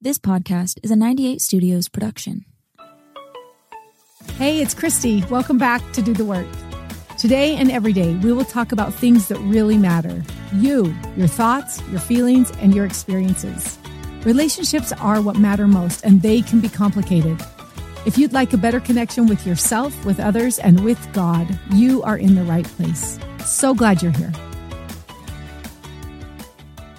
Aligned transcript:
This 0.00 0.16
podcast 0.16 0.78
is 0.84 0.92
a 0.92 0.96
98 0.96 1.40
Studios 1.40 1.88
production. 1.88 2.44
Hey, 4.36 4.62
it's 4.62 4.72
Kristi. 4.72 5.28
Welcome 5.28 5.58
back 5.58 5.82
to 5.94 6.00
Do 6.00 6.14
the 6.14 6.24
Work. 6.24 6.46
Today 7.18 7.56
and 7.56 7.68
every 7.68 7.92
day, 7.92 8.14
we 8.14 8.32
will 8.32 8.44
talk 8.44 8.70
about 8.70 8.94
things 8.94 9.26
that 9.26 9.40
really 9.40 9.76
matter 9.76 10.22
you, 10.52 10.94
your 11.16 11.26
thoughts, 11.26 11.82
your 11.90 11.98
feelings, 11.98 12.52
and 12.60 12.76
your 12.76 12.86
experiences. 12.86 13.76
Relationships 14.22 14.92
are 14.92 15.20
what 15.20 15.34
matter 15.34 15.66
most, 15.66 16.04
and 16.04 16.22
they 16.22 16.42
can 16.42 16.60
be 16.60 16.68
complicated. 16.68 17.36
If 18.06 18.16
you'd 18.16 18.32
like 18.32 18.52
a 18.52 18.56
better 18.56 18.78
connection 18.78 19.26
with 19.26 19.44
yourself, 19.44 20.04
with 20.04 20.20
others, 20.20 20.60
and 20.60 20.84
with 20.84 21.12
God, 21.12 21.58
you 21.72 22.04
are 22.04 22.16
in 22.16 22.36
the 22.36 22.44
right 22.44 22.66
place. 22.66 23.18
So 23.44 23.74
glad 23.74 24.00
you're 24.00 24.12
here. 24.12 24.32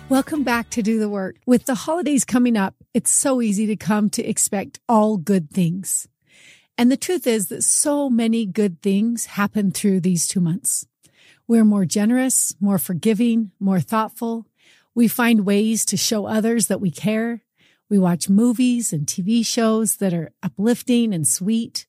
Welcome 0.10 0.44
back 0.44 0.70
to 0.72 0.82
Do 0.82 1.00
the 1.00 1.08
Work. 1.08 1.38
With 1.46 1.66
the 1.66 1.76
holidays 1.76 2.26
coming 2.26 2.58
up, 2.58 2.76
it's 3.00 3.12
so 3.12 3.42
easy 3.42 3.66
to 3.66 3.78
come 3.78 4.10
to 4.10 4.22
expect 4.26 4.82
all 4.89 5.16
good 5.16 5.50
things. 5.50 6.06
And 6.78 6.92
the 6.92 6.98
truth 6.98 7.26
is 7.26 7.48
that 7.48 7.64
so 7.64 8.10
many 8.10 8.46
good 8.46 8.82
things 8.82 9.26
happen 9.26 9.71
through 9.71 10.02
these 10.02 10.28
two 10.28 10.42
months. 10.42 10.86
We're 11.48 11.64
more 11.64 11.86
generous, 11.86 12.57
more 12.60 12.78
forgiving, 12.78 13.52
more 13.57 13.80
thoughtful. 13.80 14.48
We 14.93 15.07
find 15.07 15.46
ways 15.46 15.86
to 15.86 15.96
show 15.96 16.26
others 16.26 16.68
that 16.68 16.82
we 16.82 16.92
care. 16.92 17.42
We 17.90 17.98
watch 17.98 18.28
movies 18.28 18.92
and 18.92 19.07
TV 19.07 19.46
shows 19.46 19.96
that 19.98 20.14
are 20.14 20.34
uplifting 20.43 21.14
and 21.14 21.26
sweet. 21.26 21.88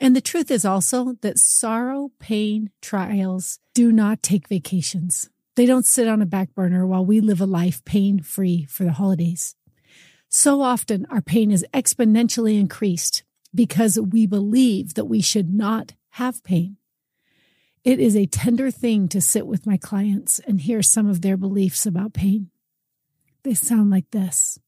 And 0.00 0.14
the 0.14 0.20
truth 0.20 0.52
is 0.52 0.64
also 0.64 1.14
that 1.22 1.40
sorrow, 1.40 2.12
pain, 2.20 2.70
trials 2.80 3.58
do 3.74 3.90
not 3.90 4.22
take 4.22 4.46
vacations. 4.46 5.28
They 5.56 5.66
don't 5.66 5.86
sit 5.86 6.06
on 6.06 6.22
a 6.22 6.26
back 6.26 6.54
burner 6.54 6.86
while 6.86 7.04
we 7.04 7.18
live 7.18 7.40
a 7.40 7.46
life 7.46 7.84
pain 7.84 8.20
free 8.20 8.64
for 8.66 8.84
the 8.84 8.92
holidays. 8.92 9.56
So 10.38 10.60
often 10.60 11.06
our 11.08 11.22
pain 11.22 11.50
is 11.50 11.64
exponentially 11.72 12.60
increased 12.60 13.24
because 13.54 13.98
we 13.98 14.26
believe 14.26 14.92
that 14.92 15.06
we 15.06 15.22
should 15.22 15.54
not 15.54 15.94
have 16.10 16.44
pain. 16.44 16.76
It 17.84 18.00
is 18.00 18.14
a 18.14 18.26
tender 18.26 18.70
thing 18.70 19.08
to 19.08 19.22
sit 19.22 19.46
with 19.46 19.64
my 19.64 19.78
clients 19.78 20.38
and 20.40 20.60
hear 20.60 20.82
some 20.82 21.06
of 21.08 21.22
their 21.22 21.38
beliefs 21.38 21.86
about 21.86 22.12
pain. 22.12 22.50
They 23.44 23.54
sound 23.54 23.88
like 23.88 24.10
this. 24.10 24.58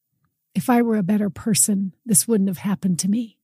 If 0.55 0.71
I 0.71 0.81
were 0.81 0.97
a 0.97 1.03
better 1.03 1.29
person, 1.29 1.93
this 2.07 2.27
wouldn't 2.27 2.49
have 2.49 2.65
happened 2.65 2.99
to 3.01 3.11
me. 3.11 3.37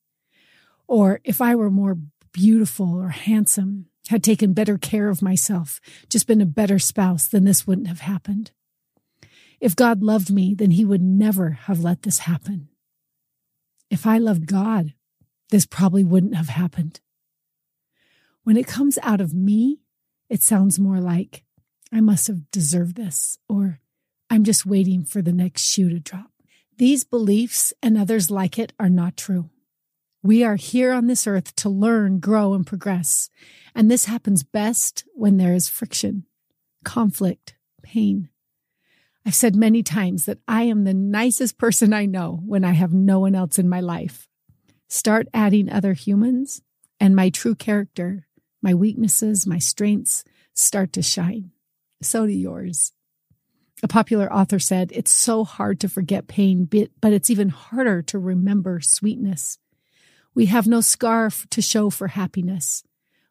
Or 0.89 1.21
if 1.25 1.43
I 1.43 1.55
were 1.55 1.71
more 1.71 1.99
beautiful 2.33 2.95
or 2.95 3.11
handsome, 3.11 3.91
had 4.09 4.25
taken 4.25 4.55
better 4.55 4.79
care 4.79 5.11
of 5.11 5.21
myself, 5.21 5.79
just 6.09 6.27
been 6.27 6.41
a 6.41 6.47
better 6.47 6.79
spouse, 6.79 7.29
then 7.29 7.45
this 7.45 7.67
wouldn't 7.67 7.89
have 7.89 8.01
happened. 8.01 8.53
If 9.65 9.75
God 9.75 10.03
loved 10.03 10.31
me, 10.31 10.53
then 10.53 10.73
he 10.73 10.85
would 10.85 11.01
never 11.01 11.53
have 11.53 11.81
let 11.81 12.03
this 12.03 12.19
happen. 12.19 12.69
If 13.89 14.07
I 14.07 14.19
loved 14.19 14.45
God, 14.47 14.93
this 15.49 15.65
probably 15.65 16.05
wouldn't 16.05 16.35
have 16.35 16.51
happened. 16.51 17.01
When 18.43 18.59
it 18.59 18.67
comes 18.67 18.99
out 19.03 19.23
of 19.23 19.33
me, 19.33 19.81
it 20.29 20.43
sounds 20.43 20.79
more 20.79 21.01
like 21.01 21.45
I 21.91 22.03
must 22.03 22.27
have 22.27 22.51
deserved 22.51 22.97
this, 22.97 23.39
or 23.49 23.81
I'm 24.29 24.45
just 24.45 24.67
waiting 24.67 25.03
for 25.03 25.23
the 25.23 25.33
next 25.33 25.63
shoe 25.63 25.89
to 25.89 25.99
drop. 25.99 26.31
These 26.77 27.05
beliefs 27.05 27.73
and 27.83 27.97
others 27.97 28.31
like 28.31 28.59
it 28.59 28.75
are 28.79 28.91
not 28.91 29.17
true. 29.17 29.49
We 30.23 30.45
are 30.45 30.57
here 30.57 30.93
on 30.93 31.07
this 31.07 31.27
earth 31.27 31.57
to 31.57 31.71
learn, 31.71 32.19
grow, 32.19 32.53
and 32.53 32.67
progress. 32.67 33.31
And 33.75 33.91
this 33.91 34.05
happens 34.05 34.43
best 34.43 35.05
when 35.15 35.39
there 35.39 35.55
is 35.55 35.71
friction, 35.71 36.27
conflict, 36.85 37.55
pain. 37.83 38.29
I've 39.27 39.35
said 39.35 39.57
many 39.57 39.83
times 39.83 40.27
that 40.27 40.39
I 40.47 40.65
am 40.65 40.85
the 40.85 40.93
nicest 40.95 41.57
person 41.57 41.93
I 41.93 42.05
know 42.05 42.41
when 42.45 42.65
I 42.65 42.73
have 42.73 42.93
no 42.93 43.21
one 43.21 43.35
else 43.35 43.59
in 43.59 43.69
my 43.69 43.81
life. 43.81 44.29
Start 44.89 45.29
adding 45.33 45.71
other 45.71 45.95
humans, 45.95 46.61
and 47.01 47.17
my 47.17 47.31
true 47.31 47.55
character, 47.55 48.27
my 48.63 48.75
weaknesses, 48.75 49.47
my 49.47 49.59
strengths 49.59 50.25
start 50.53 50.93
to 50.93 51.03
shine. 51.03 51.53
So 52.03 52.27
do 52.27 52.33
yours. 52.33 52.93
A 53.83 53.89
popular 53.89 54.33
author 54.33 54.59
said, 54.59 54.93
It's 54.93 55.11
so 55.11 55.43
hard 55.43 55.81
to 55.81 55.89
forget 55.89 56.27
pain, 56.27 56.65
but 56.65 57.13
it's 57.13 57.31
even 57.31 57.49
harder 57.49 58.03
to 58.03 58.19
remember 58.19 58.81
sweetness. 58.81 59.59
We 60.35 60.47
have 60.47 60.67
no 60.67 60.81
scar 60.81 61.31
to 61.51 61.63
show 61.63 61.91
for 61.91 62.09
happiness. 62.09 62.83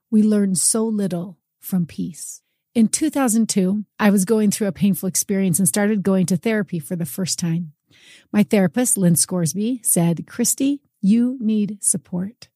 We 0.09 0.23
learn 0.23 0.55
so 0.55 0.85
little 0.85 1.37
from 1.59 1.85
peace. 1.85 2.41
In 2.75 2.87
2002, 2.87 3.85
I 3.99 4.09
was 4.09 4.25
going 4.25 4.49
through 4.49 4.65
a 4.65 4.71
painful 4.71 5.07
experience 5.07 5.59
and 5.59 5.67
started 5.67 6.01
going 6.01 6.25
to 6.25 6.37
therapy 6.37 6.79
for 6.79 6.95
the 6.95 7.05
first 7.05 7.37
time. 7.37 7.73
My 8.31 8.41
therapist, 8.41 8.97
Lynn 8.97 9.15
Scoresby, 9.15 9.81
said, 9.83 10.25
Kristi, 10.25 10.79
you 10.99 11.37
need 11.39 11.83
support. 11.83 12.49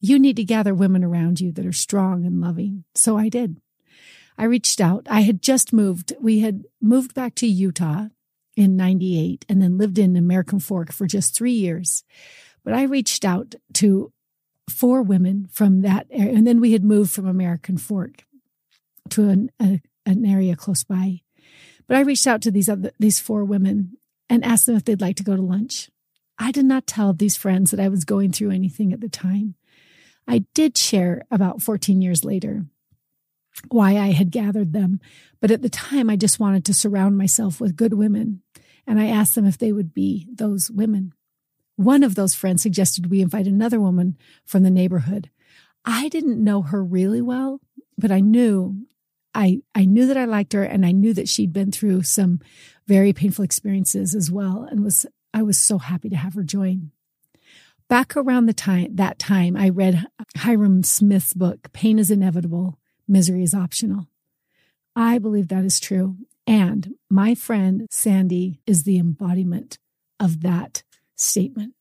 You 0.00 0.18
need 0.18 0.34
to 0.34 0.44
gather 0.44 0.74
women 0.74 1.04
around 1.04 1.40
you 1.40 1.52
that 1.52 1.64
are 1.64 1.72
strong 1.72 2.26
and 2.26 2.40
loving. 2.40 2.82
So 2.96 3.16
I 3.16 3.28
did. 3.28 3.60
I 4.36 4.44
reached 4.44 4.80
out. 4.80 5.06
I 5.08 5.20
had 5.20 5.42
just 5.42 5.72
moved. 5.72 6.12
We 6.18 6.40
had 6.40 6.64
moved 6.80 7.14
back 7.14 7.36
to 7.36 7.46
Utah 7.46 8.06
in 8.56 8.76
98 8.76 9.44
and 9.48 9.62
then 9.62 9.78
lived 9.78 9.98
in 9.98 10.16
American 10.16 10.58
Fork 10.58 10.90
for 10.90 11.06
just 11.06 11.36
three 11.36 11.52
years. 11.52 12.02
But 12.64 12.74
I 12.74 12.82
reached 12.82 13.24
out 13.24 13.54
to 13.74 14.12
four 14.68 15.02
women 15.02 15.46
from 15.52 15.82
that 15.82 16.08
area. 16.10 16.34
And 16.34 16.48
then 16.48 16.60
we 16.60 16.72
had 16.72 16.82
moved 16.82 17.12
from 17.12 17.26
American 17.26 17.78
Fork 17.78 18.24
to 19.12 19.28
an, 19.28 19.50
a, 19.60 19.80
an 20.06 20.24
area 20.24 20.56
close 20.56 20.84
by. 20.84 21.20
But 21.86 21.96
I 21.96 22.00
reached 22.00 22.26
out 22.26 22.42
to 22.42 22.50
these 22.50 22.68
other, 22.68 22.92
these 22.98 23.20
four 23.20 23.44
women 23.44 23.96
and 24.28 24.44
asked 24.44 24.66
them 24.66 24.76
if 24.76 24.84
they'd 24.84 25.00
like 25.00 25.16
to 25.16 25.24
go 25.24 25.36
to 25.36 25.42
lunch. 25.42 25.90
I 26.38 26.52
did 26.52 26.64
not 26.64 26.86
tell 26.86 27.12
these 27.12 27.36
friends 27.36 27.70
that 27.70 27.80
I 27.80 27.88
was 27.88 28.04
going 28.04 28.32
through 28.32 28.50
anything 28.50 28.92
at 28.92 29.00
the 29.00 29.08
time. 29.08 29.56
I 30.26 30.44
did 30.54 30.78
share 30.78 31.22
about 31.30 31.60
14 31.60 32.00
years 32.00 32.24
later 32.24 32.64
why 33.68 33.96
I 33.96 34.12
had 34.12 34.30
gathered 34.30 34.72
them, 34.72 35.00
but 35.40 35.50
at 35.50 35.60
the 35.60 35.68
time 35.68 36.08
I 36.08 36.16
just 36.16 36.40
wanted 36.40 36.64
to 36.64 36.74
surround 36.74 37.18
myself 37.18 37.60
with 37.60 37.76
good 37.76 37.94
women. 37.94 38.42
And 38.86 39.00
I 39.00 39.08
asked 39.08 39.34
them 39.34 39.44
if 39.44 39.58
they 39.58 39.72
would 39.72 39.92
be 39.92 40.28
those 40.32 40.70
women. 40.70 41.12
One 41.76 42.02
of 42.02 42.14
those 42.14 42.34
friends 42.34 42.62
suggested 42.62 43.10
we 43.10 43.20
invite 43.20 43.46
another 43.46 43.80
woman 43.80 44.16
from 44.44 44.62
the 44.62 44.70
neighborhood. 44.70 45.30
I 45.84 46.08
didn't 46.08 46.42
know 46.42 46.62
her 46.62 46.82
really 46.84 47.20
well, 47.20 47.60
but 47.98 48.10
I 48.10 48.20
knew 48.20 48.86
I 49.34 49.60
I 49.74 49.84
knew 49.84 50.06
that 50.06 50.16
I 50.16 50.24
liked 50.24 50.52
her 50.52 50.62
and 50.62 50.84
I 50.84 50.92
knew 50.92 51.14
that 51.14 51.28
she'd 51.28 51.52
been 51.52 51.72
through 51.72 52.02
some 52.02 52.40
very 52.86 53.12
painful 53.12 53.44
experiences 53.44 54.14
as 54.14 54.30
well 54.30 54.66
and 54.70 54.82
was 54.82 55.06
I 55.32 55.42
was 55.42 55.58
so 55.58 55.78
happy 55.78 56.08
to 56.08 56.16
have 56.16 56.34
her 56.34 56.42
join. 56.42 56.90
Back 57.88 58.16
around 58.16 58.46
the 58.46 58.52
time 58.52 58.96
that 58.96 59.18
time 59.18 59.56
I 59.56 59.68
read 59.68 60.06
Hyrum 60.38 60.84
Smith's 60.84 61.34
book 61.34 61.72
Pain 61.72 61.98
is 61.98 62.10
inevitable, 62.10 62.78
misery 63.06 63.42
is 63.42 63.54
optional. 63.54 64.08
I 64.96 65.18
believe 65.18 65.48
that 65.48 65.64
is 65.64 65.80
true 65.80 66.16
and 66.46 66.94
my 67.08 67.34
friend 67.34 67.86
Sandy 67.90 68.60
is 68.66 68.82
the 68.82 68.98
embodiment 68.98 69.78
of 70.18 70.42
that 70.42 70.82
statement. 71.16 71.74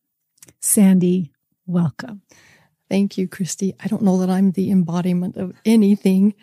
Sandy, 0.62 1.31
welcome. 1.66 2.22
Thank 2.90 3.18
you, 3.18 3.28
Kristi. 3.28 3.76
I 3.80 3.88
don't 3.88 4.02
know 4.02 4.18
that 4.18 4.30
I'm 4.30 4.52
the 4.52 4.72
embodiment 4.72 5.38
of 5.38 5.54
anything, 5.64 6.34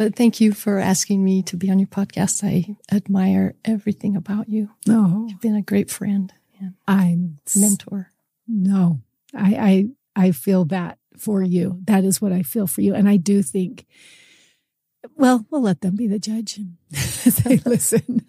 but 0.00 0.16
thank 0.16 0.40
you 0.40 0.54
for 0.54 0.78
asking 0.78 1.22
me 1.22 1.42
to 1.42 1.58
be 1.58 1.70
on 1.70 1.78
your 1.78 1.86
podcast. 1.86 2.42
I 2.42 2.74
admire 2.90 3.54
everything 3.66 4.16
about 4.16 4.48
you. 4.48 4.70
Oh, 4.88 5.26
you've 5.28 5.42
been 5.42 5.54
a 5.54 5.60
great 5.60 5.90
friend 5.90 6.32
and 6.58 6.72
I'm 6.88 7.38
mentor. 7.54 8.10
No, 8.48 9.02
I, 9.34 9.90
I, 10.16 10.28
I 10.28 10.30
feel 10.30 10.64
that 10.64 10.96
for 11.18 11.42
you. 11.42 11.82
That 11.84 12.04
is 12.04 12.18
what 12.18 12.32
I 12.32 12.42
feel 12.42 12.66
for 12.66 12.80
you. 12.80 12.94
And 12.94 13.10
I 13.10 13.18
do 13.18 13.42
think, 13.42 13.84
well, 15.16 15.44
we'll 15.50 15.60
let 15.60 15.82
them 15.82 15.96
be 15.96 16.06
the 16.06 16.18
judge 16.18 16.58
as 16.94 17.36
they 17.44 17.58
listen. 17.58 18.26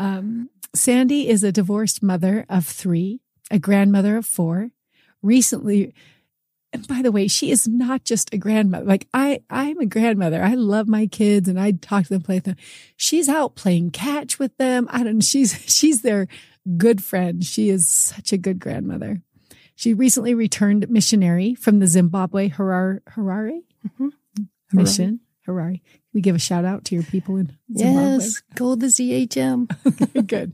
Um, 0.00 0.50
Sandy 0.74 1.28
is 1.28 1.44
a 1.44 1.52
divorced 1.52 2.02
mother 2.02 2.44
of 2.48 2.66
three 2.66 3.20
a 3.52 3.60
grandmother 3.60 4.16
of 4.16 4.26
four, 4.26 4.72
recently. 5.22 5.94
And 6.72 6.86
by 6.86 7.00
the 7.00 7.12
way, 7.12 7.28
she 7.28 7.50
is 7.50 7.66
not 7.66 8.04
just 8.04 8.32
a 8.34 8.38
grandmother. 8.38 8.84
Like 8.84 9.08
I, 9.14 9.40
I'm 9.48 9.78
a 9.78 9.86
grandmother. 9.86 10.42
I 10.42 10.54
love 10.54 10.86
my 10.86 11.06
kids 11.06 11.48
and 11.48 11.58
I 11.58 11.72
talk 11.72 12.04
to 12.04 12.10
them, 12.10 12.22
play 12.22 12.36
with 12.36 12.44
them. 12.44 12.56
She's 12.96 13.28
out 13.28 13.54
playing 13.54 13.92
catch 13.92 14.38
with 14.38 14.56
them. 14.58 14.86
I 14.90 15.02
don't 15.02 15.14
know. 15.14 15.20
She's, 15.20 15.58
she's 15.66 16.02
their 16.02 16.28
good 16.76 17.02
friend. 17.02 17.42
She 17.42 17.70
is 17.70 17.88
such 17.88 18.32
a 18.32 18.38
good 18.38 18.58
grandmother. 18.58 19.22
She 19.74 19.94
recently 19.94 20.34
returned 20.34 20.90
missionary 20.90 21.54
from 21.54 21.78
the 21.78 21.86
Zimbabwe 21.86 22.50
Harare, 22.50 23.00
Harare 23.10 23.60
mm-hmm. 23.86 24.08
mission. 24.72 25.20
Harare. 25.46 25.80
We 26.12 26.20
give 26.20 26.34
a 26.34 26.40
shout 26.40 26.64
out 26.64 26.84
to 26.86 26.94
your 26.94 27.04
people 27.04 27.36
in 27.36 27.56
Zimbabwe. 27.76 28.02
Yes, 28.02 28.42
go 28.54 28.74
the 28.74 28.86
ZHM. 28.86 30.26
Good. 30.26 30.52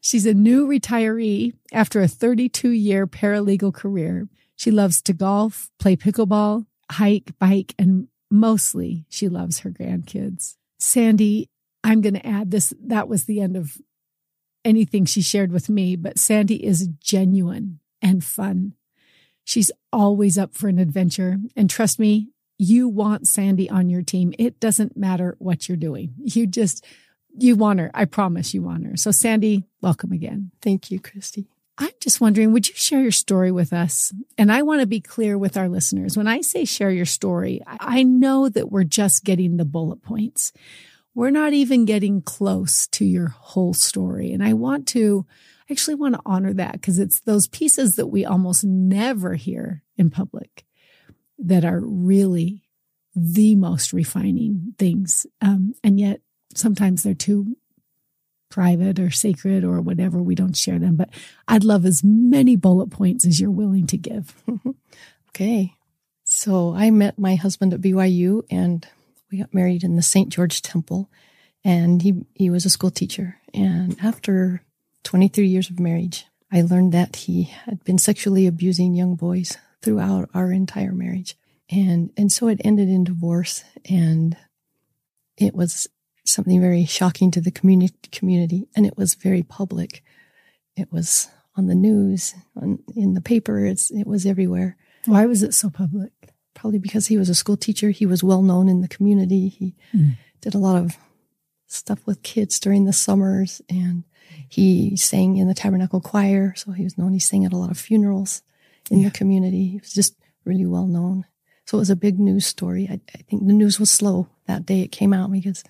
She's 0.00 0.26
a 0.26 0.34
new 0.34 0.66
retiree 0.66 1.54
after 1.72 2.00
a 2.00 2.08
32 2.08 2.70
year 2.70 3.06
paralegal 3.06 3.72
career. 3.72 4.28
She 4.58 4.72
loves 4.72 5.00
to 5.02 5.12
golf, 5.12 5.70
play 5.78 5.94
pickleball, 5.94 6.66
hike, 6.90 7.32
bike, 7.38 7.76
and 7.78 8.08
mostly 8.28 9.06
she 9.08 9.28
loves 9.28 9.60
her 9.60 9.70
grandkids. 9.70 10.56
Sandy, 10.80 11.48
I'm 11.84 12.00
going 12.00 12.14
to 12.14 12.26
add 12.26 12.50
this. 12.50 12.74
That 12.82 13.08
was 13.08 13.24
the 13.24 13.40
end 13.40 13.56
of 13.56 13.78
anything 14.64 15.04
she 15.04 15.22
shared 15.22 15.52
with 15.52 15.68
me, 15.68 15.94
but 15.94 16.18
Sandy 16.18 16.66
is 16.66 16.88
genuine 17.00 17.78
and 18.02 18.24
fun. 18.24 18.74
She's 19.44 19.70
always 19.92 20.36
up 20.36 20.56
for 20.56 20.66
an 20.66 20.80
adventure. 20.80 21.38
And 21.54 21.70
trust 21.70 22.00
me, 22.00 22.30
you 22.58 22.88
want 22.88 23.28
Sandy 23.28 23.70
on 23.70 23.88
your 23.88 24.02
team. 24.02 24.34
It 24.40 24.58
doesn't 24.58 24.96
matter 24.96 25.36
what 25.38 25.68
you're 25.68 25.76
doing. 25.76 26.14
You 26.18 26.48
just, 26.48 26.84
you 27.38 27.54
want 27.54 27.78
her. 27.78 27.92
I 27.94 28.06
promise 28.06 28.52
you 28.52 28.62
want 28.62 28.86
her. 28.86 28.96
So 28.96 29.12
Sandy, 29.12 29.68
welcome 29.80 30.10
again. 30.10 30.50
Thank 30.60 30.90
you, 30.90 30.98
Kristi. 30.98 31.46
I'm 31.80 31.92
just 32.00 32.20
wondering, 32.20 32.52
would 32.52 32.68
you 32.68 32.74
share 32.74 33.00
your 33.00 33.12
story 33.12 33.52
with 33.52 33.72
us? 33.72 34.12
And 34.36 34.50
I 34.50 34.62
want 34.62 34.80
to 34.80 34.86
be 34.86 35.00
clear 35.00 35.38
with 35.38 35.56
our 35.56 35.68
listeners. 35.68 36.16
When 36.16 36.26
I 36.26 36.40
say 36.40 36.64
share 36.64 36.90
your 36.90 37.06
story, 37.06 37.62
I 37.66 38.02
know 38.02 38.48
that 38.48 38.72
we're 38.72 38.84
just 38.84 39.24
getting 39.24 39.56
the 39.56 39.64
bullet 39.64 40.02
points. 40.02 40.52
We're 41.14 41.30
not 41.30 41.52
even 41.52 41.84
getting 41.84 42.20
close 42.20 42.88
to 42.88 43.04
your 43.04 43.28
whole 43.28 43.74
story. 43.74 44.32
And 44.32 44.42
I 44.42 44.54
want 44.54 44.88
to, 44.88 45.24
I 45.68 45.72
actually 45.72 45.94
want 45.94 46.14
to 46.16 46.20
honor 46.26 46.52
that 46.54 46.72
because 46.72 46.98
it's 46.98 47.20
those 47.20 47.46
pieces 47.46 47.94
that 47.94 48.08
we 48.08 48.24
almost 48.24 48.64
never 48.64 49.34
hear 49.34 49.84
in 49.96 50.10
public 50.10 50.64
that 51.38 51.64
are 51.64 51.80
really 51.80 52.64
the 53.14 53.54
most 53.54 53.92
refining 53.92 54.74
things. 54.78 55.26
Um, 55.40 55.74
and 55.84 56.00
yet 56.00 56.20
sometimes 56.54 57.04
they're 57.04 57.14
too 57.14 57.56
private 58.48 58.98
or 58.98 59.10
sacred 59.10 59.64
or 59.64 59.80
whatever. 59.80 60.22
We 60.22 60.34
don't 60.34 60.56
share 60.56 60.78
them, 60.78 60.96
but 60.96 61.10
I'd 61.46 61.64
love 61.64 61.84
as 61.84 62.02
many 62.02 62.56
bullet 62.56 62.90
points 62.90 63.26
as 63.26 63.40
you're 63.40 63.50
willing 63.50 63.86
to 63.88 63.96
give. 63.96 64.34
okay. 65.30 65.74
So 66.24 66.74
I 66.74 66.90
met 66.90 67.18
my 67.18 67.36
husband 67.36 67.72
at 67.72 67.80
BYU 67.80 68.42
and 68.50 68.86
we 69.30 69.38
got 69.38 69.54
married 69.54 69.84
in 69.84 69.96
the 69.96 70.02
St. 70.02 70.28
George 70.28 70.62
Temple 70.62 71.10
and 71.64 72.02
he, 72.02 72.24
he 72.34 72.50
was 72.50 72.64
a 72.64 72.70
school 72.70 72.90
teacher. 72.90 73.38
And 73.52 73.96
after 74.02 74.62
23 75.04 75.46
years 75.46 75.70
of 75.70 75.80
marriage, 75.80 76.26
I 76.52 76.62
learned 76.62 76.92
that 76.92 77.16
he 77.16 77.44
had 77.44 77.84
been 77.84 77.98
sexually 77.98 78.46
abusing 78.46 78.94
young 78.94 79.14
boys 79.14 79.56
throughout 79.82 80.30
our 80.34 80.52
entire 80.52 80.92
marriage. 80.92 81.36
And, 81.70 82.10
and 82.16 82.32
so 82.32 82.48
it 82.48 82.60
ended 82.64 82.88
in 82.88 83.04
divorce 83.04 83.64
and 83.88 84.36
it 85.36 85.54
was 85.54 85.88
something 86.28 86.60
very 86.60 86.84
shocking 86.84 87.30
to 87.32 87.40
the 87.40 87.50
community, 87.50 87.96
community 88.12 88.68
and 88.76 88.86
it 88.86 88.96
was 88.96 89.14
very 89.14 89.42
public. 89.42 90.02
It 90.76 90.92
was 90.92 91.28
on 91.56 91.66
the 91.66 91.74
news, 91.74 92.34
on, 92.56 92.78
in 92.94 93.14
the 93.14 93.20
paper, 93.20 93.64
it's, 93.64 93.90
it 93.90 94.06
was 94.06 94.26
everywhere. 94.26 94.76
Why 95.06 95.26
was 95.26 95.42
it 95.42 95.54
so 95.54 95.70
public? 95.70 96.12
Probably 96.54 96.78
because 96.78 97.06
he 97.06 97.16
was 97.16 97.28
a 97.28 97.34
school 97.34 97.56
teacher. 97.56 97.90
He 97.90 98.06
was 98.06 98.22
well 98.22 98.42
known 98.42 98.68
in 98.68 98.80
the 98.80 98.88
community. 98.88 99.48
He 99.48 99.74
mm. 99.92 100.16
did 100.40 100.54
a 100.54 100.58
lot 100.58 100.76
of 100.76 100.96
stuff 101.66 102.06
with 102.06 102.22
kids 102.22 102.60
during 102.60 102.84
the 102.84 102.92
summers 102.92 103.60
and 103.68 104.04
he 104.48 104.96
sang 104.96 105.36
in 105.36 105.48
the 105.48 105.54
tabernacle 105.54 106.00
choir. 106.00 106.54
So 106.56 106.72
he 106.72 106.84
was 106.84 106.96
known. 106.96 107.12
He 107.12 107.18
sang 107.18 107.44
at 107.44 107.52
a 107.52 107.56
lot 107.56 107.70
of 107.70 107.78
funerals 107.78 108.42
in 108.90 109.00
yeah. 109.00 109.08
the 109.08 109.18
community. 109.18 109.68
He 109.68 109.78
was 109.78 109.92
just 109.92 110.14
really 110.44 110.66
well 110.66 110.86
known. 110.86 111.24
So 111.66 111.76
it 111.76 111.80
was 111.80 111.90
a 111.90 111.96
big 111.96 112.18
news 112.18 112.46
story. 112.46 112.86
I, 112.90 113.00
I, 113.14 113.22
think 113.22 113.46
the 113.46 113.52
news 113.52 113.78
was 113.78 113.90
slow 113.90 114.28
that 114.46 114.64
day 114.64 114.80
it 114.80 114.92
came 114.92 115.12
out 115.12 115.30
because 115.30 115.62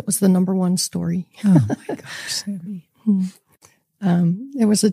it 0.00 0.06
was 0.06 0.18
the 0.18 0.28
number 0.28 0.54
one 0.54 0.76
story. 0.76 1.28
Oh 1.44 1.66
my 1.68 1.94
gosh, 1.94 2.32
Sammy. 2.32 2.88
Hmm. 3.04 3.24
um, 4.00 4.50
there 4.54 4.66
was 4.66 4.84
a, 4.84 4.92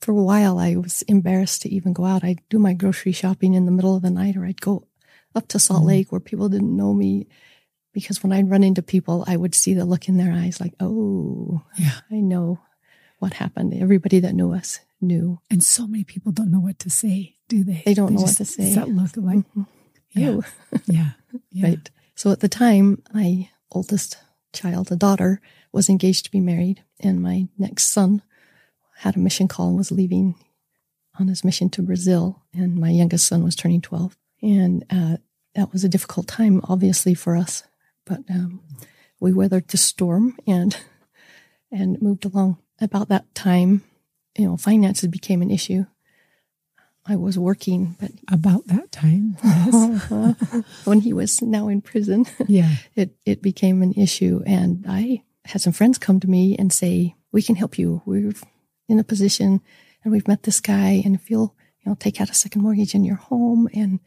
for 0.00 0.12
a 0.12 0.22
while, 0.22 0.58
I 0.58 0.76
was 0.76 1.02
embarrassed 1.02 1.62
to 1.62 1.68
even 1.68 1.92
go 1.92 2.04
out. 2.04 2.24
I'd 2.24 2.40
do 2.48 2.58
my 2.58 2.74
grocery 2.74 3.12
shopping 3.12 3.54
in 3.54 3.66
the 3.66 3.72
middle 3.72 3.96
of 3.96 4.02
the 4.02 4.10
night 4.10 4.36
or 4.36 4.44
I'd 4.44 4.60
go 4.60 4.86
up 5.34 5.48
to 5.48 5.58
Salt 5.58 5.82
mm. 5.82 5.86
Lake 5.86 6.12
where 6.12 6.20
people 6.20 6.48
didn't 6.48 6.76
know 6.76 6.94
me 6.94 7.26
because 7.92 8.22
when 8.22 8.32
I'd 8.32 8.50
run 8.50 8.62
into 8.62 8.82
people, 8.82 9.24
I 9.26 9.36
would 9.36 9.54
see 9.54 9.72
the 9.72 9.84
look 9.84 10.08
in 10.08 10.16
their 10.16 10.32
eyes 10.32 10.60
like, 10.60 10.74
oh, 10.80 11.62
yeah, 11.76 12.00
I 12.10 12.16
know 12.16 12.60
what 13.18 13.34
happened. 13.34 13.72
Everybody 13.74 14.20
that 14.20 14.34
knew 14.34 14.52
us 14.52 14.80
knew. 15.00 15.40
And 15.50 15.62
so 15.62 15.86
many 15.86 16.04
people 16.04 16.32
don't 16.32 16.50
know 16.50 16.60
what 16.60 16.78
to 16.80 16.90
say, 16.90 17.36
do 17.48 17.64
they? 17.64 17.82
They 17.84 17.94
don't 17.94 18.08
they 18.08 18.14
know 18.16 18.22
what 18.22 18.36
to 18.36 18.44
say. 18.44 18.74
That 18.74 18.88
look 18.88 19.16
like, 19.16 19.38
mm-hmm. 19.38 19.62
yeah. 20.10 20.40
yeah. 20.86 21.10
yeah. 21.50 21.66
Right. 21.68 21.90
So 22.14 22.30
at 22.30 22.40
the 22.40 22.48
time, 22.48 23.02
my 23.12 23.48
oldest 23.70 24.18
child, 24.54 24.90
a 24.90 24.96
daughter, 24.96 25.40
was 25.72 25.88
engaged 25.88 26.24
to 26.24 26.30
be 26.30 26.40
married, 26.40 26.82
and 27.00 27.22
my 27.22 27.48
next 27.58 27.88
son 27.88 28.22
had 28.98 29.16
a 29.16 29.20
mission 29.20 29.48
call 29.48 29.68
and 29.68 29.76
was 29.76 29.90
leaving 29.90 30.36
on 31.18 31.28
his 31.28 31.44
mission 31.44 31.68
to 31.70 31.82
Brazil, 31.82 32.42
and 32.52 32.76
my 32.76 32.90
youngest 32.90 33.26
son 33.26 33.44
was 33.44 33.54
turning 33.54 33.80
12. 33.80 34.16
And 34.42 34.84
uh, 34.90 35.16
that 35.54 35.72
was 35.72 35.84
a 35.84 35.88
difficult 35.88 36.26
time, 36.26 36.60
obviously, 36.64 37.14
for 37.14 37.36
us 37.36 37.64
but 38.04 38.20
um, 38.30 38.60
we 39.20 39.32
weathered 39.32 39.68
the 39.68 39.76
storm 39.76 40.36
and 40.46 40.76
and 41.70 42.00
moved 42.00 42.24
along. 42.24 42.58
About 42.80 43.08
that 43.08 43.32
time, 43.34 43.84
you 44.36 44.46
know, 44.46 44.56
finances 44.56 45.08
became 45.08 45.42
an 45.42 45.50
issue. 45.50 45.86
I 47.06 47.16
was 47.16 47.38
working, 47.38 47.96
but 48.00 48.12
about 48.28 48.66
that 48.68 48.90
time, 48.90 49.36
yes. 49.44 50.64
when 50.84 51.00
he 51.00 51.12
was 51.12 51.42
now 51.42 51.68
in 51.68 51.82
prison, 51.82 52.26
yeah, 52.46 52.76
it 52.94 53.16
it 53.26 53.42
became 53.42 53.82
an 53.82 53.92
issue, 53.92 54.42
and 54.46 54.84
I 54.88 55.22
had 55.44 55.60
some 55.60 55.74
friends 55.74 55.98
come 55.98 56.18
to 56.20 56.30
me 56.30 56.56
and 56.58 56.72
say, 56.72 57.14
"We 57.30 57.42
can 57.42 57.56
help 57.56 57.78
you. 57.78 58.00
We're 58.06 58.32
in 58.88 58.98
a 58.98 59.04
position, 59.04 59.60
and 60.02 60.12
we've 60.12 60.28
met 60.28 60.44
this 60.44 60.60
guy, 60.60 61.02
and 61.04 61.14
if 61.14 61.30
you'll, 61.30 61.54
you 61.80 61.90
know, 61.90 61.96
take 61.98 62.20
out 62.20 62.30
a 62.30 62.34
second 62.34 62.62
mortgage 62.62 62.94
in 62.94 63.04
your 63.04 63.16
home, 63.16 63.68
and 63.74 64.00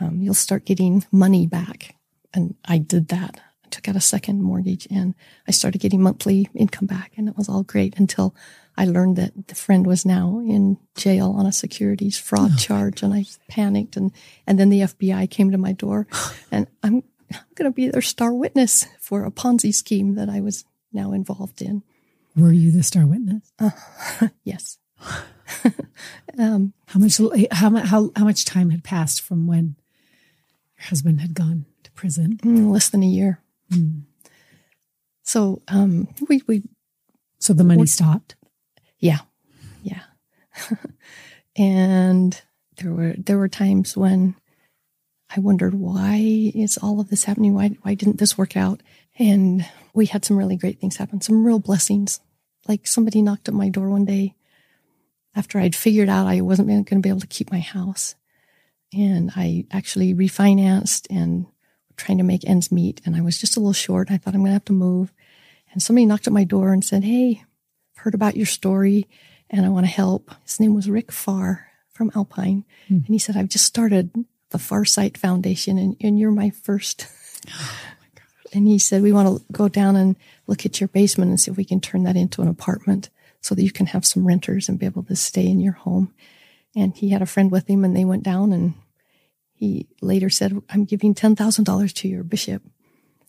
um, 0.00 0.22
you'll 0.22 0.34
start 0.34 0.66
getting 0.66 1.04
money 1.10 1.46
back." 1.46 1.96
and 2.34 2.56
I 2.64 2.78
did 2.78 3.08
that. 3.08 3.40
Took 3.74 3.88
out 3.88 3.96
a 3.96 4.00
second 4.00 4.40
mortgage 4.40 4.86
and 4.88 5.16
I 5.48 5.50
started 5.50 5.80
getting 5.80 6.00
monthly 6.00 6.48
income 6.54 6.86
back 6.86 7.10
and 7.16 7.28
it 7.28 7.36
was 7.36 7.48
all 7.48 7.64
great 7.64 7.98
until 7.98 8.32
I 8.76 8.84
learned 8.84 9.16
that 9.16 9.48
the 9.48 9.56
friend 9.56 9.84
was 9.84 10.06
now 10.06 10.38
in 10.46 10.78
jail 10.94 11.34
on 11.36 11.44
a 11.44 11.50
securities 11.50 12.16
fraud 12.16 12.52
oh, 12.54 12.56
charge 12.56 13.02
and 13.02 13.12
I 13.12 13.24
panicked 13.48 13.96
and, 13.96 14.12
and 14.46 14.60
then 14.60 14.70
the 14.70 14.82
FBI 14.82 15.28
came 15.28 15.50
to 15.50 15.58
my 15.58 15.72
door 15.72 16.06
and 16.52 16.68
I'm, 16.84 17.02
I'm 17.32 17.40
going 17.56 17.68
to 17.68 17.74
be 17.74 17.88
their 17.88 18.00
star 18.00 18.32
witness 18.32 18.86
for 19.00 19.24
a 19.24 19.32
Ponzi 19.32 19.74
scheme 19.74 20.14
that 20.14 20.28
I 20.28 20.38
was 20.38 20.64
now 20.92 21.10
involved 21.10 21.60
in. 21.60 21.82
Were 22.36 22.52
you 22.52 22.70
the 22.70 22.84
star 22.84 23.06
witness? 23.06 23.52
Uh, 23.58 23.70
yes. 24.44 24.78
um, 26.38 26.74
how 26.86 27.00
much, 27.00 27.18
how, 27.50 27.74
how, 27.74 28.12
how 28.14 28.24
much 28.24 28.44
time 28.44 28.70
had 28.70 28.84
passed 28.84 29.20
from 29.20 29.48
when 29.48 29.74
your 30.78 30.86
husband 30.86 31.20
had 31.20 31.34
gone? 31.34 31.66
To 31.82 31.90
prison? 31.90 32.38
Mm, 32.38 32.70
less 32.70 32.88
than 32.88 33.02
a 33.02 33.06
year. 33.06 33.40
Mm. 33.70 34.02
So 35.22 35.62
um, 35.68 36.08
we 36.28 36.42
we. 36.46 36.62
So 37.38 37.52
the 37.52 37.64
money 37.64 37.86
stopped. 37.86 38.36
Yeah, 38.98 39.20
yeah. 39.82 40.02
and 41.56 42.40
there 42.76 42.92
were 42.92 43.14
there 43.18 43.38
were 43.38 43.48
times 43.48 43.96
when 43.96 44.36
I 45.34 45.40
wondered 45.40 45.74
why 45.74 46.52
is 46.54 46.78
all 46.78 47.00
of 47.00 47.08
this 47.08 47.24
happening? 47.24 47.54
Why 47.54 47.76
why 47.82 47.94
didn't 47.94 48.18
this 48.18 48.38
work 48.38 48.56
out? 48.56 48.82
And 49.18 49.66
we 49.94 50.06
had 50.06 50.24
some 50.24 50.36
really 50.36 50.56
great 50.56 50.80
things 50.80 50.96
happen, 50.96 51.20
some 51.20 51.44
real 51.44 51.58
blessings. 51.58 52.20
Like 52.66 52.86
somebody 52.86 53.20
knocked 53.20 53.48
at 53.48 53.54
my 53.54 53.68
door 53.68 53.90
one 53.90 54.04
day 54.04 54.34
after 55.36 55.58
I'd 55.58 55.74
figured 55.74 56.08
out 56.08 56.26
I 56.26 56.40
wasn't 56.40 56.68
going 56.68 56.84
to 56.84 57.00
be 57.00 57.08
able 57.08 57.20
to 57.20 57.26
keep 57.26 57.50
my 57.50 57.60
house. 57.60 58.14
And 58.92 59.32
I 59.34 59.66
actually 59.70 60.14
refinanced 60.14 61.06
and 61.10 61.46
trying 61.96 62.18
to 62.18 62.24
make 62.24 62.46
ends 62.46 62.72
meet. 62.72 63.00
And 63.04 63.16
I 63.16 63.20
was 63.20 63.38
just 63.38 63.56
a 63.56 63.60
little 63.60 63.72
short. 63.72 64.10
I 64.10 64.16
thought 64.16 64.34
I'm 64.34 64.40
going 64.40 64.50
to 64.50 64.54
have 64.54 64.64
to 64.66 64.72
move. 64.72 65.12
And 65.72 65.82
somebody 65.82 66.06
knocked 66.06 66.26
at 66.26 66.32
my 66.32 66.44
door 66.44 66.72
and 66.72 66.84
said, 66.84 67.04
Hey, 67.04 67.42
I've 67.96 68.02
heard 68.02 68.14
about 68.14 68.36
your 68.36 68.46
story 68.46 69.08
and 69.50 69.64
I 69.64 69.68
want 69.68 69.86
to 69.86 69.92
help. 69.92 70.30
His 70.44 70.60
name 70.60 70.74
was 70.74 70.88
Rick 70.88 71.12
Farr 71.12 71.68
from 71.92 72.10
Alpine. 72.14 72.64
Mm. 72.88 73.06
And 73.06 73.08
he 73.08 73.18
said, 73.18 73.36
I've 73.36 73.48
just 73.48 73.66
started 73.66 74.12
the 74.50 74.58
Farsight 74.58 75.16
Foundation 75.16 75.78
and, 75.78 75.96
and 76.00 76.18
you're 76.18 76.30
my 76.30 76.50
first. 76.50 77.06
Oh 77.46 77.76
my 78.00 78.04
and 78.54 78.68
he 78.68 78.78
said, 78.78 79.02
we 79.02 79.12
want 79.12 79.28
to 79.28 79.44
go 79.52 79.68
down 79.68 79.96
and 79.96 80.16
look 80.46 80.64
at 80.64 80.80
your 80.80 80.88
basement 80.88 81.28
and 81.28 81.38
see 81.38 81.50
if 81.50 81.56
we 81.56 81.64
can 81.64 81.80
turn 81.80 82.04
that 82.04 82.16
into 82.16 82.40
an 82.40 82.48
apartment 82.48 83.10
so 83.40 83.54
that 83.54 83.64
you 83.64 83.72
can 83.72 83.86
have 83.86 84.06
some 84.06 84.26
renters 84.26 84.68
and 84.68 84.78
be 84.78 84.86
able 84.86 85.02
to 85.02 85.16
stay 85.16 85.46
in 85.46 85.60
your 85.60 85.72
home. 85.72 86.14
And 86.74 86.96
he 86.96 87.10
had 87.10 87.20
a 87.20 87.26
friend 87.26 87.50
with 87.50 87.68
him 87.68 87.84
and 87.84 87.94
they 87.94 88.04
went 88.04 88.22
down 88.22 88.52
and 88.52 88.74
he 89.54 89.86
later 90.02 90.28
said, 90.30 90.60
I'm 90.68 90.84
giving 90.84 91.14
$10,000 91.14 91.92
to 91.94 92.08
your 92.08 92.24
bishop. 92.24 92.62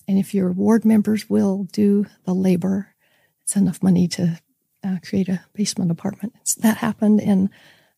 And 0.07 0.17
if 0.17 0.33
your 0.33 0.51
ward 0.51 0.83
members 0.83 1.29
will 1.29 1.65
do 1.71 2.07
the 2.25 2.33
labor, 2.33 2.95
it's 3.43 3.55
enough 3.55 3.81
money 3.81 4.07
to 4.09 4.39
uh, 4.83 4.97
create 5.07 5.29
a 5.29 5.43
basement 5.53 5.91
apartment. 5.91 6.33
It's, 6.41 6.55
that 6.55 6.77
happened. 6.77 7.21
And 7.21 7.49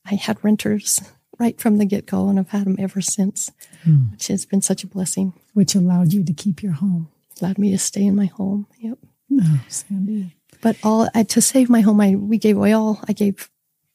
I 0.05 0.15
had 0.15 0.43
renters 0.43 1.01
right 1.39 1.59
from 1.59 1.77
the 1.77 1.85
get 1.85 2.05
go 2.05 2.29
and 2.29 2.39
I've 2.39 2.49
had 2.49 2.65
them 2.65 2.77
ever 2.79 3.01
since, 3.01 3.51
hmm. 3.83 4.11
which 4.11 4.27
has 4.27 4.45
been 4.45 4.61
such 4.61 4.83
a 4.83 4.87
blessing. 4.87 5.33
Which 5.53 5.75
allowed 5.75 6.13
you 6.13 6.23
to 6.23 6.33
keep 6.33 6.61
your 6.61 6.73
home. 6.73 7.09
Allowed 7.41 7.57
me 7.57 7.71
to 7.71 7.77
stay 7.77 8.05
in 8.05 8.15
my 8.15 8.25
home. 8.25 8.67
Yep. 8.79 8.99
Oh, 9.41 9.61
Sandy. 9.67 10.35
But 10.61 10.77
all 10.83 11.09
I, 11.13 11.23
to 11.23 11.41
save 11.41 11.69
my 11.69 11.81
home, 11.81 12.01
I 12.01 12.15
we 12.15 12.37
gave 12.37 12.57
away 12.57 12.73
all. 12.73 12.99
I 13.07 13.13
gave, 13.13 13.49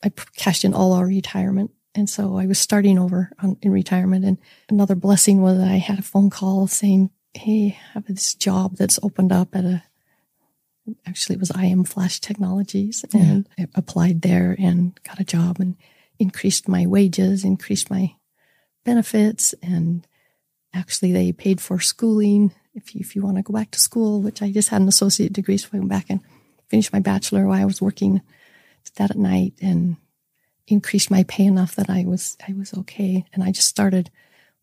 I 0.04 0.10
cashed 0.36 0.64
in 0.64 0.74
all 0.74 0.92
our 0.92 1.06
retirement 1.06 1.72
and 1.94 2.08
so 2.08 2.38
I 2.38 2.46
was 2.46 2.58
starting 2.58 2.98
over 2.98 3.30
on, 3.42 3.56
in 3.62 3.70
retirement. 3.70 4.24
And 4.24 4.38
another 4.68 4.94
blessing 4.94 5.42
was 5.42 5.58
I 5.58 5.76
had 5.76 5.98
a 5.98 6.02
phone 6.02 6.30
call 6.30 6.66
saying, 6.66 7.10
Hey, 7.34 7.78
I 7.78 7.92
have 7.94 8.06
this 8.06 8.34
job 8.34 8.76
that's 8.76 8.98
opened 9.02 9.32
up 9.32 9.54
at 9.54 9.64
a 9.64 9.82
Actually, 11.06 11.36
it 11.36 11.40
was 11.40 11.52
IM 11.56 11.84
Flash 11.84 12.18
Technologies, 12.18 13.04
and 13.14 13.48
I 13.56 13.68
applied 13.76 14.22
there 14.22 14.56
and 14.58 14.98
got 15.04 15.20
a 15.20 15.24
job 15.24 15.60
and 15.60 15.76
increased 16.18 16.66
my 16.66 16.86
wages, 16.86 17.44
increased 17.44 17.88
my 17.88 18.16
benefits, 18.84 19.54
and 19.62 20.04
actually 20.74 21.12
they 21.12 21.30
paid 21.30 21.60
for 21.60 21.78
schooling 21.78 22.52
if 22.74 22.96
you, 22.96 23.00
if 23.00 23.14
you 23.14 23.22
want 23.22 23.36
to 23.36 23.44
go 23.44 23.52
back 23.52 23.70
to 23.70 23.80
school, 23.80 24.20
which 24.20 24.42
I 24.42 24.50
just 24.50 24.70
had 24.70 24.80
an 24.82 24.88
associate 24.88 25.32
degree, 25.32 25.56
so 25.56 25.68
I 25.72 25.78
went 25.78 25.90
back 25.90 26.06
and 26.08 26.20
finished 26.66 26.92
my 26.92 27.00
bachelor 27.00 27.46
while 27.46 27.62
I 27.62 27.64
was 27.64 27.80
working 27.80 28.20
that 28.96 29.12
at 29.12 29.16
night 29.16 29.54
and 29.62 29.96
increased 30.66 31.10
my 31.10 31.24
pay 31.24 31.44
enough 31.44 31.74
that 31.76 31.90
I 31.90 32.04
was 32.04 32.36
I 32.46 32.52
was 32.52 32.74
okay. 32.74 33.24
And 33.32 33.42
I 33.42 33.52
just 33.52 33.68
started 33.68 34.10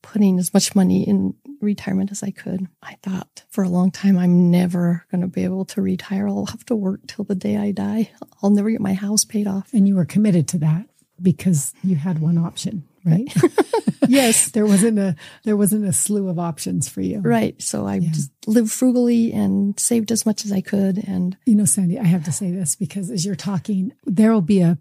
putting 0.01 0.39
as 0.39 0.53
much 0.53 0.75
money 0.75 1.08
in 1.08 1.36
retirement 1.62 2.12
as 2.12 2.24
I 2.24 2.32
could. 2.32 2.68
I 2.82 2.98
thought 3.03 3.44
for 3.50 3.63
a 3.63 3.70
long 3.70 3.91
time 3.91 4.18
I'm 4.18 4.50
never 4.50 5.06
going 5.12 5.22
to 5.22 5.27
be 5.27 5.44
able 5.44 5.65
to 5.65 5.82
retire. 5.82 6.27
I'll 6.27 6.46
have 6.46 6.65
to 6.68 6.75
work 6.75 7.01
till 7.08 7.25
the 7.25 7.36
day 7.36 7.58
I 7.58 7.72
die. 7.72 8.12
I'll 8.41 8.50
never 8.50 8.70
get 8.70 8.82
my 8.82 8.94
house 8.94 9.25
paid 9.25 9.48
off. 9.48 9.70
And 9.74 9.88
you 9.88 9.96
were 9.96 10.06
committed 10.06 10.48
to 10.50 10.58
that 10.60 10.86
because 11.22 11.74
you 11.84 11.98
had 11.98 12.20
one 12.20 12.38
option, 12.38 12.88
right? 13.03 13.27
yes, 14.08 14.51
there 14.51 14.65
wasn't 14.65 15.00
a 15.00 15.15
there 15.44 15.58
wasn't 15.58 15.86
a 15.86 15.94
slew 15.94 16.29
of 16.29 16.39
options 16.39 16.88
for 16.88 17.01
you. 17.01 17.20
Right. 17.20 17.62
So 17.62 17.86
I 17.86 17.96
yeah. 17.96 18.12
just 18.12 18.32
lived 18.48 18.72
frugally 18.72 19.34
and 19.34 19.77
saved 19.79 20.12
as 20.12 20.25
much 20.25 20.46
as 20.46 20.51
I 20.51 20.62
could 20.62 20.98
and 20.98 21.38
You 21.46 21.56
know, 21.56 21.65
Sandy, 21.65 22.00
I 22.00 22.06
have 22.06 22.24
to 22.25 22.32
say 22.32 22.51
this 22.51 22.75
because 22.75 23.10
as 23.10 23.25
you're 23.25 23.36
talking, 23.36 23.94
there'll 24.06 24.41
be 24.41 24.62
a 24.62 24.77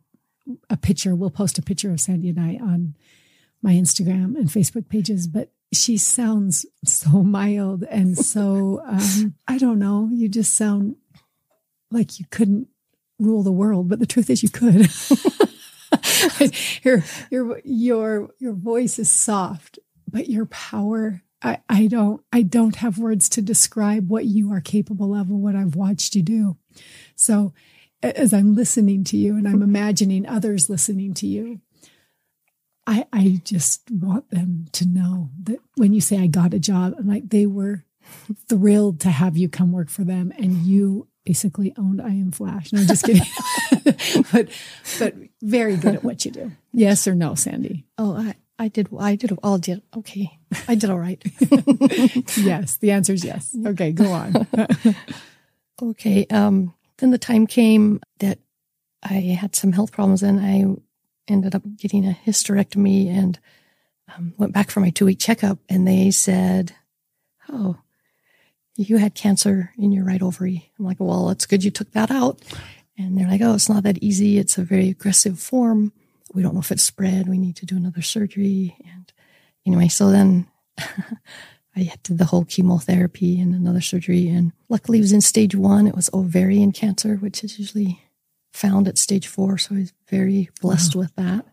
a 0.70 0.76
picture. 0.76 1.14
We'll 1.14 1.30
post 1.30 1.58
a 1.58 1.62
picture 1.62 1.90
of 1.90 2.00
Sandy 2.00 2.28
and 2.28 2.40
I 2.40 2.58
on 2.62 2.94
my 3.62 3.72
Instagram 3.72 4.36
and 4.36 4.48
Facebook 4.48 4.88
pages, 4.88 5.26
but 5.26 5.50
she 5.72 5.96
sounds 5.96 6.64
so 6.84 7.22
mild 7.22 7.84
and 7.84 8.16
so, 8.16 8.82
um, 8.86 9.34
I 9.46 9.58
don't 9.58 9.78
know, 9.78 10.08
you 10.12 10.28
just 10.28 10.54
sound 10.54 10.96
like 11.90 12.18
you 12.18 12.26
couldn't 12.30 12.68
rule 13.18 13.42
the 13.42 13.52
world, 13.52 13.88
but 13.88 13.98
the 13.98 14.06
truth 14.06 14.30
is 14.30 14.42
you 14.42 14.48
could. 14.48 14.88
your, 16.82 17.02
your, 17.30 17.60
your, 17.64 18.30
your 18.38 18.52
voice 18.52 18.98
is 18.98 19.10
soft, 19.10 19.78
but 20.06 20.28
your 20.28 20.46
power, 20.46 21.22
I, 21.42 21.58
I 21.68 21.86
don't, 21.86 22.22
I 22.32 22.42
don't 22.42 22.76
have 22.76 22.98
words 22.98 23.28
to 23.30 23.42
describe 23.42 24.08
what 24.08 24.26
you 24.26 24.52
are 24.52 24.60
capable 24.60 25.14
of 25.14 25.28
and 25.28 25.42
what 25.42 25.56
I've 25.56 25.74
watched 25.74 26.14
you 26.14 26.22
do. 26.22 26.56
So 27.16 27.52
as 28.02 28.32
I'm 28.32 28.54
listening 28.54 29.04
to 29.04 29.16
you 29.16 29.36
and 29.36 29.48
I'm 29.48 29.62
imagining 29.62 30.26
others 30.26 30.70
listening 30.70 31.14
to 31.14 31.26
you, 31.26 31.60
I, 32.86 33.06
I 33.12 33.40
just 33.44 33.90
want 33.90 34.30
them 34.30 34.66
to 34.72 34.86
know 34.86 35.30
that 35.42 35.58
when 35.76 35.92
you 35.92 36.00
say 36.00 36.18
I 36.18 36.26
got 36.26 36.54
a 36.54 36.58
job, 36.58 36.94
I'm 36.98 37.06
like 37.06 37.28
they 37.28 37.46
were 37.46 37.84
thrilled 38.48 39.00
to 39.00 39.10
have 39.10 39.36
you 39.36 39.48
come 39.48 39.72
work 39.72 39.90
for 39.90 40.04
them 40.04 40.32
and 40.38 40.56
you 40.58 41.08
basically 41.26 41.74
owned 41.76 42.00
IM 42.00 42.32
Flash. 42.32 42.72
No, 42.72 42.80
I'm 42.80 42.86
just 42.86 43.04
kidding. 43.04 43.22
but 44.32 44.48
but 44.98 45.14
very 45.42 45.76
good 45.76 45.96
at 45.96 46.04
what 46.04 46.24
you 46.24 46.30
do. 46.30 46.52
Yes 46.72 47.06
or 47.06 47.14
no, 47.14 47.34
Sandy? 47.34 47.84
Oh, 47.98 48.16
I, 48.16 48.34
I 48.58 48.68
did 48.68 48.88
I 48.98 49.16
did 49.16 49.38
all 49.42 49.58
did 49.58 49.82
okay. 49.94 50.38
I 50.66 50.74
did 50.74 50.88
all 50.88 50.98
right. 50.98 51.22
yes. 52.38 52.76
The 52.76 52.92
answer 52.92 53.12
is 53.12 53.24
yes. 53.24 53.54
Okay, 53.66 53.92
go 53.92 54.10
on. 54.10 54.46
okay. 55.82 56.26
Um 56.30 56.74
then 56.98 57.10
the 57.10 57.18
time 57.18 57.46
came 57.46 58.00
that 58.18 58.38
I 59.02 59.14
had 59.14 59.54
some 59.54 59.72
health 59.72 59.92
problems 59.92 60.22
and 60.22 60.40
I 60.40 60.64
ended 61.32 61.54
up 61.54 61.62
getting 61.76 62.06
a 62.06 62.16
hysterectomy 62.26 63.08
and 63.08 63.38
um, 64.14 64.34
went 64.36 64.52
back 64.52 64.70
for 64.70 64.80
my 64.80 64.90
two 64.90 65.06
week 65.06 65.18
checkup. 65.18 65.58
And 65.68 65.86
they 65.86 66.10
said, 66.10 66.74
Oh, 67.48 67.78
you 68.76 68.98
had 68.98 69.14
cancer 69.14 69.72
in 69.78 69.92
your 69.92 70.04
right 70.04 70.22
ovary. 70.22 70.70
I'm 70.78 70.84
like, 70.84 70.98
Well, 71.00 71.30
it's 71.30 71.46
good 71.46 71.64
you 71.64 71.70
took 71.70 71.92
that 71.92 72.10
out. 72.10 72.40
And 72.96 73.16
they're 73.16 73.28
like, 73.28 73.42
Oh, 73.42 73.54
it's 73.54 73.68
not 73.68 73.84
that 73.84 74.02
easy. 74.02 74.38
It's 74.38 74.58
a 74.58 74.64
very 74.64 74.88
aggressive 74.88 75.38
form. 75.38 75.92
We 76.34 76.42
don't 76.42 76.54
know 76.54 76.60
if 76.60 76.72
it's 76.72 76.82
spread. 76.82 77.28
We 77.28 77.38
need 77.38 77.56
to 77.56 77.66
do 77.66 77.76
another 77.76 78.02
surgery. 78.02 78.76
And 78.92 79.12
anyway, 79.66 79.88
so 79.88 80.10
then 80.10 80.46
I 81.78 81.92
did 82.02 82.18
the 82.18 82.24
whole 82.24 82.44
chemotherapy 82.44 83.40
and 83.40 83.54
another 83.54 83.80
surgery. 83.80 84.28
And 84.28 84.52
luckily, 84.68 84.98
it 84.98 85.02
was 85.02 85.12
in 85.12 85.20
stage 85.20 85.54
one. 85.54 85.86
It 85.86 85.94
was 85.94 86.10
ovarian 86.12 86.72
cancer, 86.72 87.16
which 87.16 87.44
is 87.44 87.58
usually 87.58 88.02
found 88.52 88.88
at 88.88 88.98
stage 88.98 89.26
four. 89.26 89.58
So 89.58 89.74
I 89.74 89.78
was 89.78 89.92
very 90.08 90.50
blessed 90.60 90.96
wow. 90.96 91.00
with 91.00 91.14
that. 91.16 91.46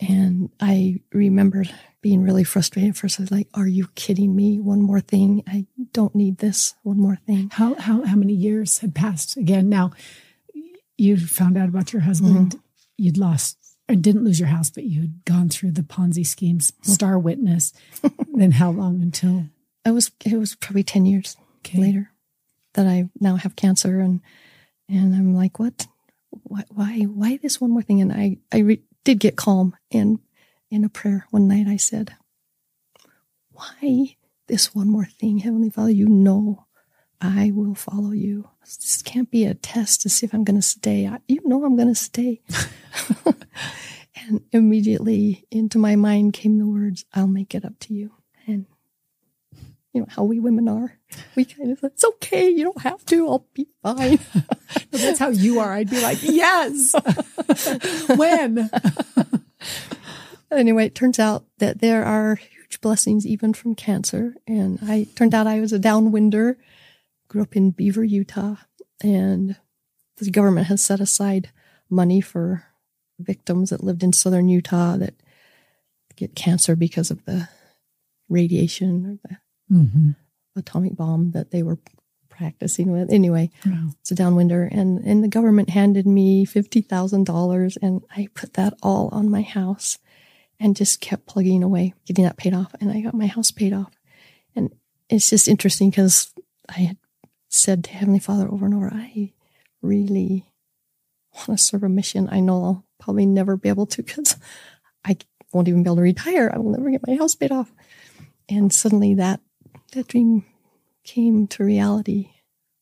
And 0.00 0.50
I 0.60 1.00
remember 1.12 1.64
being 2.02 2.22
really 2.22 2.44
frustrated. 2.44 2.90
at 2.90 2.96
First, 2.96 3.18
I 3.18 3.24
was 3.24 3.32
like, 3.32 3.48
"Are 3.54 3.66
you 3.66 3.88
kidding 3.94 4.34
me? 4.34 4.60
One 4.60 4.80
more 4.80 5.00
thing. 5.00 5.42
I 5.46 5.66
don't 5.92 6.14
need 6.14 6.38
this. 6.38 6.74
One 6.82 7.00
more 7.00 7.16
thing." 7.26 7.50
How 7.52 7.74
how 7.74 8.04
how 8.04 8.16
many 8.16 8.32
years 8.34 8.78
had 8.78 8.94
passed? 8.94 9.36
Again, 9.36 9.68
now 9.68 9.90
you 10.96 11.16
found 11.16 11.56
out 11.56 11.68
about 11.68 11.92
your 11.92 12.02
husband. 12.02 12.50
Mm-hmm. 12.50 12.60
You'd 12.96 13.18
lost 13.18 13.57
and 13.88 14.02
didn't 14.02 14.24
lose 14.24 14.38
your 14.38 14.48
house, 14.48 14.70
but 14.70 14.84
you 14.84 15.00
had 15.00 15.24
gone 15.24 15.48
through 15.48 15.72
the 15.72 15.82
Ponzi 15.82 16.26
schemes, 16.26 16.72
star 16.82 17.18
witness. 17.18 17.72
then 18.34 18.52
how 18.52 18.70
long 18.70 19.02
until? 19.02 19.44
It 19.84 19.92
was 19.92 20.10
it 20.24 20.36
was 20.36 20.54
probably 20.54 20.82
ten 20.82 21.06
years 21.06 21.36
okay. 21.60 21.78
later 21.78 22.10
that 22.74 22.86
I 22.86 23.08
now 23.20 23.36
have 23.36 23.56
cancer, 23.56 24.00
and 24.00 24.20
and 24.88 25.14
I'm 25.14 25.34
like, 25.34 25.58
what? 25.58 25.86
Why 26.42 26.64
why 26.68 27.00
why 27.02 27.38
this 27.38 27.60
one 27.60 27.70
more 27.70 27.82
thing? 27.82 28.00
And 28.00 28.12
I 28.12 28.38
I 28.52 28.58
re- 28.58 28.82
did 29.04 29.18
get 29.20 29.36
calm, 29.36 29.74
and 29.90 30.18
in 30.70 30.84
a 30.84 30.88
prayer 30.88 31.26
one 31.30 31.48
night 31.48 31.66
I 31.66 31.76
said, 31.76 32.14
why 33.52 34.16
this 34.46 34.74
one 34.74 34.90
more 34.90 35.06
thing, 35.06 35.38
Heavenly 35.38 35.70
Father? 35.70 35.90
You 35.90 36.08
know 36.08 36.66
I 37.20 37.50
will 37.52 37.74
follow 37.74 38.12
you. 38.12 38.48
This 38.60 39.02
can't 39.02 39.30
be 39.30 39.44
a 39.44 39.54
test 39.54 40.02
to 40.02 40.08
see 40.08 40.26
if 40.26 40.32
I'm 40.32 40.44
going 40.44 40.56
to 40.56 40.62
stay. 40.62 41.06
I, 41.06 41.18
you 41.26 41.40
know 41.44 41.64
I'm 41.64 41.76
going 41.76 41.88
to 41.88 41.94
stay. 41.94 42.40
and 44.14 44.42
immediately 44.52 45.44
into 45.50 45.78
my 45.78 45.96
mind 45.96 46.34
came 46.34 46.58
the 46.58 46.66
words, 46.66 47.04
I'll 47.12 47.26
make 47.26 47.54
it 47.54 47.64
up 47.64 47.78
to 47.80 47.94
you. 47.94 48.12
And 48.46 48.66
you 49.92 50.00
know 50.00 50.06
how 50.08 50.22
we 50.22 50.38
women 50.38 50.68
are. 50.68 50.98
We 51.34 51.44
kind 51.44 51.72
of, 51.72 51.82
it's 51.82 52.04
okay. 52.04 52.48
You 52.48 52.64
don't 52.64 52.82
have 52.82 53.04
to. 53.06 53.28
I'll 53.28 53.46
be 53.52 53.66
fine. 53.82 54.20
that's 54.90 55.18
how 55.18 55.30
you 55.30 55.58
are. 55.58 55.72
I'd 55.72 55.90
be 55.90 56.00
like, 56.00 56.18
yes. 56.22 56.94
when? 58.16 58.70
anyway, 60.52 60.86
it 60.86 60.94
turns 60.94 61.18
out 61.18 61.46
that 61.58 61.80
there 61.80 62.04
are 62.04 62.36
huge 62.36 62.80
blessings 62.80 63.26
even 63.26 63.54
from 63.54 63.74
cancer. 63.74 64.36
And 64.46 64.78
I 64.82 65.08
turned 65.16 65.34
out 65.34 65.48
I 65.48 65.60
was 65.60 65.72
a 65.72 65.80
downwinder 65.80 66.56
grew 67.28 67.42
up 67.42 67.56
in 67.56 67.70
Beaver, 67.70 68.04
Utah, 68.04 68.56
and 69.02 69.56
the 70.16 70.30
government 70.30 70.66
has 70.66 70.82
set 70.82 71.00
aside 71.00 71.50
money 71.88 72.20
for 72.20 72.64
victims 73.18 73.70
that 73.70 73.84
lived 73.84 74.02
in 74.02 74.12
southern 74.12 74.48
Utah 74.48 74.96
that 74.96 75.14
get 76.16 76.34
cancer 76.34 76.74
because 76.74 77.10
of 77.10 77.24
the 77.24 77.48
radiation 78.28 79.06
or 79.06 79.28
the 79.28 79.74
mm-hmm. 79.74 80.10
atomic 80.56 80.96
bomb 80.96 81.30
that 81.32 81.50
they 81.50 81.62
were 81.62 81.78
practicing 82.28 82.92
with. 82.92 83.10
Anyway, 83.10 83.50
wow. 83.66 83.88
it's 84.00 84.10
a 84.10 84.14
downwinder, 84.14 84.68
and 84.70 84.98
and 85.04 85.22
the 85.22 85.28
government 85.28 85.70
handed 85.70 86.06
me 86.06 86.44
fifty 86.44 86.80
thousand 86.80 87.24
dollars, 87.24 87.76
and 87.80 88.02
I 88.14 88.28
put 88.34 88.54
that 88.54 88.74
all 88.82 89.08
on 89.12 89.30
my 89.30 89.42
house, 89.42 89.98
and 90.60 90.76
just 90.76 91.00
kept 91.00 91.26
plugging 91.26 91.62
away, 91.62 91.94
getting 92.06 92.24
that 92.24 92.36
paid 92.36 92.54
off, 92.54 92.74
and 92.80 92.90
I 92.90 93.00
got 93.00 93.14
my 93.14 93.26
house 93.26 93.50
paid 93.50 93.72
off, 93.72 93.92
and 94.54 94.72
it's 95.08 95.30
just 95.30 95.48
interesting 95.48 95.90
because 95.90 96.32
I 96.68 96.80
had 96.80 96.96
said 97.48 97.84
to 97.84 97.90
Heavenly 97.90 98.18
Father 98.18 98.50
over 98.50 98.66
and 98.66 98.74
over, 98.74 98.90
I 98.92 99.32
really 99.82 100.46
want 101.34 101.58
to 101.58 101.64
serve 101.64 101.82
a 101.82 101.88
mission. 101.88 102.28
I 102.30 102.40
know 102.40 102.64
I'll 102.64 102.84
probably 102.98 103.26
never 103.26 103.56
be 103.56 103.68
able 103.68 103.86
to 103.86 104.02
because 104.02 104.36
I 105.04 105.16
won't 105.52 105.68
even 105.68 105.82
be 105.82 105.88
able 105.88 105.96
to 105.96 106.02
retire. 106.02 106.50
I 106.52 106.58
will 106.58 106.72
never 106.72 106.90
get 106.90 107.06
my 107.06 107.16
house 107.16 107.34
paid 107.34 107.52
off. 107.52 107.72
And 108.48 108.72
suddenly 108.72 109.14
that 109.14 109.40
that 109.92 110.08
dream 110.08 110.44
came 111.04 111.46
to 111.48 111.64
reality 111.64 112.32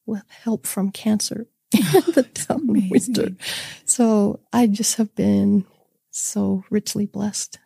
with 0.04 0.22
help 0.28 0.66
from 0.66 0.90
cancer 0.90 1.46
the 1.70 2.28
winter. 2.90 3.36
So 3.84 4.40
I 4.52 4.66
just 4.66 4.96
have 4.96 5.14
been 5.14 5.64
so 6.10 6.64
richly 6.70 7.06
blessed. 7.06 7.58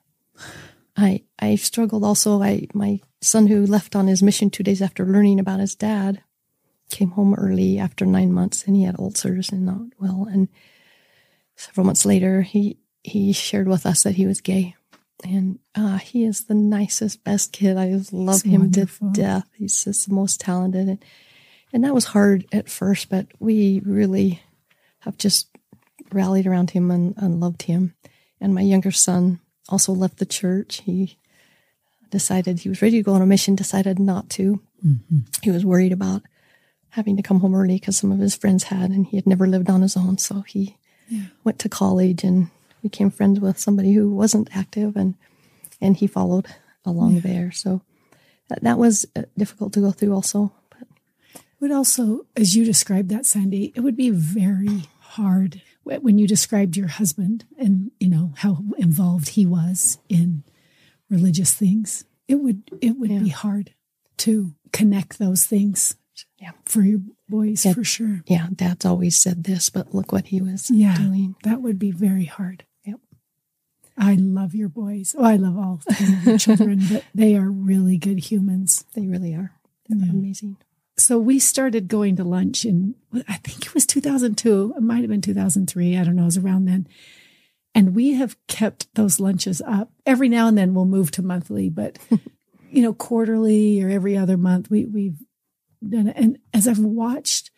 I 0.96 1.22
I 1.38 1.54
struggled 1.56 2.04
also. 2.04 2.42
I 2.42 2.66
my 2.74 3.00
son 3.22 3.46
who 3.46 3.66
left 3.66 3.94
on 3.94 4.06
his 4.06 4.22
mission 4.22 4.50
two 4.50 4.62
days 4.62 4.82
after 4.82 5.06
learning 5.06 5.38
about 5.38 5.60
his 5.60 5.74
dad 5.74 6.22
came 6.90 7.10
home 7.10 7.34
early 7.34 7.78
after 7.78 8.04
nine 8.04 8.32
months 8.32 8.64
and 8.64 8.76
he 8.76 8.82
had 8.84 8.98
ulcers 8.98 9.50
and 9.50 9.64
not 9.64 9.80
well. 9.98 10.28
And 10.30 10.48
several 11.56 11.86
months 11.86 12.04
later, 12.04 12.42
he, 12.42 12.78
he 13.02 13.32
shared 13.32 13.68
with 13.68 13.86
us 13.86 14.02
that 14.02 14.16
he 14.16 14.26
was 14.26 14.40
gay. 14.40 14.74
And 15.22 15.58
uh, 15.74 15.98
he 15.98 16.24
is 16.24 16.44
the 16.44 16.54
nicest, 16.54 17.24
best 17.24 17.52
kid. 17.52 17.76
I 17.76 17.90
just 17.90 18.12
love 18.12 18.42
him 18.42 18.62
wonderful. 18.62 19.12
to 19.12 19.20
death. 19.20 19.48
He's 19.54 19.84
just 19.84 20.08
the 20.08 20.14
most 20.14 20.40
talented. 20.40 20.88
And, 20.88 21.04
and 21.72 21.84
that 21.84 21.94
was 21.94 22.06
hard 22.06 22.46
at 22.52 22.70
first, 22.70 23.10
but 23.10 23.26
we 23.38 23.82
really 23.84 24.42
have 25.00 25.18
just 25.18 25.48
rallied 26.10 26.46
around 26.46 26.70
him 26.70 26.90
and, 26.90 27.14
and 27.16 27.40
loved 27.40 27.62
him. 27.62 27.94
And 28.40 28.54
my 28.54 28.62
younger 28.62 28.90
son 28.90 29.40
also 29.68 29.92
left 29.92 30.18
the 30.18 30.26
church. 30.26 30.82
He 30.82 31.18
decided 32.10 32.60
he 32.60 32.68
was 32.68 32.82
ready 32.82 32.96
to 32.96 33.02
go 33.02 33.12
on 33.12 33.22
a 33.22 33.26
mission, 33.26 33.54
decided 33.54 33.98
not 33.98 34.30
to. 34.30 34.60
Mm-hmm. 34.84 35.18
He 35.42 35.50
was 35.50 35.64
worried 35.64 35.92
about 35.92 36.22
having 36.90 37.16
to 37.16 37.22
come 37.22 37.40
home 37.40 37.54
early 37.54 37.74
because 37.74 37.96
some 37.96 38.12
of 38.12 38.18
his 38.18 38.34
friends 38.36 38.64
had, 38.64 38.90
and 38.90 39.06
he 39.06 39.16
had 39.16 39.26
never 39.26 39.46
lived 39.46 39.70
on 39.70 39.82
his 39.82 39.96
own. 39.96 40.18
So 40.18 40.42
he 40.42 40.76
Yeah. 41.08 41.26
went 41.44 41.58
to 41.60 41.68
college 41.68 42.22
and 42.24 42.48
became 42.82 43.10
friends 43.10 43.40
with 43.40 43.58
somebody 43.58 43.92
who 43.92 44.10
wasn't 44.14 44.54
active, 44.56 44.96
and 44.96 45.14
and 45.80 45.96
he 45.96 46.06
followed 46.06 46.46
along 46.84 47.20
there. 47.20 47.50
So 47.52 47.82
that, 48.48 48.62
that 48.62 48.78
was 48.78 49.06
uh, 49.16 49.22
difficult 49.36 49.72
to 49.74 49.80
go 49.80 49.90
through, 49.92 50.12
also. 50.14 50.52
But 50.70 50.88
would 51.60 51.72
also, 51.72 52.26
as 52.36 52.54
you 52.56 52.64
described 52.64 53.08
that, 53.10 53.26
Sandy, 53.26 53.72
it 53.74 53.80
would 53.80 53.96
be 53.96 54.10
very 54.10 54.84
hard 55.00 55.62
when 55.84 56.18
you 56.18 56.26
described 56.26 56.76
your 56.76 56.88
husband 56.88 57.44
and 57.58 57.90
you 57.98 58.08
know 58.08 58.32
how 58.38 58.62
involved 58.78 59.30
he 59.30 59.44
was 59.46 59.98
in 60.08 60.44
religious 61.08 61.52
things. 61.52 62.04
It 62.28 62.36
would 62.36 62.62
it 62.80 62.96
would 62.98 63.08
be 63.08 63.28
hard 63.30 63.74
to 64.18 64.54
connect 64.72 65.18
those 65.18 65.44
things. 65.46 65.96
Yeah. 66.40 66.52
for 66.66 66.82
your 66.82 67.00
boys 67.28 67.64
Yeah. 67.64 67.72
for 67.74 67.84
sure. 67.84 68.22
yeah, 68.26 68.48
Dad's 68.54 68.84
always 68.84 69.18
said 69.18 69.44
this, 69.44 69.70
but 69.70 69.94
look 69.94 70.12
what 70.12 70.26
he 70.26 70.40
was 70.40 70.70
Yeah, 70.70 70.96
doing. 70.96 71.34
that 71.44 71.62
would 71.62 71.78
be 71.78 71.90
very 71.90 72.24
hard. 72.24 72.64
Yep. 72.84 73.00
I 73.96 74.14
love 74.14 74.54
your 74.54 74.68
boys. 74.68 75.14
Oh, 75.18 75.24
I 75.24 75.36
love 75.36 75.56
all 75.58 75.80
three 75.92 76.38
children, 76.38 76.80
but 76.90 77.04
they 77.14 77.36
are 77.36 77.50
really 77.50 77.98
good 77.98 78.18
humans. 78.30 78.84
They 78.94 79.06
really 79.06 79.34
are. 79.34 79.52
They're 79.88 79.98
Yeah. 80.06 80.12
amazing. 80.12 80.56
so 80.96 81.18
we 81.18 81.38
started 81.38 81.88
going 81.88 82.16
to 82.16 82.24
lunch 82.24 82.64
in 82.64 82.94
I 83.26 83.36
think 83.38 83.66
it 83.66 83.74
was 83.74 83.86
2002. 83.86 84.74
It 84.76 84.82
might 84.82 85.00
have 85.00 85.08
been 85.10 85.20
2003. 85.22 85.96
I 85.96 86.04
don't 86.04 86.14
know. 86.16 86.22
It 86.22 86.26
was 86.26 86.38
around 86.38 86.66
then. 86.66 86.86
And 87.74 87.94
we 87.94 88.12
have 88.14 88.36
kept 88.48 88.92
those 88.96 89.18
lunches 89.20 89.62
up. 89.64 89.90
Every 90.04 90.28
now 90.28 90.46
and 90.48 90.58
then 90.58 90.74
we'll 90.74 90.84
move 90.86 91.10
to 91.12 91.22
monthly, 91.22 91.70
but 91.70 91.98
you 92.70 92.82
know, 92.82 92.92
quarterly 92.92 93.82
or 93.82 93.88
every 93.88 94.16
other 94.16 94.36
month 94.36 94.70
we 94.70 94.84
we've 94.86 95.18
done 95.86 96.08
it. 96.08 96.16
And 96.16 96.38
as 96.52 96.68
I've 96.68 96.78
watched, 96.78 97.50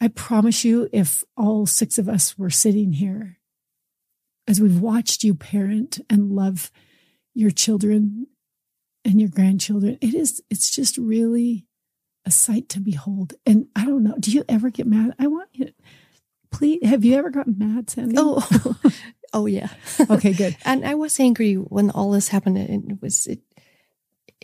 I 0.00 0.08
promise 0.08 0.64
you, 0.64 0.88
if 0.92 1.22
all 1.36 1.66
six 1.66 1.98
of 1.98 2.08
us 2.08 2.36
were 2.36 2.50
sitting 2.50 2.92
here, 2.92 3.38
as 4.48 4.60
we've 4.60 4.80
watched 4.80 5.22
you 5.22 5.34
parent 5.34 6.00
and 6.10 6.32
love 6.32 6.70
your 7.34 7.50
children 7.50 8.26
and 9.04 9.20
your 9.20 9.30
grandchildren, 9.30 9.98
it 10.00 10.14
is 10.14 10.42
it's 10.50 10.74
just 10.74 10.98
really 10.98 11.66
a 12.24 12.30
sight 12.30 12.68
to 12.70 12.80
behold. 12.80 13.34
And 13.46 13.66
I 13.76 13.84
don't 13.84 14.02
know, 14.02 14.16
do 14.18 14.30
you 14.30 14.44
ever 14.48 14.70
get 14.70 14.86
mad? 14.86 15.14
I 15.18 15.26
want 15.26 15.50
you 15.52 15.66
to, 15.66 15.74
please, 16.50 16.80
have 16.84 17.04
you 17.04 17.14
ever 17.16 17.30
gotten 17.30 17.56
mad, 17.58 17.90
Sandy? 17.90 18.16
Oh, 18.18 18.76
oh 19.32 19.46
yeah. 19.46 19.68
okay, 20.10 20.32
good. 20.32 20.56
And 20.64 20.84
I 20.84 20.94
was 20.94 21.18
angry 21.18 21.54
when 21.54 21.90
all 21.90 22.10
this 22.10 22.28
happened. 22.28 22.58
It 22.58 23.00
was 23.00 23.26
it, 23.26 23.40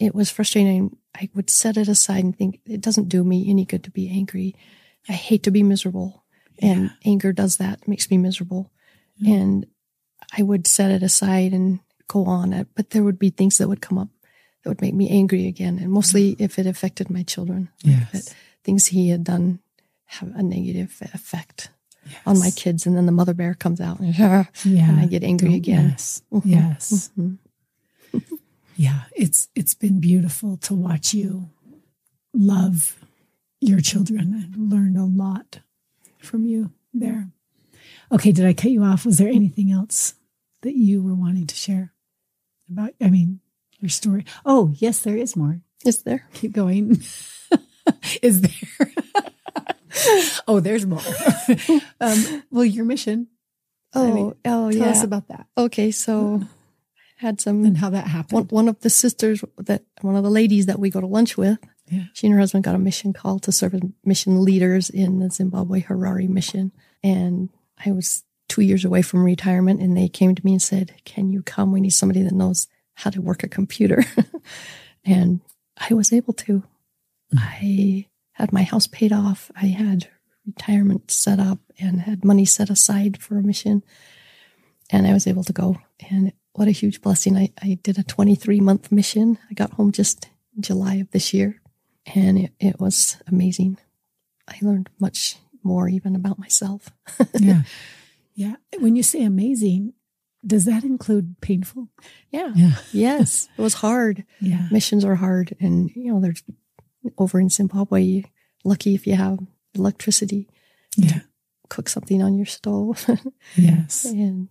it 0.00 0.14
was 0.14 0.30
frustrating. 0.30 0.96
I 1.14 1.28
would 1.34 1.50
set 1.50 1.76
it 1.76 1.88
aside 1.88 2.22
and 2.24 2.36
think 2.36 2.60
it 2.66 2.80
doesn't 2.80 3.08
do 3.08 3.24
me 3.24 3.50
any 3.50 3.64
good 3.64 3.82
to 3.84 3.90
be 3.90 4.08
angry. 4.08 4.54
I 5.08 5.12
hate 5.12 5.42
to 5.44 5.50
be 5.50 5.62
miserable, 5.62 6.24
and 6.60 6.90
anger 7.04 7.32
does 7.32 7.56
that. 7.56 7.86
Makes 7.88 8.10
me 8.10 8.18
miserable, 8.18 8.70
and 9.26 9.66
I 10.36 10.42
would 10.42 10.66
set 10.66 10.90
it 10.90 11.02
aside 11.02 11.52
and 11.52 11.80
go 12.06 12.24
on. 12.26 12.54
Uh, 12.54 12.64
But 12.74 12.90
there 12.90 13.02
would 13.02 13.18
be 13.18 13.30
things 13.30 13.58
that 13.58 13.68
would 13.68 13.80
come 13.80 13.98
up 13.98 14.08
that 14.62 14.68
would 14.70 14.80
make 14.80 14.94
me 14.94 15.08
angry 15.10 15.46
again, 15.46 15.78
and 15.78 15.90
mostly 15.90 16.36
if 16.38 16.58
it 16.58 16.66
affected 16.66 17.10
my 17.10 17.22
children. 17.24 17.68
Yes. 17.82 18.34
Things 18.64 18.86
he 18.86 19.08
had 19.10 19.24
done 19.24 19.58
have 20.06 20.30
a 20.36 20.42
negative 20.42 20.96
effect 21.14 21.70
on 22.24 22.38
my 22.38 22.50
kids, 22.50 22.86
and 22.86 22.96
then 22.96 23.06
the 23.06 23.12
mother 23.12 23.34
bear 23.34 23.54
comes 23.54 23.80
out 23.80 24.00
and, 24.00 24.16
Yeah. 24.16 24.44
and 24.64 25.00
I 25.00 25.06
get 25.06 25.24
angry 25.24 25.54
again. 25.54 25.90
Yes. 25.90 26.22
Yes. 26.44 27.10
Yeah. 28.78 29.02
It's 29.14 29.48
it's 29.56 29.74
been 29.74 29.98
beautiful 29.98 30.56
to 30.58 30.72
watch 30.72 31.12
you 31.12 31.50
love 32.32 33.04
your 33.60 33.80
children 33.80 34.32
and 34.54 34.70
learned 34.72 34.96
a 34.96 35.04
lot 35.04 35.58
from 36.20 36.46
you 36.46 36.70
there. 36.94 37.28
Okay, 38.12 38.30
did 38.30 38.46
I 38.46 38.52
cut 38.52 38.70
you 38.70 38.84
off? 38.84 39.04
Was 39.04 39.18
there 39.18 39.28
anything 39.28 39.72
else 39.72 40.14
that 40.62 40.76
you 40.76 41.02
were 41.02 41.14
wanting 41.14 41.48
to 41.48 41.56
share 41.56 41.92
about 42.70 42.94
I 43.00 43.10
mean 43.10 43.40
your 43.80 43.88
story? 43.88 44.24
Oh, 44.46 44.72
yes, 44.76 45.00
there 45.00 45.16
is 45.16 45.34
more. 45.34 45.60
Is 45.84 46.04
there? 46.04 46.28
Keep 46.34 46.52
going. 46.52 47.02
is 48.22 48.42
there? 48.42 48.92
oh, 50.46 50.60
there's 50.60 50.86
more. 50.86 51.02
um, 52.00 52.44
well, 52.52 52.64
your 52.64 52.84
mission. 52.84 53.26
Oh, 53.92 54.12
mean, 54.12 54.34
oh, 54.44 54.70
Tell 54.70 54.72
yeah. 54.72 54.90
us 54.90 55.02
about 55.02 55.26
that 55.28 55.46
okay, 55.56 55.90
so 55.90 56.42
had 57.18 57.40
some 57.40 57.64
and 57.64 57.76
how 57.76 57.90
that 57.90 58.06
happened. 58.06 58.50
one 58.50 58.68
of 58.68 58.80
the 58.80 58.90
sisters 58.90 59.44
that 59.58 59.84
one 60.00 60.16
of 60.16 60.22
the 60.22 60.30
ladies 60.30 60.66
that 60.66 60.78
we 60.78 60.90
go 60.90 61.00
to 61.00 61.06
lunch 61.06 61.36
with. 61.36 61.58
Yeah. 61.88 62.04
She 62.12 62.26
and 62.26 62.34
her 62.34 62.40
husband 62.40 62.64
got 62.64 62.74
a 62.74 62.78
mission 62.78 63.12
call 63.12 63.38
to 63.40 63.52
serve 63.52 63.74
as 63.74 63.80
mission 64.04 64.44
leaders 64.44 64.90
in 64.90 65.20
the 65.20 65.30
Zimbabwe 65.30 65.82
Harare 65.82 66.28
mission, 66.28 66.72
and 67.02 67.48
I 67.84 67.92
was 67.92 68.24
two 68.48 68.62
years 68.62 68.84
away 68.84 69.02
from 69.02 69.24
retirement, 69.24 69.80
and 69.80 69.96
they 69.96 70.08
came 70.08 70.34
to 70.34 70.44
me 70.44 70.52
and 70.52 70.62
said, 70.62 70.94
"Can 71.04 71.32
you 71.32 71.42
come? 71.42 71.72
We 71.72 71.80
need 71.80 71.90
somebody 71.90 72.22
that 72.22 72.34
knows 72.34 72.68
how 72.94 73.10
to 73.10 73.22
work 73.22 73.42
a 73.42 73.48
computer." 73.48 74.04
and 75.04 75.40
I 75.78 75.94
was 75.94 76.12
able 76.12 76.34
to. 76.34 76.62
Mm-hmm. 77.34 77.38
I 77.38 78.06
had 78.32 78.52
my 78.52 78.62
house 78.62 78.86
paid 78.86 79.12
off. 79.12 79.50
I 79.56 79.66
had 79.66 80.08
retirement 80.46 81.10
set 81.10 81.38
up 81.38 81.58
and 81.78 82.00
had 82.00 82.24
money 82.24 82.44
set 82.44 82.70
aside 82.70 83.20
for 83.20 83.38
a 83.38 83.42
mission. 83.42 83.82
And 84.90 85.06
I 85.06 85.12
was 85.12 85.26
able 85.26 85.44
to 85.44 85.52
go. 85.52 85.76
And 86.10 86.32
what 86.58 86.68
a 86.68 86.72
huge 86.72 87.00
blessing. 87.00 87.36
I, 87.36 87.50
I 87.62 87.78
did 87.82 87.98
a 87.98 88.02
23 88.02 88.60
month 88.60 88.90
mission. 88.90 89.38
I 89.50 89.54
got 89.54 89.72
home 89.74 89.92
just 89.92 90.28
in 90.56 90.62
July 90.62 90.94
of 90.96 91.10
this 91.12 91.32
year. 91.32 91.60
And 92.14 92.38
it, 92.38 92.52
it 92.58 92.80
was 92.80 93.16
amazing. 93.28 93.78
I 94.48 94.56
learned 94.62 94.88
much 94.98 95.36
more 95.62 95.88
even 95.88 96.16
about 96.16 96.38
myself. 96.38 96.88
yeah. 97.38 97.62
Yeah. 98.34 98.56
When 98.78 98.96
you 98.96 99.02
say 99.02 99.22
amazing, 99.22 99.92
does 100.46 100.64
that 100.64 100.84
include 100.84 101.36
painful? 101.40 101.88
Yeah. 102.30 102.52
Yeah. 102.54 102.74
Yes. 102.92 103.48
It 103.56 103.62
was 103.62 103.74
hard. 103.74 104.24
Yeah. 104.40 104.66
Missions 104.72 105.04
are 105.04 105.16
hard. 105.16 105.54
And, 105.60 105.90
you 105.94 106.12
know, 106.12 106.20
there's 106.20 106.42
over 107.18 107.38
in 107.40 107.50
Zimbabwe, 107.50 108.22
lucky 108.64 108.94
if 108.94 109.06
you 109.06 109.14
have 109.14 109.38
electricity, 109.74 110.48
Yeah. 110.96 111.20
cook 111.68 111.88
something 111.88 112.22
on 112.22 112.34
your 112.34 112.46
stove. 112.46 113.06
Yes. 113.56 114.04
and 114.06 114.48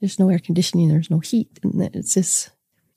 there's 0.00 0.18
no 0.18 0.28
air 0.28 0.38
conditioning, 0.38 0.88
there's 0.88 1.10
no 1.10 1.20
heat, 1.20 1.58
and 1.62 1.80
it's 1.94 2.14
just 2.14 2.50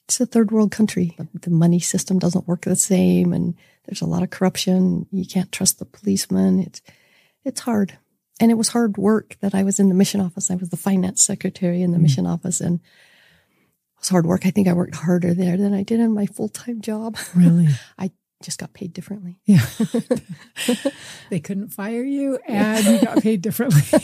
it's 0.08 0.20
a 0.20 0.26
third 0.26 0.52
world 0.52 0.72
country. 0.72 1.16
The 1.34 1.52
money 1.52 1.80
system 1.80 2.18
doesn't 2.18 2.48
work 2.48 2.62
the 2.62 2.76
same, 2.76 3.32
and 3.32 3.56
there's 3.86 4.02
a 4.02 4.08
lot 4.08 4.24
of 4.24 4.32
corruption. 4.32 5.06
You 5.12 5.26
can't 5.26 5.52
trust 5.52 5.80
the 5.80 5.86
policeman. 5.86 6.62
It's 6.62 6.82
it's 7.46 7.62
hard, 7.62 7.98
and 8.40 8.52
it 8.52 8.56
was 8.56 8.70
hard 8.70 8.98
work 8.98 9.38
that 9.42 9.54
I 9.54 9.64
was 9.64 9.80
in 9.80 9.90
the 9.90 9.96
mission 9.96 10.20
office. 10.20 10.50
I 10.50 10.56
was 10.56 10.70
the 10.70 10.78
finance 10.78 11.24
secretary 11.24 11.82
in 11.82 11.92
the 11.92 11.98
mm-hmm. 11.98 12.04
mission 12.04 12.26
office, 12.26 12.60
and 12.60 12.80
it 12.80 14.00
was 14.00 14.10
hard 14.10 14.26
work. 14.26 14.46
I 14.46 14.50
think 14.50 14.68
I 14.68 14.74
worked 14.74 14.96
harder 14.96 15.34
there 15.34 15.58
than 15.58 15.74
I 15.74 15.84
did 15.84 16.00
in 16.00 16.14
my 16.14 16.26
full 16.26 16.50
time 16.50 16.82
job. 16.82 17.18
Really? 17.36 17.68
I 17.98 18.12
just 18.42 18.60
got 18.60 18.74
paid 18.74 18.94
differently. 18.94 19.40
Yeah. 19.46 19.66
they 21.30 21.40
couldn't 21.40 21.74
fire 21.74 22.04
you 22.04 22.40
and 22.48 22.86
you 22.86 23.02
got 23.02 23.22
paid 23.22 23.42
differently. 23.42 24.00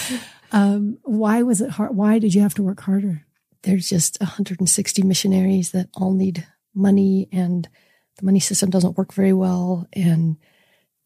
um, 0.52 0.98
why 1.02 1.42
was 1.42 1.60
it 1.60 1.70
hard? 1.70 1.94
Why 1.94 2.18
did 2.18 2.34
you 2.34 2.42
have 2.42 2.54
to 2.54 2.62
work 2.62 2.80
harder? 2.80 3.24
there's 3.62 3.88
just 3.88 4.20
160 4.20 5.02
missionaries 5.02 5.72
that 5.72 5.88
all 5.94 6.12
need 6.12 6.46
money 6.74 7.28
and 7.32 7.68
the 8.16 8.24
money 8.24 8.40
system 8.40 8.70
doesn't 8.70 8.96
work 8.96 9.12
very 9.12 9.32
well 9.32 9.86
and 9.92 10.36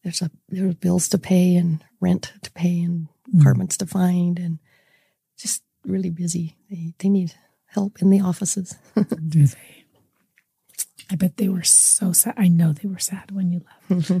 there's 0.03 0.21
a 0.21 0.29
there's 0.49 0.75
bills 0.75 1.07
to 1.09 1.17
pay 1.17 1.55
and 1.55 1.83
rent 1.99 2.33
to 2.41 2.51
pay 2.51 2.81
and 2.81 3.07
apartments 3.39 3.77
to 3.77 3.85
find 3.85 4.39
and 4.39 4.59
just 5.37 5.63
really 5.85 6.09
busy 6.09 6.57
they 6.69 6.93
they 6.99 7.09
need 7.09 7.33
help 7.67 8.01
in 8.01 8.09
the 8.09 8.19
offices 8.19 8.75
Do 9.27 9.47
they? 9.47 9.82
I 11.13 11.15
bet 11.15 11.37
they 11.37 11.47
were 11.47 11.63
so 11.63 12.11
sad. 12.11 12.33
I 12.37 12.47
know 12.47 12.73
they 12.73 12.89
were 12.89 12.97
sad 12.97 13.29
when 13.29 13.51
you 13.51 13.61
left. 13.89 14.11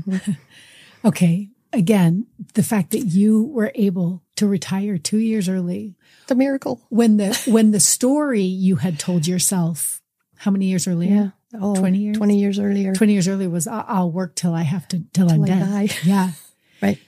okay. 1.05 1.49
Again, 1.73 2.27
the 2.53 2.61
fact 2.61 2.91
that 2.91 2.99
you 2.99 3.45
were 3.45 3.71
able 3.73 4.21
to 4.35 4.45
retire 4.45 4.99
two 4.99 5.17
years 5.17 5.49
early 5.49 5.95
the 6.27 6.35
miracle 6.35 6.81
when 6.89 7.17
the 7.17 7.35
when 7.47 7.71
the 7.71 7.79
story 7.79 8.43
you 8.43 8.75
had 8.77 8.99
told 8.99 9.25
yourself 9.27 10.01
how 10.37 10.51
many 10.51 10.67
years 10.67 10.87
earlier? 10.87 11.33
oh 11.59 11.75
20 11.75 11.97
years? 11.97 12.17
20 12.17 12.39
years 12.39 12.59
earlier 12.59 12.93
20 12.93 13.13
years 13.13 13.27
earlier 13.27 13.49
was 13.49 13.67
I'll, 13.67 14.11
work 14.11 14.35
till 14.35 14.53
I 14.53 14.63
have 14.63 14.87
to 14.89 15.03
till, 15.13 15.31
I'm 15.31 15.43
I 15.43 15.47
dead. 15.47 15.59
die. 15.59 15.89
Yeah. 16.03 16.31
right 16.81 16.99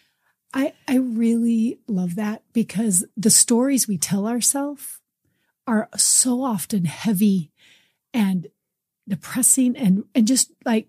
I 0.53 0.73
I 0.87 0.97
really 0.97 1.79
love 1.87 2.15
that 2.15 2.43
because 2.53 3.05
the 3.15 3.29
stories 3.31 3.87
we 3.87 3.97
tell 3.97 4.27
ourselves 4.27 4.99
are 5.67 5.89
so 5.95 6.43
often 6.43 6.85
heavy 6.85 7.51
and 8.13 8.47
depressing 9.07 9.75
and 9.77 10.05
and 10.15 10.27
just 10.27 10.51
like 10.65 10.87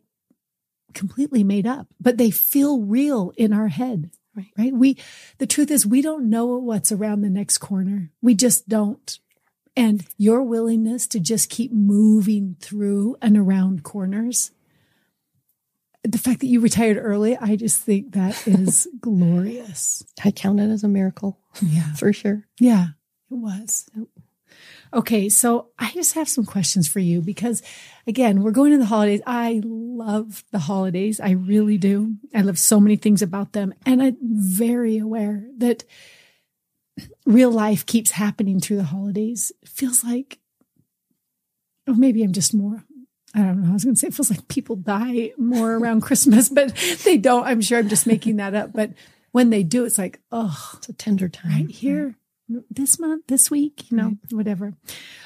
completely 0.94 1.44
made 1.44 1.66
up, 1.66 1.86
but 2.00 2.16
they 2.18 2.30
feel 2.30 2.80
real 2.80 3.32
in 3.36 3.52
our 3.52 3.68
head. 3.68 4.10
Right. 4.34 4.52
Right. 4.58 4.72
We 4.72 4.96
the 5.38 5.46
truth 5.46 5.70
is 5.70 5.86
we 5.86 6.02
don't 6.02 6.28
know 6.28 6.46
what's 6.58 6.92
around 6.92 7.20
the 7.22 7.30
next 7.30 7.58
corner. 7.58 8.10
We 8.22 8.34
just 8.34 8.68
don't. 8.68 9.18
And 9.78 10.06
your 10.16 10.42
willingness 10.42 11.06
to 11.08 11.20
just 11.20 11.50
keep 11.50 11.70
moving 11.72 12.56
through 12.60 13.16
and 13.20 13.36
around 13.36 13.82
corners 13.82 14.50
the 16.02 16.18
fact 16.18 16.38
that 16.38 16.46
you 16.46 16.60
retired 16.60 16.98
early, 17.00 17.36
I 17.36 17.56
just 17.56 17.80
think 17.80 18.12
that 18.12 18.46
is 18.46 18.86
glorious. 19.00 20.04
I 20.24 20.30
count 20.30 20.60
it 20.60 20.70
as 20.70 20.84
a 20.84 20.88
miracle 20.88 21.36
Yeah. 21.60 21.92
for 21.94 22.12
sure. 22.12 22.46
Yeah, 22.60 22.88
it 23.28 23.34
was. 23.34 23.86
Yep. 23.96 24.06
Okay, 24.94 25.28
so 25.28 25.68
I 25.78 25.90
just 25.92 26.14
have 26.14 26.28
some 26.28 26.44
questions 26.46 26.88
for 26.88 27.00
you 27.00 27.20
because, 27.20 27.62
again, 28.06 28.42
we're 28.42 28.50
going 28.52 28.72
to 28.72 28.78
the 28.78 28.86
holidays. 28.86 29.20
I 29.26 29.60
love 29.64 30.44
the 30.52 30.60
holidays. 30.60 31.20
I 31.20 31.30
really 31.30 31.76
do. 31.76 32.16
I 32.34 32.42
love 32.42 32.58
so 32.58 32.78
many 32.80 32.96
things 32.96 33.20
about 33.20 33.52
them. 33.52 33.74
And 33.84 34.02
I'm 34.02 34.16
very 34.22 34.96
aware 34.98 35.44
that 35.58 35.84
real 37.24 37.50
life 37.50 37.84
keeps 37.84 38.12
happening 38.12 38.60
through 38.60 38.76
the 38.76 38.84
holidays. 38.84 39.52
It 39.62 39.68
feels 39.68 40.04
like, 40.04 40.38
or 41.86 41.94
maybe 41.94 42.22
I'm 42.22 42.32
just 42.32 42.54
more. 42.54 42.84
I 43.34 43.40
don't 43.40 43.62
know. 43.62 43.70
I 43.70 43.72
was 43.74 43.84
going 43.84 43.96
to 43.96 44.00
say 44.00 44.08
it 44.08 44.14
feels 44.14 44.30
like 44.30 44.48
people 44.48 44.76
die 44.76 45.32
more 45.36 45.74
around 45.74 46.00
Christmas, 46.02 46.48
but 46.48 46.74
they 47.04 47.18
don't. 47.18 47.44
I'm 47.44 47.60
sure 47.60 47.78
I'm 47.78 47.88
just 47.88 48.06
making 48.06 48.36
that 48.36 48.54
up. 48.54 48.72
But 48.72 48.92
when 49.32 49.50
they 49.50 49.62
do, 49.62 49.84
it's 49.84 49.98
like, 49.98 50.20
oh, 50.32 50.72
It's 50.78 50.88
a 50.88 50.94
tender 50.94 51.28
time. 51.28 51.50
right 51.52 51.70
here 51.70 52.14
this 52.70 52.98
month 52.98 53.24
this 53.26 53.50
week 53.50 53.90
you 53.90 53.96
know 53.96 54.16
whatever. 54.30 54.74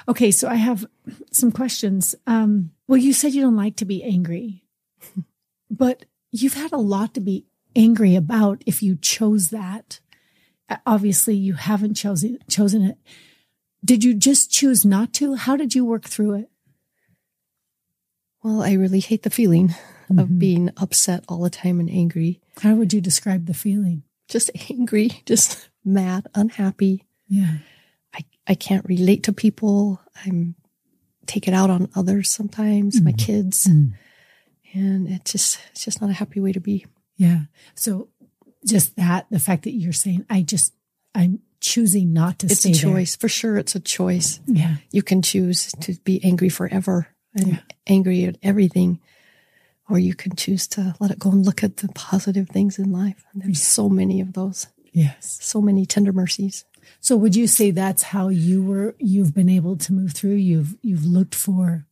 Okay 0.08 0.30
so 0.30 0.48
i 0.48 0.54
have 0.56 0.86
some 1.32 1.52
questions. 1.52 2.14
Um 2.26 2.70
well 2.88 2.98
you 2.98 3.12
said 3.12 3.32
you 3.34 3.42
don't 3.42 3.56
like 3.56 3.76
to 3.76 3.84
be 3.84 4.02
angry 4.02 4.64
but 5.70 6.04
you've 6.32 6.54
had 6.54 6.72
a 6.72 6.76
lot 6.78 7.14
to 7.14 7.20
be 7.20 7.46
angry 7.76 8.16
about 8.16 8.62
if 8.66 8.82
you 8.82 8.96
chose 8.96 9.50
that. 9.50 10.00
Uh, 10.68 10.76
obviously 10.86 11.34
you 11.36 11.54
haven't 11.54 11.94
chosen 11.94 12.38
chosen 12.48 12.82
it. 12.82 12.98
Did 13.84 14.04
you 14.04 14.14
just 14.14 14.50
choose 14.50 14.84
not 14.84 15.12
to? 15.14 15.34
How 15.36 15.56
did 15.56 15.74
you 15.74 15.84
work 15.84 16.04
through 16.04 16.34
it? 16.34 16.50
Well, 18.42 18.62
I 18.62 18.72
really 18.72 19.00
hate 19.00 19.22
the 19.22 19.30
feeling 19.30 19.74
of 20.10 20.28
Mhm. 20.28 20.38
being 20.38 20.70
upset 20.76 21.24
all 21.28 21.42
the 21.42 21.50
time 21.50 21.78
and 21.80 21.90
angry. 21.90 22.40
how 22.62 22.74
would 22.74 22.92
you 22.92 23.00
describe 23.00 23.46
the 23.46 23.54
feeling? 23.54 24.02
Just 24.28 24.50
angry, 24.70 25.10
just 25.26 25.68
mad, 25.84 26.26
unhappy. 26.34 27.04
Yeah 27.30 27.58
I, 28.12 28.20
I 28.46 28.54
can't 28.56 28.84
relate 28.84 29.22
to 29.24 29.32
people. 29.32 30.00
I'm 30.26 30.56
take 31.26 31.46
it 31.48 31.54
out 31.54 31.70
on 31.70 31.88
others 31.94 32.28
sometimes, 32.30 33.00
my 33.00 33.12
Mhm. 33.12 33.18
kids. 33.18 33.66
Mm. 33.68 33.92
And 34.74 35.08
it's 35.08 35.32
just 35.32 35.58
it's 35.70 35.84
just 35.84 36.00
not 36.00 36.10
a 36.10 36.14
happy 36.14 36.40
way 36.40 36.52
to 36.52 36.60
be. 36.60 36.84
yeah 37.16 37.42
so 37.74 38.08
just 38.66 38.96
that 38.96 39.26
the 39.30 39.38
fact 39.38 39.62
that 39.64 39.72
you're 39.72 39.92
saying 40.04 40.24
i 40.28 40.42
just 40.42 40.74
i'm 41.14 41.40
choosing 41.60 42.12
not 42.12 42.38
to 42.40 42.46
It's 42.46 42.64
a 42.64 42.68
there. 42.72 42.82
choice. 42.86 43.16
For 43.16 43.28
sure 43.28 43.56
it's 43.58 43.74
a 43.74 43.80
choice. 43.80 44.40
yeah 44.46 44.76
You 44.90 45.02
can 45.02 45.20
choose 45.22 45.72
to 45.84 45.94
be 46.04 46.22
angry 46.24 46.48
forever 46.48 47.08
and 47.34 47.46
Yeah. 47.48 47.60
angry 47.86 48.24
at 48.24 48.36
everything. 48.42 48.98
Or 49.90 49.98
you 49.98 50.14
can 50.14 50.34
choose 50.36 50.66
to 50.68 50.94
let 51.00 51.10
it 51.10 51.18
go 51.18 51.30
and 51.32 51.44
look 51.44 51.62
at 51.64 51.78
the 51.78 51.88
positive 51.88 52.48
things 52.48 52.78
in 52.78 52.90
life. 52.92 53.24
And 53.32 53.42
there's 53.42 53.62
so 53.62 53.88
many 53.88 54.20
of 54.22 54.32
those. 54.32 54.68
yes 54.92 55.38
So 55.42 55.60
many 55.60 55.84
tender 55.86 56.12
mercies. 56.12 56.64
So 57.00 57.16
would 57.16 57.34
you 57.36 57.46
say 57.46 57.70
that's 57.70 58.02
how 58.02 58.28
you 58.28 58.62
were 58.62 58.94
you've 58.98 59.34
been 59.34 59.48
able 59.48 59.76
to 59.76 59.92
move 59.92 60.12
through? 60.12 60.34
You've 60.36 60.76
you've 60.82 61.04
looked 61.04 61.34
for 61.34 61.86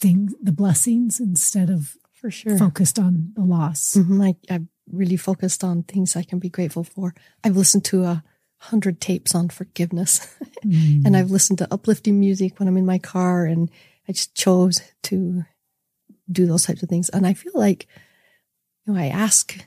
things 0.00 0.34
the 0.42 0.52
blessings 0.52 1.18
instead 1.20 1.70
of 1.70 1.96
For 2.12 2.30
sure. 2.30 2.58
focused 2.58 2.98
on 2.98 3.32
the 3.34 3.42
loss. 3.44 3.94
Mhm. 3.96 4.24
I, 4.24 4.54
I've 4.54 4.66
really 4.90 5.16
focused 5.16 5.62
on 5.64 5.82
things 5.82 6.16
I 6.16 6.22
can 6.22 6.38
be 6.38 6.48
grateful 6.48 6.84
for. 6.84 7.14
I've 7.44 7.56
listened 7.56 7.84
to 7.86 8.04
a 8.04 8.24
hundred 8.60 9.00
tapes 9.00 9.34
on 9.34 9.48
forgiveness 9.48 10.26
Mm. 10.64 11.06
and 11.06 11.16
I've 11.16 11.30
listened 11.30 11.58
to 11.58 11.72
uplifting 11.72 12.18
music 12.18 12.58
when 12.58 12.66
I'm 12.68 12.76
in 12.76 12.84
my 12.84 12.98
car 12.98 13.44
and 13.46 13.70
I 14.08 14.12
just 14.12 14.34
chose 14.34 14.80
to 15.04 15.44
do 16.30 16.46
those 16.46 16.64
types 16.64 16.82
of 16.82 16.88
things. 16.88 17.08
And 17.10 17.24
I 17.24 17.34
feel 17.34 17.52
like, 17.54 17.86
you 18.84 18.92
know, 18.92 18.98
I 18.98 19.06
ask, 19.06 19.56
you 19.56 19.62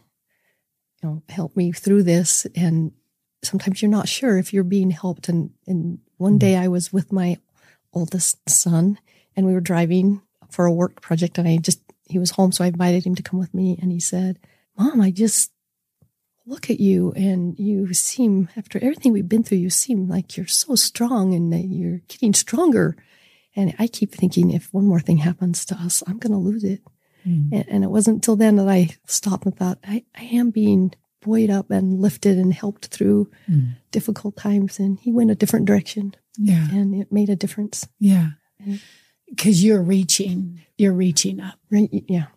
know, 1.01 1.23
help 1.29 1.55
me 1.55 1.71
through 1.71 2.03
this. 2.03 2.45
And 2.57 2.91
sometimes 3.43 3.81
you're 3.81 3.91
not 3.91 4.07
sure 4.07 4.37
if 4.37 4.53
you're 4.53 4.63
being 4.63 4.91
helped. 4.91 5.29
And, 5.29 5.51
and 5.67 5.99
one 6.17 6.37
day 6.37 6.55
I 6.55 6.67
was 6.67 6.93
with 6.93 7.11
my 7.11 7.37
oldest 7.93 8.49
son 8.49 8.99
and 9.35 9.45
we 9.45 9.53
were 9.53 9.61
driving 9.61 10.21
for 10.49 10.65
a 10.65 10.71
work 10.71 11.01
project 11.01 11.37
and 11.37 11.47
I 11.47 11.57
just, 11.57 11.81
he 12.05 12.19
was 12.19 12.31
home. 12.31 12.51
So 12.51 12.63
I 12.63 12.67
invited 12.67 13.05
him 13.05 13.15
to 13.15 13.23
come 13.23 13.39
with 13.39 13.53
me 13.53 13.77
and 13.81 13.91
he 13.91 13.99
said, 13.99 14.39
mom, 14.77 15.01
I 15.01 15.11
just 15.11 15.51
look 16.45 16.69
at 16.69 16.79
you 16.79 17.13
and 17.15 17.57
you 17.57 17.93
seem, 17.93 18.49
after 18.57 18.77
everything 18.79 19.13
we've 19.13 19.29
been 19.29 19.43
through, 19.43 19.59
you 19.59 19.69
seem 19.69 20.07
like 20.07 20.35
you're 20.35 20.47
so 20.47 20.75
strong 20.75 21.33
and 21.33 21.53
that 21.53 21.65
you're 21.65 22.01
getting 22.07 22.33
stronger. 22.33 22.95
And 23.55 23.73
I 23.79 23.87
keep 23.87 24.11
thinking 24.13 24.51
if 24.51 24.73
one 24.73 24.85
more 24.85 24.99
thing 24.99 25.17
happens 25.17 25.65
to 25.65 25.75
us, 25.75 26.03
I'm 26.07 26.17
going 26.17 26.31
to 26.31 26.37
lose 26.37 26.63
it. 26.63 26.81
Mm. 27.27 27.49
And, 27.51 27.65
and 27.69 27.83
it 27.83 27.89
wasn't 27.89 28.15
until 28.15 28.35
then 28.35 28.55
that 28.55 28.67
I 28.67 28.89
stopped 29.05 29.45
and 29.45 29.55
thought, 29.55 29.77
I, 29.83 30.03
I 30.15 30.23
am 30.23 30.49
being 30.49 30.93
buoyed 31.21 31.49
up 31.49 31.69
and 31.71 32.01
lifted 32.01 32.37
and 32.37 32.53
helped 32.53 32.87
through 32.87 33.29
Mm. 33.49 33.75
difficult 33.91 34.35
times. 34.37 34.79
And 34.79 34.99
he 34.99 35.11
went 35.11 35.31
a 35.31 35.35
different 35.35 35.65
direction 35.65 36.15
Yeah. 36.37 36.67
and 36.71 36.93
it 36.95 37.11
made 37.11 37.29
a 37.29 37.35
difference. 37.35 37.87
Yeah. 37.99 38.31
Mm. 38.65 38.79
Cause 39.37 39.63
you're 39.63 39.81
reaching, 39.81 40.59
you're 40.77 40.93
reaching 40.93 41.39
up. 41.39 41.59
Right? 41.69 41.89
Yeah. 42.07 42.27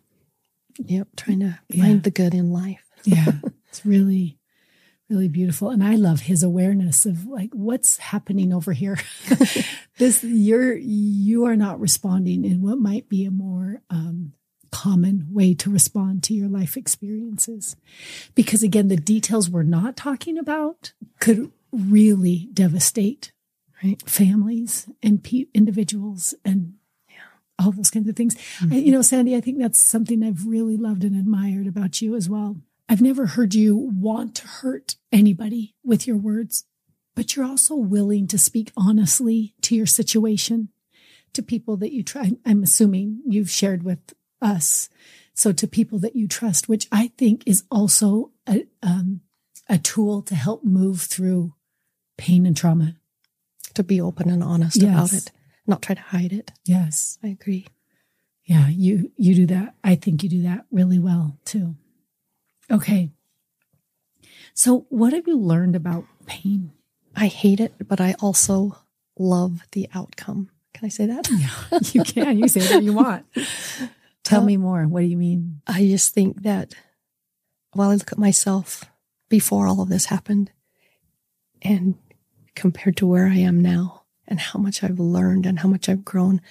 Yep. 0.79 1.07
Trying 1.17 1.39
to 1.41 1.59
Yeah. 1.69 1.83
find 1.83 2.03
the 2.03 2.11
good 2.11 2.33
in 2.33 2.51
life. 2.51 2.81
Yeah. 3.05 3.33
it's 3.69 3.85
really, 3.85 4.39
really 5.09 5.27
beautiful. 5.27 5.69
And 5.69 5.83
I 5.83 5.95
love 5.95 6.21
his 6.21 6.41
awareness 6.43 7.05
of 7.05 7.25
like 7.27 7.51
what's 7.53 7.97
happening 7.97 8.51
over 8.53 8.73
here. 8.73 8.97
this 9.99 10.23
you're 10.23 10.75
you 10.75 11.45
are 11.45 11.55
not 11.55 11.79
responding 11.79 12.43
in 12.45 12.61
what 12.61 12.79
might 12.79 13.07
be 13.09 13.25
a 13.25 13.31
more 13.31 13.81
um 13.89 14.33
common 14.83 15.27
way 15.31 15.53
to 15.53 15.69
respond 15.69 16.23
to 16.23 16.33
your 16.33 16.49
life 16.49 16.75
experiences. 16.75 17.75
Because 18.33 18.61
again, 18.63 18.89
the 18.89 18.97
details 18.97 19.49
we're 19.49 19.63
not 19.63 19.95
talking 19.95 20.37
about 20.37 20.93
could 21.19 21.51
really 21.71 22.49
devastate 22.53 23.31
Right. 23.83 24.01
families 24.09 24.89
and 25.03 25.21
pe- 25.21 25.47
individuals 25.53 26.33
and 26.45 26.75
all 27.59 27.71
those 27.71 27.91
kinds 27.91 28.07
of 28.09 28.15
things. 28.15 28.33
Mm-hmm. 28.35 28.71
And, 28.71 28.85
you 28.85 28.91
know, 28.91 29.01
Sandy, 29.01 29.35
I 29.35 29.41
think 29.41 29.59
that's 29.59 29.81
something 29.83 30.23
I've 30.23 30.45
really 30.45 30.77
loved 30.77 31.03
and 31.03 31.15
admired 31.15 31.67
about 31.67 32.01
you 32.01 32.15
as 32.15 32.29
well. 32.29 32.55
I've 32.87 33.01
never 33.01 33.25
heard 33.27 33.53
you 33.53 33.75
want 33.75 34.33
to 34.35 34.47
hurt 34.47 34.95
anybody 35.11 35.75
with 35.83 36.07
your 36.07 36.17
words, 36.17 36.65
but 37.15 37.35
you're 37.35 37.45
also 37.45 37.75
willing 37.75 38.27
to 38.27 38.37
speak 38.37 38.71
honestly 38.77 39.53
to 39.61 39.75
your 39.75 39.85
situation, 39.85 40.69
to 41.33 41.43
people 41.43 41.75
that 41.77 41.91
you 41.91 42.01
try. 42.01 42.31
I'm 42.45 42.63
assuming 42.63 43.21
you've 43.27 43.51
shared 43.51 43.83
with 43.83 43.99
us. 44.41 44.89
So 45.33 45.51
to 45.51 45.67
people 45.67 45.99
that 45.99 46.15
you 46.15 46.27
trust, 46.27 46.69
which 46.69 46.87
I 46.91 47.11
think 47.17 47.43
is 47.45 47.63
also 47.69 48.31
a, 48.47 48.65
um, 48.81 49.21
a 49.67 49.77
tool 49.77 50.21
to 50.23 50.35
help 50.35 50.63
move 50.63 51.01
through 51.01 51.53
pain 52.17 52.45
and 52.45 52.55
trauma. 52.55 52.95
To 53.73 53.83
be 53.83 53.99
open 53.99 54.29
and 54.29 54.41
honest 54.41 54.77
Yes. 54.81 54.93
about 54.93 55.11
it, 55.13 55.31
not 55.67 55.81
try 55.81 55.95
to 55.95 56.01
hide 56.01 56.31
it. 56.31 56.51
Yes. 56.63 57.17
I 57.21 57.27
agree. 57.27 57.67
Yeah, 58.45 58.69
you 58.69 59.11
you 59.17 59.35
do 59.35 59.45
that. 59.47 59.75
I 59.83 59.95
think 59.95 60.23
you 60.23 60.29
do 60.29 60.43
that 60.43 60.65
really 60.71 60.97
well 60.99 61.37
too. 61.43 61.75
Okay. 62.71 63.11
So 64.53 64.85
what 64.89 65.11
have 65.11 65.27
you 65.27 65.37
learned 65.37 65.75
about 65.75 66.05
pain? 66.25 66.71
I 67.15 67.27
hate 67.27 67.59
it, 67.59 67.73
but 67.85 67.99
I 67.99 68.15
also 68.21 68.77
love 69.17 69.63
the 69.71 69.89
outcome. 69.93 70.51
Can 70.73 70.85
I 70.85 70.89
say 70.89 71.05
that? 71.07 71.27
Yeah, 71.29 71.79
you 71.93 72.03
can. 72.03 72.37
You 72.39 72.47
say 72.47 72.61
what 72.73 72.83
you 72.83 72.93
want. 72.93 73.25
Tell 74.25 74.43
me 74.43 74.57
more. 74.57 74.83
What 74.87 75.01
do 75.01 75.05
you 75.07 75.17
mean? 75.17 75.61
I 75.67 75.85
just 75.85 76.13
think 76.13 76.41
that 76.43 76.73
while 77.73 77.89
I 77.91 77.95
look 77.95 78.11
at 78.11 78.17
myself 78.17 78.83
before 79.29 79.67
all 79.67 79.81
of 79.81 79.89
this 79.89 80.05
happened 80.05 80.51
and 81.61 81.95
compared 82.55 82.97
to 82.97 83.07
where 83.07 83.27
I 83.27 83.37
am 83.37 83.61
now 83.61 84.03
and 84.27 84.39
how 84.39 84.59
much 84.59 84.83
I've 84.83 84.99
learned 84.99 85.45
and 85.45 85.59
how 85.59 85.67
much 85.69 85.87
I've 85.89 86.03
grown, 86.05 86.41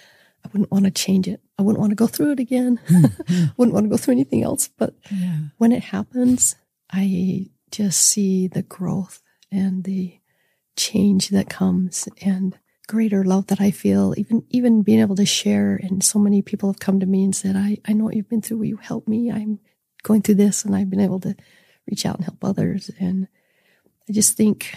I 0.44 0.48
wouldn't 0.52 0.70
want 0.70 0.84
to 0.84 0.90
change 0.90 1.26
it. 1.28 1.40
I 1.58 1.62
wouldn't 1.62 1.80
want 1.80 1.90
to 1.90 1.96
go 1.96 2.06
through 2.06 2.32
it 2.32 2.40
again. 2.40 2.78
Hmm, 2.88 3.04
hmm. 3.26 3.44
wouldn't 3.56 3.74
want 3.74 3.84
to 3.84 3.90
go 3.90 3.96
through 3.96 4.12
anything 4.12 4.42
else. 4.42 4.68
But 4.68 4.94
Yeah. 5.10 5.36
when 5.58 5.72
it 5.72 5.84
happens, 5.84 6.56
I 6.92 7.50
just 7.70 8.00
see 8.00 8.46
the 8.48 8.62
growth 8.62 9.22
and 9.50 9.84
the 9.84 10.18
change 10.76 11.28
that 11.30 11.48
comes 11.48 12.08
and 12.20 12.58
greater 12.88 13.24
love 13.24 13.46
that 13.48 13.60
I 13.60 13.70
feel. 13.70 14.14
Even 14.16 14.44
even 14.50 14.82
being 14.82 15.00
able 15.00 15.16
to 15.16 15.26
share, 15.26 15.76
and 15.82 16.02
so 16.04 16.18
many 16.18 16.42
people 16.42 16.68
have 16.70 16.78
come 16.80 17.00
to 17.00 17.06
me 17.06 17.24
and 17.24 17.34
said, 17.34 17.56
"I 17.56 17.78
I 17.86 17.92
know 17.92 18.04
what 18.04 18.16
you've 18.16 18.28
been 18.28 18.42
through. 18.42 18.58
Will 18.58 18.66
you 18.66 18.76
help 18.78 19.08
me? 19.08 19.30
I'm 19.30 19.58
going 20.02 20.22
through 20.22 20.36
this," 20.36 20.64
and 20.64 20.74
I've 20.74 20.90
been 20.90 21.00
able 21.00 21.20
to 21.20 21.34
reach 21.88 22.06
out 22.06 22.16
and 22.16 22.24
help 22.24 22.42
others. 22.44 22.90
And 22.98 23.28
I 24.08 24.12
just 24.12 24.36
think 24.36 24.74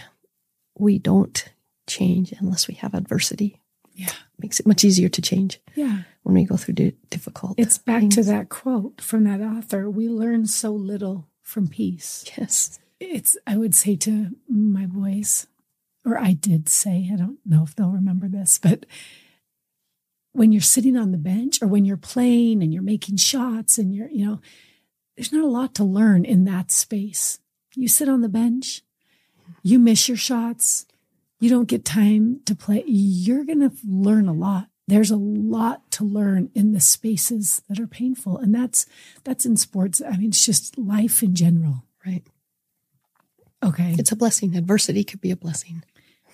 we 0.78 0.98
don't 0.98 1.44
change 1.86 2.32
unless 2.38 2.68
we 2.68 2.74
have 2.74 2.94
adversity. 2.94 3.60
Yeah. 3.94 4.12
makes 4.40 4.60
it 4.60 4.66
much 4.68 4.84
easier 4.84 5.08
to 5.08 5.20
change 5.20 5.58
Yeah. 5.74 6.04
when 6.22 6.32
we 6.36 6.44
go 6.44 6.56
through 6.56 6.74
di- 6.74 6.94
difficult. 7.10 7.58
It's 7.58 7.78
back 7.78 8.08
to 8.10 8.22
that 8.22 8.48
quote 8.48 9.00
from 9.00 9.24
that 9.24 9.40
author. 9.40 9.90
We 9.90 10.08
learn 10.08 10.46
so 10.46 10.72
little 10.72 11.26
from 11.42 11.66
peace. 11.66 12.24
Yes. 12.38 12.78
It's 13.00 13.36
I 13.48 13.56
would 13.56 13.74
say 13.74 13.96
to 13.96 14.36
my 14.48 14.86
boys, 14.86 15.48
or 16.08 16.18
I 16.18 16.32
did 16.32 16.68
say, 16.68 17.10
I 17.12 17.16
don't 17.16 17.38
know 17.44 17.62
if 17.62 17.74
they'll 17.74 17.90
remember 17.90 18.28
this, 18.28 18.58
but 18.58 18.86
when 20.32 20.52
you're 20.52 20.60
sitting 20.60 20.96
on 20.96 21.12
the 21.12 21.18
bench 21.18 21.60
or 21.60 21.66
when 21.66 21.84
you're 21.84 21.96
playing 21.96 22.62
and 22.62 22.72
you're 22.72 22.82
making 22.82 23.16
shots 23.16 23.76
and 23.76 23.94
you're, 23.94 24.08
you 24.08 24.24
know, 24.24 24.40
there's 25.16 25.32
not 25.32 25.44
a 25.44 25.48
lot 25.48 25.74
to 25.74 25.84
learn 25.84 26.24
in 26.24 26.44
that 26.44 26.70
space. 26.70 27.40
You 27.74 27.88
sit 27.88 28.08
on 28.08 28.20
the 28.20 28.28
bench, 28.28 28.82
you 29.62 29.78
miss 29.78 30.08
your 30.08 30.16
shots, 30.16 30.86
you 31.40 31.50
don't 31.50 31.68
get 31.68 31.84
time 31.84 32.40
to 32.46 32.54
play. 32.54 32.84
You're 32.86 33.44
going 33.44 33.60
to 33.60 33.72
learn 33.86 34.28
a 34.28 34.32
lot. 34.32 34.68
There's 34.86 35.10
a 35.10 35.16
lot 35.16 35.90
to 35.92 36.04
learn 36.04 36.50
in 36.54 36.72
the 36.72 36.80
spaces 36.80 37.62
that 37.68 37.78
are 37.78 37.86
painful. 37.86 38.38
And 38.38 38.54
that's, 38.54 38.86
that's 39.24 39.44
in 39.44 39.56
sports. 39.56 40.00
I 40.00 40.16
mean, 40.16 40.28
it's 40.28 40.44
just 40.44 40.78
life 40.78 41.22
in 41.22 41.34
general. 41.34 41.84
Right. 42.06 42.22
Okay. 43.62 43.96
It's 43.98 44.12
a 44.12 44.16
blessing. 44.16 44.56
Adversity 44.56 45.04
could 45.04 45.20
be 45.20 45.30
a 45.30 45.36
blessing. 45.36 45.82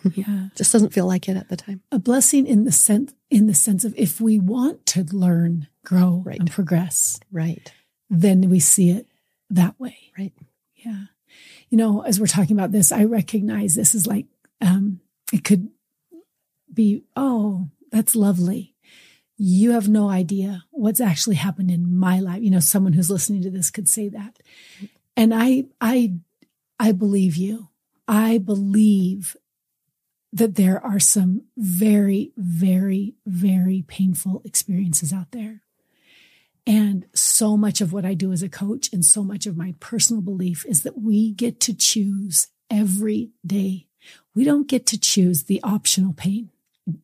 yeah. 0.14 0.48
Just 0.54 0.72
doesn't 0.72 0.92
feel 0.92 1.06
like 1.06 1.28
it 1.28 1.36
at 1.36 1.48
the 1.48 1.56
time. 1.56 1.80
A 1.92 1.98
blessing 1.98 2.46
in 2.46 2.64
the 2.64 2.72
sense, 2.72 3.14
in 3.30 3.46
the 3.46 3.54
sense 3.54 3.84
of 3.84 3.94
if 3.96 4.20
we 4.20 4.38
want 4.38 4.84
to 4.86 5.04
learn, 5.04 5.68
grow 5.84 6.22
Right. 6.24 6.38
and 6.40 6.50
progress, 6.50 7.18
Right. 7.32 7.72
then 8.10 8.48
we 8.50 8.60
see 8.60 8.90
it 8.90 9.06
that 9.50 9.78
way. 9.80 9.96
Right. 10.18 10.32
Yeah. 10.76 11.04
You 11.70 11.78
know, 11.78 12.02
as 12.02 12.20
we're 12.20 12.26
talking 12.26 12.56
about 12.56 12.72
this, 12.72 12.92
I 12.92 13.04
recognize 13.04 13.74
this 13.74 13.94
is 13.94 14.06
like, 14.06 14.26
um, 14.60 15.00
it 15.32 15.44
could 15.44 15.68
be, 16.72 17.04
oh, 17.16 17.68
that's 17.90 18.14
lovely. 18.14 18.74
You 19.36 19.72
have 19.72 19.88
no 19.88 20.08
idea 20.08 20.64
what's 20.70 21.00
actually 21.00 21.36
happened 21.36 21.70
in 21.70 21.96
my 21.96 22.20
life. 22.20 22.42
You 22.42 22.50
know, 22.50 22.60
someone 22.60 22.92
who's 22.92 23.10
listening 23.10 23.42
to 23.42 23.50
this 23.50 23.70
could 23.70 23.88
say 23.88 24.08
that. 24.10 24.38
And 25.16 25.34
I, 25.34 25.64
I, 25.80 26.14
I 26.78 26.92
believe 26.92 27.36
you. 27.36 27.68
I 28.06 28.38
believe 28.38 29.36
that 30.34 30.56
there 30.56 30.84
are 30.84 30.98
some 30.98 31.42
very, 31.56 32.32
very, 32.36 33.14
very 33.24 33.84
painful 33.86 34.42
experiences 34.44 35.12
out 35.12 35.30
there. 35.30 35.62
And 36.66 37.06
so 37.14 37.56
much 37.56 37.80
of 37.80 37.92
what 37.92 38.04
I 38.04 38.14
do 38.14 38.32
as 38.32 38.42
a 38.42 38.48
coach 38.48 38.92
and 38.92 39.04
so 39.04 39.22
much 39.22 39.46
of 39.46 39.56
my 39.56 39.76
personal 39.78 40.20
belief 40.20 40.66
is 40.66 40.82
that 40.82 41.00
we 41.00 41.30
get 41.30 41.60
to 41.60 41.74
choose 41.74 42.48
every 42.68 43.30
day. 43.46 43.86
We 44.34 44.42
don't 44.42 44.66
get 44.66 44.86
to 44.86 44.98
choose 44.98 45.44
the 45.44 45.62
optional 45.62 46.12
pain, 46.12 46.50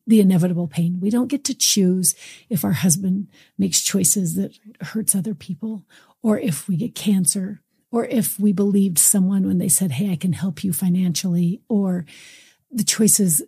the 0.05 0.19
inevitable 0.19 0.67
pain. 0.67 0.99
We 0.99 1.09
don't 1.09 1.29
get 1.29 1.45
to 1.45 1.53
choose 1.53 2.15
if 2.49 2.65
our 2.65 2.73
husband 2.73 3.29
makes 3.57 3.81
choices 3.81 4.35
that 4.35 4.57
hurts 4.81 5.15
other 5.15 5.35
people 5.35 5.85
or 6.21 6.37
if 6.37 6.67
we 6.67 6.75
get 6.75 6.95
cancer 6.95 7.61
or 7.91 8.05
if 8.05 8.37
we 8.37 8.51
believed 8.51 8.97
someone 8.97 9.47
when 9.47 9.57
they 9.57 9.69
said, 9.69 9.91
Hey, 9.91 10.11
I 10.11 10.17
can 10.17 10.33
help 10.33 10.65
you 10.65 10.73
financially 10.73 11.61
or 11.69 12.05
the 12.71 12.83
choices 12.83 13.41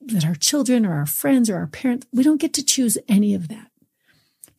that 0.00 0.24
our 0.24 0.34
children 0.34 0.86
or 0.86 0.94
our 0.94 1.06
friends 1.06 1.50
or 1.50 1.56
our 1.56 1.66
parents, 1.66 2.06
we 2.12 2.22
don't 2.22 2.40
get 2.40 2.54
to 2.54 2.64
choose 2.64 2.96
any 3.08 3.34
of 3.34 3.48
that 3.48 3.70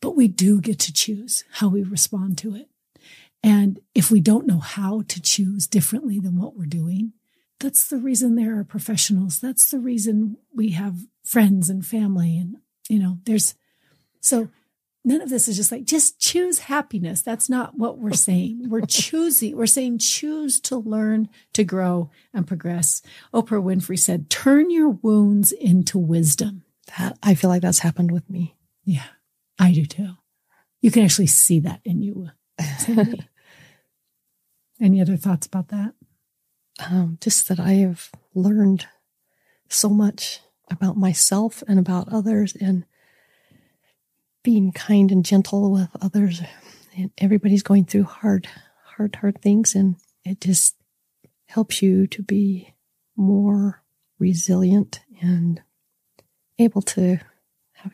but 0.02 0.16
we 0.16 0.28
do 0.28 0.60
get 0.60 0.78
to 0.80 0.92
choose 0.92 1.44
how 1.52 1.68
we 1.68 1.82
respond 1.82 2.36
to 2.36 2.54
it. 2.54 2.68
And 3.42 3.80
if 3.94 4.10
we 4.10 4.20
don't 4.20 4.46
know 4.46 4.58
how 4.58 5.02
to 5.08 5.22
choose 5.22 5.66
differently 5.66 6.18
than 6.18 6.36
what 6.38 6.56
we're 6.56 6.66
doing, 6.66 7.12
that's 7.60 7.88
the 7.88 7.96
reason 7.96 8.34
there 8.34 8.58
are 8.58 8.64
professionals. 8.64 9.38
That's 9.38 9.70
the 9.70 9.78
reason 9.78 10.36
we 10.52 10.70
have 10.70 11.06
friends 11.24 11.70
and 11.70 11.86
family. 11.86 12.36
And, 12.36 12.56
you 12.88 12.98
know, 12.98 13.18
there's 13.24 13.54
so 14.20 14.48
none 15.04 15.20
of 15.20 15.30
this 15.30 15.48
is 15.48 15.56
just 15.56 15.72
like, 15.72 15.84
just 15.84 16.20
choose 16.20 16.60
happiness. 16.60 17.22
That's 17.22 17.48
not 17.48 17.78
what 17.78 17.98
we're 17.98 18.12
saying. 18.12 18.68
We're 18.68 18.80
choosing, 18.86 19.56
we're 19.56 19.66
saying 19.66 19.98
choose 19.98 20.60
to 20.60 20.76
learn, 20.76 21.28
to 21.54 21.64
grow 21.64 22.10
and 22.32 22.46
progress. 22.46 23.02
Oprah 23.34 23.62
Winfrey 23.62 23.98
said, 23.98 24.30
turn 24.30 24.70
your 24.70 24.88
wounds 24.88 25.52
into 25.52 25.98
wisdom. 25.98 26.64
That 26.98 27.18
I 27.22 27.34
feel 27.34 27.48
like 27.48 27.62
that's 27.62 27.78
happened 27.78 28.10
with 28.10 28.28
me. 28.28 28.56
Yeah, 28.84 29.06
I 29.58 29.72
do 29.72 29.86
too. 29.86 30.14
You 30.80 30.90
can 30.90 31.04
actually 31.04 31.28
see 31.28 31.60
that 31.60 31.80
in 31.84 32.02
you. 32.02 32.30
Any 34.80 35.00
other 35.00 35.16
thoughts 35.16 35.46
about 35.46 35.68
that? 35.68 35.94
um, 36.80 37.18
just 37.20 37.48
that 37.48 37.60
I 37.60 37.72
have 37.72 38.10
learned 38.34 38.86
so 39.68 39.88
much 39.88 40.40
about 40.70 40.96
myself 40.96 41.62
and 41.68 41.78
about 41.78 42.12
others 42.12 42.56
and 42.60 42.84
being 44.42 44.72
kind 44.72 45.10
and 45.10 45.24
gentle 45.24 45.70
with 45.70 45.88
others. 46.00 46.42
And 46.96 47.10
everybody's 47.18 47.62
going 47.62 47.84
through 47.84 48.04
hard, 48.04 48.48
hard, 48.84 49.16
hard 49.16 49.40
things. 49.40 49.74
And 49.74 49.96
it 50.24 50.40
just 50.40 50.76
helps 51.46 51.82
you 51.82 52.06
to 52.08 52.22
be 52.22 52.74
more 53.16 53.82
resilient 54.18 55.00
and 55.20 55.62
able 56.58 56.82
to 56.82 57.18
have 57.72 57.92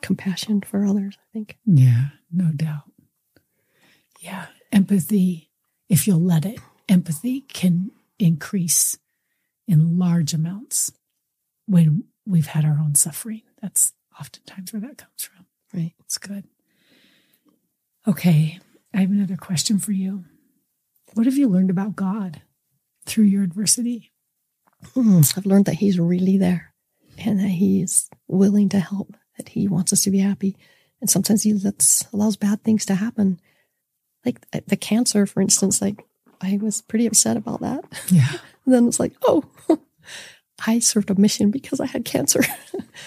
compassion 0.00 0.60
for 0.60 0.84
others, 0.84 1.16
I 1.18 1.26
think. 1.32 1.58
Yeah, 1.64 2.08
no 2.32 2.50
doubt. 2.54 2.90
Yeah, 4.20 4.46
empathy, 4.72 5.50
if 5.88 6.06
you'll 6.06 6.20
let 6.20 6.44
it, 6.44 6.58
empathy 6.88 7.42
can 7.42 7.90
increase 8.18 8.98
in 9.66 9.98
large 9.98 10.34
amounts 10.34 10.92
when 11.66 12.04
we've 12.26 12.48
had 12.48 12.64
our 12.64 12.78
own 12.78 12.94
suffering. 12.94 13.42
That's 13.62 13.92
oftentimes 14.18 14.72
where 14.72 14.80
that 14.80 14.98
comes 14.98 15.22
from. 15.22 15.46
Right. 15.74 15.92
It's 16.00 16.18
good. 16.18 16.44
Okay, 18.08 18.58
I 18.94 19.00
have 19.00 19.10
another 19.10 19.36
question 19.36 19.78
for 19.78 19.92
you. 19.92 20.24
What 21.14 21.26
have 21.26 21.36
you 21.36 21.48
learned 21.48 21.70
about 21.70 21.96
God 21.96 22.42
through 23.04 23.24
your 23.24 23.42
adversity? 23.42 24.12
Hmm, 24.94 25.20
I've 25.36 25.46
learned 25.46 25.66
that 25.66 25.76
he's 25.76 25.98
really 26.00 26.38
there 26.38 26.72
and 27.18 27.38
that 27.40 27.48
he's 27.48 28.08
willing 28.26 28.68
to 28.70 28.80
help, 28.80 29.14
that 29.36 29.50
he 29.50 29.68
wants 29.68 29.92
us 29.92 30.02
to 30.04 30.10
be 30.10 30.18
happy. 30.20 30.56
And 31.00 31.10
sometimes 31.10 31.42
he 31.42 31.52
lets, 31.52 32.06
allows 32.12 32.36
bad 32.36 32.62
things 32.62 32.86
to 32.86 32.94
happen. 32.94 33.40
Like 34.24 34.40
uh, 34.52 34.60
the 34.66 34.76
cancer, 34.76 35.26
for 35.26 35.40
instance, 35.40 35.82
like 35.82 36.04
I 36.40 36.58
was 36.60 36.80
pretty 36.82 37.06
upset 37.06 37.36
about 37.36 37.60
that. 37.60 37.84
Yeah, 38.08 38.28
And 38.64 38.74
then 38.74 38.88
it's 38.88 39.00
like, 39.00 39.12
oh, 39.22 39.44
I 40.66 40.78
served 40.78 41.10
a 41.10 41.14
mission 41.14 41.50
because 41.50 41.80
I 41.80 41.86
had 41.86 42.04
cancer. 42.04 42.42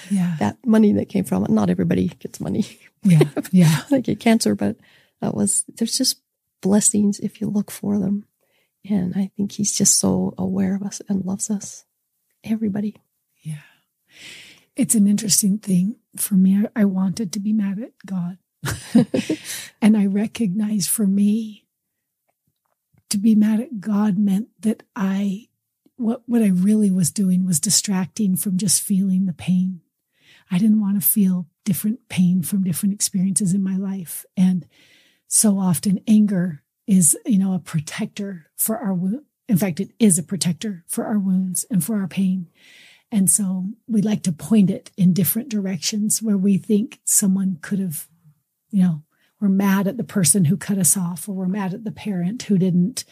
yeah, 0.10 0.36
that 0.40 0.58
money 0.66 0.94
that 0.94 1.10
came 1.10 1.24
from 1.24 1.44
it, 1.44 1.50
not 1.50 1.70
everybody 1.70 2.08
gets 2.08 2.40
money. 2.40 2.66
yeah, 3.04 3.24
yeah. 3.52 3.82
they 3.90 4.02
get 4.02 4.20
cancer, 4.20 4.56
but 4.56 4.78
that 5.22 5.36
was, 5.36 5.64
there's 5.68 5.98
just 5.98 6.22
blessings 6.62 7.20
if 7.20 7.42
you 7.42 7.48
look 7.48 7.72
for 7.72 8.00
them. 8.00 8.26
And 8.90 9.14
I 9.16 9.32
think 9.38 9.54
he's 9.54 9.76
just 9.76 10.00
so 10.00 10.34
aware 10.38 10.76
of 10.76 10.84
us 10.84 11.02
and 11.08 11.26
loves 11.26 11.50
us. 11.50 11.86
Everybody. 12.44 12.98
Yeah. 13.42 13.62
It's 14.76 14.96
an 14.96 15.08
interesting 15.08 15.58
thing 15.60 15.98
for 16.18 16.34
me. 16.34 16.66
I, 16.76 16.82
I 16.82 16.86
wanted 16.86 17.32
to 17.34 17.40
be 17.40 17.54
mad 17.54 17.80
at 17.80 17.94
God. 18.06 18.38
and 19.82 19.96
I 19.96 20.06
recognized 20.06 20.90
for 20.90 21.06
me 21.06 21.66
to 23.10 23.18
be 23.18 23.36
mad 23.36 23.60
at 23.60 23.80
God 23.80 24.18
meant 24.18 24.48
that 24.60 24.84
I, 24.96 25.48
what, 26.04 26.24
what 26.26 26.42
I 26.42 26.50
really 26.50 26.92
was 26.92 27.12
doing 27.12 27.46
was 27.46 27.60
distracting 27.60 28.36
from 28.36 28.58
just 28.58 28.82
feeling 28.82 29.26
the 29.26 29.34
pain. 29.34 29.82
I 30.52 30.58
didn't 30.58 30.82
want 30.82 31.02
to 31.02 31.08
feel 31.08 31.48
different 31.66 32.10
pain 32.10 32.44
from 32.44 32.64
different 32.64 32.94
experiences 32.94 33.54
in 33.54 33.64
my 33.64 33.78
life. 33.78 34.26
And 34.36 34.68
so 35.28 35.58
often 35.58 36.02
anger 36.08 36.62
is, 36.86 37.18
you 37.26 37.40
know, 37.40 37.54
a 37.54 37.60
protector 37.60 38.48
for 38.58 38.78
our 38.78 38.94
wound. 38.94 39.26
In 39.48 39.58
fact, 39.58 39.80
it 39.80 39.92
is 40.00 40.18
a 40.18 40.24
protector 40.24 40.84
for 40.88 41.06
our 41.06 41.20
wounds 41.20 41.66
and 41.70 41.84
for 41.84 42.00
our 42.00 42.08
pain. 42.08 42.50
And 43.12 43.30
so 43.30 43.66
we 43.88 44.02
like 44.02 44.24
to 44.24 44.32
point 44.32 44.70
it 44.70 44.92
in 44.98 45.14
different 45.14 45.50
directions 45.50 46.22
where 46.22 46.38
we 46.38 46.58
think 46.58 47.00
someone 47.04 47.60
could 47.62 47.80
have, 47.80 48.08
you 48.72 48.82
know, 48.82 49.04
we're 49.40 49.50
mad 49.50 49.88
at 49.88 49.98
the 49.98 50.04
person 50.04 50.46
who 50.46 50.58
cut 50.58 50.78
us 50.78 50.98
off 50.98 51.28
or 51.28 51.34
we're 51.34 51.48
mad 51.48 51.74
at 51.74 51.84
the 51.84 51.92
parent 51.92 52.44
who 52.44 52.58
didn't, 52.58 53.04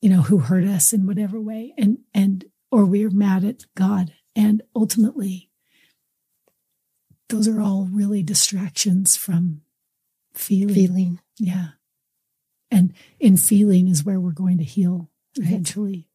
you 0.00 0.08
know, 0.08 0.22
who 0.22 0.38
hurt 0.38 0.64
us 0.64 0.92
in 0.92 1.06
whatever 1.06 1.40
way. 1.40 1.74
And, 1.76 1.98
and, 2.14 2.44
or 2.70 2.84
we're 2.84 3.10
mad 3.10 3.44
at 3.44 3.64
God. 3.74 4.12
And 4.36 4.62
ultimately, 4.74 5.50
those 7.28 7.48
are 7.48 7.60
all 7.60 7.88
really 7.90 8.22
distractions 8.22 9.16
from 9.16 9.62
feeling. 10.34 10.74
Feeling. 10.74 11.20
Yeah. 11.38 11.68
And 12.70 12.92
in 13.18 13.36
feeling 13.36 13.88
is 13.88 14.04
where 14.04 14.20
we're 14.20 14.32
going 14.32 14.58
to 14.58 14.64
heal 14.64 15.10
eventually. 15.36 16.06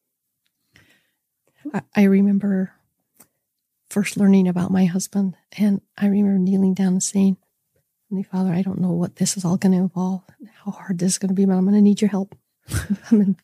I, 1.73 1.81
I 1.95 2.03
remember 2.03 2.73
first 3.89 4.17
learning 4.17 4.47
about 4.47 4.71
my 4.71 4.85
husband, 4.85 5.35
and 5.57 5.81
I 5.97 6.07
remember 6.07 6.39
kneeling 6.39 6.73
down 6.73 6.93
and 6.93 7.03
saying, 7.03 7.37
Father, 8.31 8.51
I 8.53 8.61
don't 8.61 8.79
know 8.79 8.91
what 8.91 9.15
this 9.15 9.37
is 9.37 9.45
all 9.45 9.57
going 9.57 9.71
to 9.71 9.79
involve, 9.79 10.21
how 10.63 10.71
hard 10.71 10.99
this 10.99 11.13
is 11.13 11.17
going 11.17 11.29
to 11.29 11.35
be, 11.35 11.45
but 11.45 11.53
I'm 11.53 11.63
going 11.63 11.75
to 11.75 11.81
need 11.81 11.99
your 11.99 12.11
help. 12.11 12.35
I'm 13.11 13.37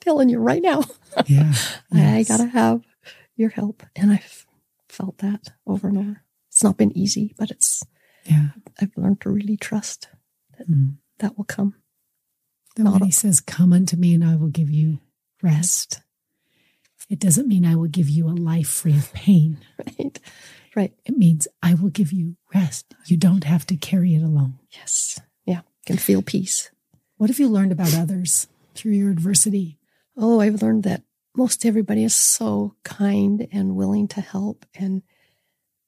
telling 0.00 0.28
you 0.28 0.38
right 0.38 0.62
now, 0.62 0.82
Yeah. 1.26 1.52
I 1.92 2.18
Yes. 2.18 2.28
got 2.28 2.38
to 2.38 2.46
have 2.46 2.82
your 3.36 3.50
help. 3.50 3.82
And 3.96 4.10
I've 4.12 4.46
felt 4.88 5.18
that 5.18 5.48
over 5.66 5.88
and 5.88 5.98
over. 5.98 6.22
It's 6.48 6.62
not 6.62 6.76
been 6.76 6.96
easy, 6.96 7.34
but 7.38 7.50
it's, 7.50 7.82
Yeah. 8.24 8.48
I've 8.80 8.96
learned 8.96 9.20
to 9.22 9.30
really 9.30 9.56
trust 9.56 10.08
that 10.58 10.68
Mm. 10.70 10.96
that 11.18 11.36
will 11.36 11.44
come. 11.44 11.74
Then 12.76 12.84
Not 12.84 12.94
when 13.00 13.04
he 13.04 13.10
says, 13.10 13.40
Come 13.40 13.72
unto 13.72 13.96
me 13.96 14.14
and 14.14 14.24
I 14.24 14.36
will 14.36 14.48
give 14.48 14.70
you 14.70 15.00
rest, 15.42 16.00
it 17.08 17.18
doesn't 17.18 17.48
mean 17.48 17.66
I 17.66 17.74
will 17.76 17.88
give 17.88 18.08
you 18.08 18.28
a 18.28 18.30
life 18.32 18.68
free 18.68 18.96
of 18.96 19.12
pain. 19.12 19.58
Right. 19.98 20.20
Right. 20.74 20.94
It 21.04 21.18
means 21.18 21.46
I 21.62 21.74
will 21.74 21.90
give 21.90 22.12
you 22.12 22.36
rest. 22.54 22.94
You 23.06 23.18
don't 23.18 23.44
have 23.44 23.66
to 23.66 23.76
carry 23.76 24.14
it 24.14 24.22
alone. 24.22 24.58
Yes. 24.70 25.20
Yeah. 25.44 25.62
Can 25.84 25.98
feel 25.98 26.22
peace. 26.22 26.70
What 27.18 27.28
have 27.28 27.38
you 27.38 27.48
learned 27.48 27.72
about 27.72 27.94
others 27.94 28.46
through 28.74 28.92
your 28.92 29.10
adversity? 29.10 29.78
Oh, 30.16 30.40
I've 30.40 30.62
learned 30.62 30.82
that 30.84 31.02
most 31.34 31.64
everybody 31.64 32.04
is 32.04 32.14
so 32.14 32.74
kind 32.84 33.48
and 33.52 33.76
willing 33.76 34.06
to 34.08 34.20
help. 34.20 34.66
And 34.74 35.02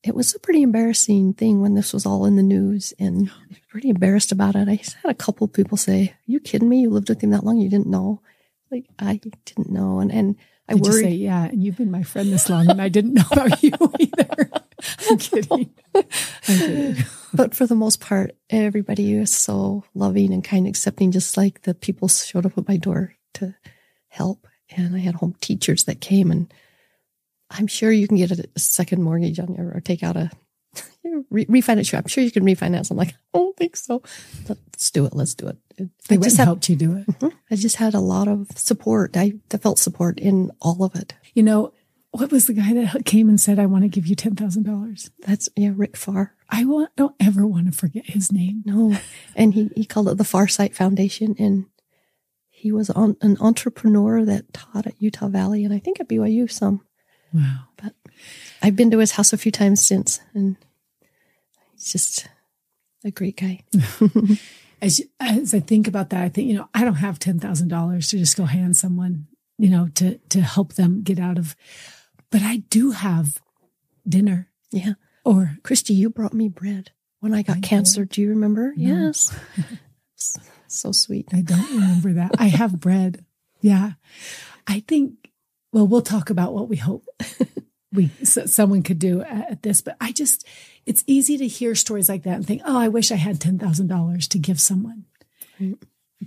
it 0.03 0.15
was 0.15 0.35
a 0.35 0.39
pretty 0.39 0.63
embarrassing 0.63 1.35
thing 1.35 1.61
when 1.61 1.75
this 1.75 1.93
was 1.93 2.07
all 2.07 2.25
in 2.25 2.37
the 2.37 2.43
news 2.43 2.93
and 2.99 3.31
I 3.31 3.49
was 3.49 3.59
pretty 3.69 3.89
embarrassed 3.91 4.33
about 4.33 4.55
it. 4.55 4.69
I 4.69 4.81
had 5.03 5.11
a 5.11 5.15
couple 5.15 5.45
of 5.45 5.53
people 5.53 5.77
say, 5.77 6.09
Are 6.11 6.17
you 6.27 6.41
kidding 6.41 6.69
me? 6.69 6.81
You 6.81 6.91
lived 6.91 7.09
with 7.09 7.23
him 7.23 7.31
that 7.31 7.45
long, 7.45 7.59
you 7.59 7.69
didn't 7.69 7.87
know. 7.89 8.21
Like 8.71 8.87
I 8.99 9.21
didn't 9.45 9.71
know. 9.71 10.01
And 10.01 10.11
and 10.13 10.37
I 10.69 10.75
Did 10.75 10.83
worried. 10.83 11.03
say, 11.03 11.11
yeah, 11.11 11.45
and 11.45 11.63
you've 11.63 11.77
been 11.77 11.91
my 11.91 12.03
friend 12.03 12.33
this 12.33 12.49
long 12.49 12.71
and 12.71 12.81
I 12.81 12.89
didn't 12.89 13.15
know 13.15 13.25
about 13.31 13.63
you 13.63 13.73
either. 13.99 14.51
I'm 15.11 15.19
kidding. 15.19 15.71
I'm 15.95 16.05
kidding. 16.43 17.05
But 17.35 17.55
for 17.55 17.67
the 17.67 17.75
most 17.75 18.01
part, 18.01 18.37
everybody 18.49 19.19
was 19.19 19.33
so 19.33 19.85
loving 19.95 20.33
and 20.33 20.45
kind, 20.45 20.67
accepting, 20.67 21.11
just 21.11 21.37
like 21.37 21.63
the 21.63 21.75
people 21.75 22.09
showed 22.09 22.47
up 22.47 22.57
at 22.57 22.69
my 22.69 22.77
door 22.77 23.15
to 23.35 23.55
help. 24.09 24.47
And 24.77 24.95
I 24.95 25.01
had 25.01 25.17
home 25.17 25.35
teachers 25.41 25.85
that 25.85 26.01
came, 26.01 26.31
and 26.31 26.53
I'm 27.51 27.67
sure 27.67 27.91
you 27.91 28.09
can 28.09 28.17
get 28.17 28.31
a 28.31 28.59
second 28.59 29.03
mortgage 29.03 29.39
on 29.39 29.55
your 29.55 29.73
or 29.75 29.81
take 29.81 30.03
out 30.03 30.17
a 30.17 30.31
re- 31.31 31.47
refinance. 31.47 31.89
Sure, 31.89 31.99
I'm 31.99 32.07
sure 32.07 32.25
you 32.25 32.31
can 32.31 32.45
refinance. 32.45 32.91
I'm 32.91 32.97
like, 32.97 33.15
I 33.35 33.39
don't 33.39 33.57
think 33.57 33.77
so. 33.77 34.03
Let's 34.49 34.91
do 34.91 35.05
it. 35.05 35.15
Let's 35.15 35.35
do 35.35 35.49
it. 35.49 35.59
They 36.09 36.17
I 36.17 36.21
just 36.21 36.37
had, 36.37 36.45
helped 36.45 36.69
you 36.69 36.77
do 36.77 36.97
it. 36.97 37.07
Mm-hmm. 37.07 37.37
I 37.51 37.57
just 37.57 37.77
had 37.77 37.95
a 37.95 38.01
lot 38.01 38.29
of 38.29 38.47
support. 38.57 39.17
I 39.17 39.35
felt 39.61 39.79
support 39.79 40.19
in 40.19 40.51
all 40.61 40.85
of 40.85 40.95
it. 40.95 41.15
You 41.35 41.43
know, 41.43 41.73
what 42.13 42.31
was 42.31 42.47
the 42.47 42.53
guy 42.53 42.73
that 42.75 43.05
came 43.05 43.29
and 43.29 43.41
said, 43.41 43.59
I 43.59 43.67
want 43.67 43.83
to 43.83 43.89
give 43.89 44.07
you 44.07 44.15
$10,000? 44.15 45.11
That's 45.27 45.49
yeah, 45.57 45.73
Rick 45.75 45.97
Farr. 45.97 46.34
I 46.55 46.65
want, 46.65 46.95
don't 46.95 47.17
ever 47.19 47.45
want 47.45 47.67
to 47.67 47.77
forget 47.77 48.07
his 48.07 48.31
name. 48.31 48.63
No, 48.65 48.97
and 49.35 49.55
he 49.55 49.71
he 49.75 49.85
called 49.85 50.09
it 50.09 50.19
the 50.19 50.25
Farsight 50.25 50.73
Foundation, 50.73 51.35
and 51.37 51.67
he 52.49 52.71
was 52.71 52.91
on, 52.91 53.17
an 53.21 53.37
entrepreneur 53.41 54.25
that 54.25 54.53
taught 54.53 54.87
at 54.87 55.03
Utah 55.03 55.27
Valley, 55.27 55.65
and 55.65 55.75
I 55.75 55.81
think 55.81 55.99
at 55.99 56.09
BYU 56.09 56.49
some. 56.49 56.83
Wow. 57.33 57.65
But 57.77 57.95
I've 58.63 58.77
been 58.77 58.93
to 58.93 58.99
his 58.99 59.13
house 59.13 59.33
a 59.33 59.37
few 59.37 59.51
times 59.51 59.85
since, 59.85 60.21
and 60.33 60.57
he's 61.73 61.91
just 61.91 62.29
a 63.05 63.11
great 63.11 63.37
guy. 63.37 63.65
As, 64.83 65.01
as 65.19 65.55
I 65.55 65.61
think 65.61 65.89
about 65.89 66.11
that, 66.11 66.23
I 66.23 66.29
think, 66.29 66.47
you 66.47 66.57
know, 66.57 66.69
I 66.75 66.85
don't 66.85 66.97
have 66.97 67.19
$10,000 67.19 68.11
to 68.11 68.19
just 68.19 68.37
go 68.37 68.45
hand 68.45 68.77
someone, 68.77 69.29
you 69.57 69.71
know, 69.71 69.89
to, 69.95 70.19
to 70.29 70.43
help 70.43 70.75
them 70.75 71.03
get 71.03 71.19
out 71.19 71.39
of, 71.39 71.57
but 72.31 72.43
I 72.43 72.57
do 72.69 72.91
have 72.91 73.41
dinner 74.07 74.51
Yeah, 74.73 74.95
or 75.25 75.59
Kristi, 75.63 75.95
you 75.95 76.11
brought 76.11 76.35
me 76.35 76.49
bread 76.49 76.91
when 77.21 77.35
I 77.35 77.43
got 77.43 77.59
I 77.59 77.61
cancer. 77.61 78.05
Do 78.05 78.21
you 78.21 78.31
remember? 78.31 78.73
No. 78.77 79.07
Yes, 79.07 79.37
so 80.67 80.93
sweet. 80.93 81.29
I 81.33 81.41
don't 81.41 81.71
remember 81.71 82.13
that. 82.15 82.33
I 82.39 82.47
have 82.47 82.81
bread. 82.81 83.25
Yeah. 83.61 83.93
I 84.67 84.81
think, 84.87 85.31
well, 85.73 85.87
we'll 85.87 86.03
talk 86.03 86.31
about 86.31 86.53
what 86.53 86.69
we 86.69 86.77
hope 86.77 87.07
we 87.95 88.11
so 88.25 88.47
someone 88.47 88.83
could 88.83 88.99
do 88.99 89.23
at, 89.23 89.53
at 89.53 89.63
this, 89.63 89.81
but 89.81 89.97
I 90.01 90.13
just, 90.13 90.47
it's 90.85 91.05
easy 91.07 91.39
to 91.39 91.47
hear 91.47 91.75
stories 91.75 92.09
like 92.09 92.25
that 92.25 92.37
and 92.37 92.47
think, 92.47 92.63
oh, 92.65 92.79
I 92.79 92.89
wish 92.89 93.13
I 93.13 93.17
had 93.17 93.39
$10,000 93.39 94.29
to 94.29 94.39
give 94.39 94.61
someone. 94.61 95.05
Right. 95.59 95.77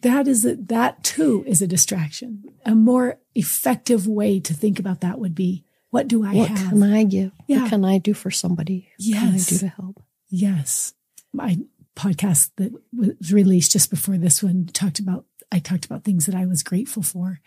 That 0.02 0.28
is 0.28 0.46
a, 0.46 0.56
that 0.56 1.04
too 1.04 1.44
is 1.48 1.62
a 1.62 1.68
distraction. 1.68 2.44
A 2.66 2.76
more 2.76 3.20
effective 3.36 4.08
way 4.08 4.40
to 4.40 4.54
think 4.54 4.80
about 4.80 5.02
that 5.02 5.20
would 5.20 5.36
be, 5.36 5.66
what 5.90 6.08
do 6.08 6.24
I 6.24 6.34
have? 6.34 6.38
What 6.38 6.50
have? 6.50 6.70
can 6.70 6.84
I 6.84 7.04
give? 7.04 7.32
Yeah. 7.48 7.62
What 7.62 7.70
can 7.70 7.86
I 7.86 7.98
do 7.98 8.14
for 8.14 8.32
somebody? 8.32 8.90
What 8.98 9.14
can 9.18 9.28
I 9.30 9.38
do 9.38 9.58
to 9.58 9.68
help? 9.68 10.04
Yes. 10.30 10.94
My 11.34 11.58
podcast 11.96 12.52
that 12.58 12.74
was 12.94 13.34
released 13.34 13.72
just 13.72 13.90
before 13.90 14.18
this 14.18 14.44
one 14.44 14.68
talked 14.68 15.00
about, 15.00 15.26
I 15.52 15.60
talked 15.60 15.86
about 15.86 16.04
things 16.04 16.26
that 16.26 16.36
I 16.36 16.46
was 16.46 16.64
grateful 16.64 17.04
for. 17.04 17.40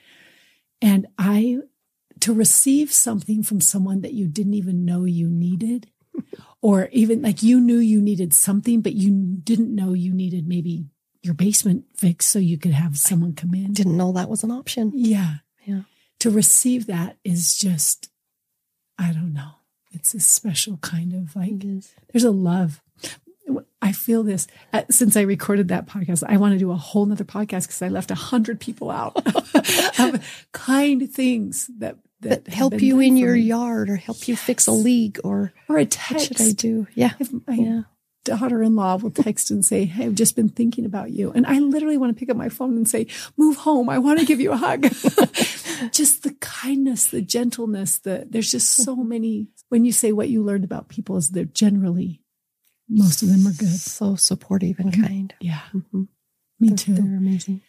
And 0.83 1.07
I, 1.19 1.59
to 2.21 2.35
receive 2.35 2.93
something 2.93 3.43
from 3.43 3.61
someone 3.61 4.01
that 4.01 4.15
you 4.15 4.27
didn't 4.27 4.55
even 4.55 4.85
know 4.85 5.05
you 5.05 5.29
needed, 5.29 5.91
or 6.63 6.89
even 6.93 7.23
like 7.23 7.43
you 7.43 7.61
knew 7.61 7.79
you 7.79 8.01
needed 8.01 8.35
something, 8.35 8.81
but 8.81 8.95
you 8.95 9.39
didn't 9.43 9.75
know 9.75 9.93
you 9.93 10.13
needed 10.13 10.47
maybe 10.49 10.87
your 11.23 11.35
basement 11.35 11.85
fixed 11.97 12.31
so 12.31 12.39
you 12.39 12.59
could 12.59 12.73
have 12.73 12.99
someone 12.99 13.35
come 13.35 13.55
in. 13.55 13.73
Didn't 13.73 13.97
know 13.97 14.13
that 14.13 14.31
was 14.31 14.43
an 14.43 14.51
option. 14.51 14.93
Yeah. 14.95 15.37
Yeah. 15.65 15.83
To 16.21 16.31
receive 16.31 16.87
that 16.87 17.19
is 17.25 17.57
just, 17.57 18.11
I 19.01 19.13
don't 19.13 19.33
know. 19.33 19.53
It's 19.93 20.15
a 20.15 20.21
special 20.21 20.77
kind 20.79 21.13
of 21.15 21.35
like, 21.35 21.59
there's 22.13 22.25
a 22.25 22.31
love. 22.31 22.81
I 23.83 23.93
feel 23.93 24.23
this 24.23 24.47
uh, 24.73 24.83
since 24.91 25.17
I 25.17 25.23
recorded 25.23 25.69
that 25.69 25.87
podcast. 25.87 26.23
I 26.29 26.37
want 26.37 26.53
to 26.53 26.59
do 26.59 26.71
a 26.71 26.77
whole 26.77 27.07
nother 27.07 27.25
podcast 27.25 27.63
because 27.63 27.83
I 27.83 27.89
left 27.89 28.11
a 28.13 28.15
hundred 28.15 28.61
people 28.61 28.91
out 28.93 29.17
of 29.99 30.47
kind 30.53 31.11
things 31.13 31.69
that 31.79 31.97
that 32.21 32.45
That 32.45 32.55
help 32.55 32.81
you 32.83 33.01
in 33.01 33.17
your 33.17 33.33
me. 33.35 33.41
yard 33.41 33.89
or 33.91 33.97
help 33.97 34.29
you 34.29 34.37
fix 34.37 34.69
a 34.69 34.73
Yes. 34.73 34.85
leak 34.85 35.19
or 35.25 35.53
or 35.69 35.79
a 35.79 35.81
what 35.81 35.91
text. 35.91 36.27
should 36.29 36.41
I 36.41 36.53
do? 36.53 36.87
Yeah. 36.95 37.13
If 37.19 37.33
my 37.49 37.55
Yeah. 37.55 37.83
daughter-in-law 38.25 38.97
will 38.97 39.11
text 39.11 39.51
and 39.51 39.65
say, 39.65 39.87
"Hey, 39.87 40.05
I've 40.05 40.15
just 40.15 40.37
been 40.37 40.51
thinking 40.51 40.85
about 40.85 41.11
you," 41.11 41.33
and 41.33 41.47
I 41.47 41.59
literally 41.59 41.97
want 41.97 42.15
to 42.15 42.21
pick 42.21 42.29
up 42.31 42.37
my 42.37 42.51
phone 42.51 42.77
and 42.77 42.87
say, 42.89 43.07
"Move 43.39 43.57
home. 43.57 43.89
I 43.89 43.99
want 43.99 44.21
to 44.21 44.27
give 44.27 44.41
you 44.41 44.53
a 44.53 44.57
hug." 44.59 44.83
just 45.93 46.23
the 46.23 46.35
kindness, 46.41 47.07
the 47.07 47.23
gentleness. 47.23 47.99
The 47.99 48.27
there's 48.29 48.51
just 48.51 48.69
so 48.69 48.97
many. 48.97 49.49
When 49.69 49.85
you 49.85 49.93
say 49.93 50.13
what 50.13 50.29
you 50.29 50.43
learned 50.43 50.65
about 50.65 50.89
people, 50.89 51.17
is 51.17 51.31
they're 51.31 51.45
generally 51.45 52.23
most 52.89 53.23
of 53.23 53.29
them 53.29 53.47
are 53.47 53.53
good. 53.53 53.69
So 53.69 54.17
supportive 54.17 54.79
and 54.81 54.93
Mhm. 54.93 55.07
kind. 55.07 55.35
Yeah, 55.41 55.63
Mhm. 55.73 56.09
me 56.59 56.69
They're- 56.69 56.77
too. 56.77 56.95
They're 56.95 57.17
amazing. 57.17 57.61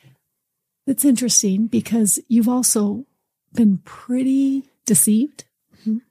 It's 0.88 1.06
interesting 1.06 1.68
because 1.68 2.20
you've 2.28 2.50
also 2.50 3.06
been 3.54 3.78
pretty 3.80 4.64
deceived 4.88 5.46
Mhm. 5.86 6.02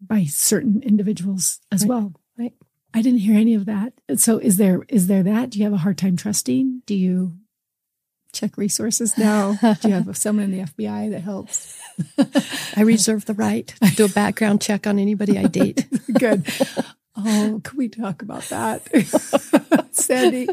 by 0.00 0.24
certain 0.24 0.82
individuals 0.82 1.60
as 1.70 1.82
Right. 1.82 1.88
well. 1.90 2.14
Right. 2.38 2.54
I 2.94 3.02
didn't 3.02 3.20
hear 3.20 3.36
any 3.36 3.52
of 3.54 3.66
that. 3.66 3.92
So 4.16 4.38
is 4.38 4.56
there 4.56 4.82
is 4.88 5.08
there 5.08 5.22
that? 5.24 5.50
Do 5.50 5.58
you 5.58 5.64
have 5.64 5.74
a 5.74 5.78
hard 5.78 5.98
time 5.98 6.16
trusting? 6.16 6.82
Do 6.86 6.94
you 6.94 7.38
check 8.34 8.56
resources 8.56 9.16
now? 9.16 9.58
Do 9.80 9.88
you 9.88 9.94
have 9.94 10.16
someone 10.16 10.46
in 10.46 10.52
the 10.52 10.64
FBI 10.64 11.10
that 11.12 11.20
helps? 11.20 11.78
I 12.76 12.82
reserve 12.82 13.24
the 13.26 13.34
right 13.34 13.66
to 13.66 13.94
do 13.94 14.04
a 14.04 14.08
background 14.08 14.60
check 14.60 14.86
on 14.86 14.98
anybody 14.98 15.38
I 15.38 15.44
date. 15.46 15.86
Good. 16.18 16.46
Oh, 17.16 17.60
can 17.62 17.78
we 17.78 17.88
talk 17.88 18.22
about 18.22 18.42
that? 18.44 18.82
Sandy, 19.92 20.48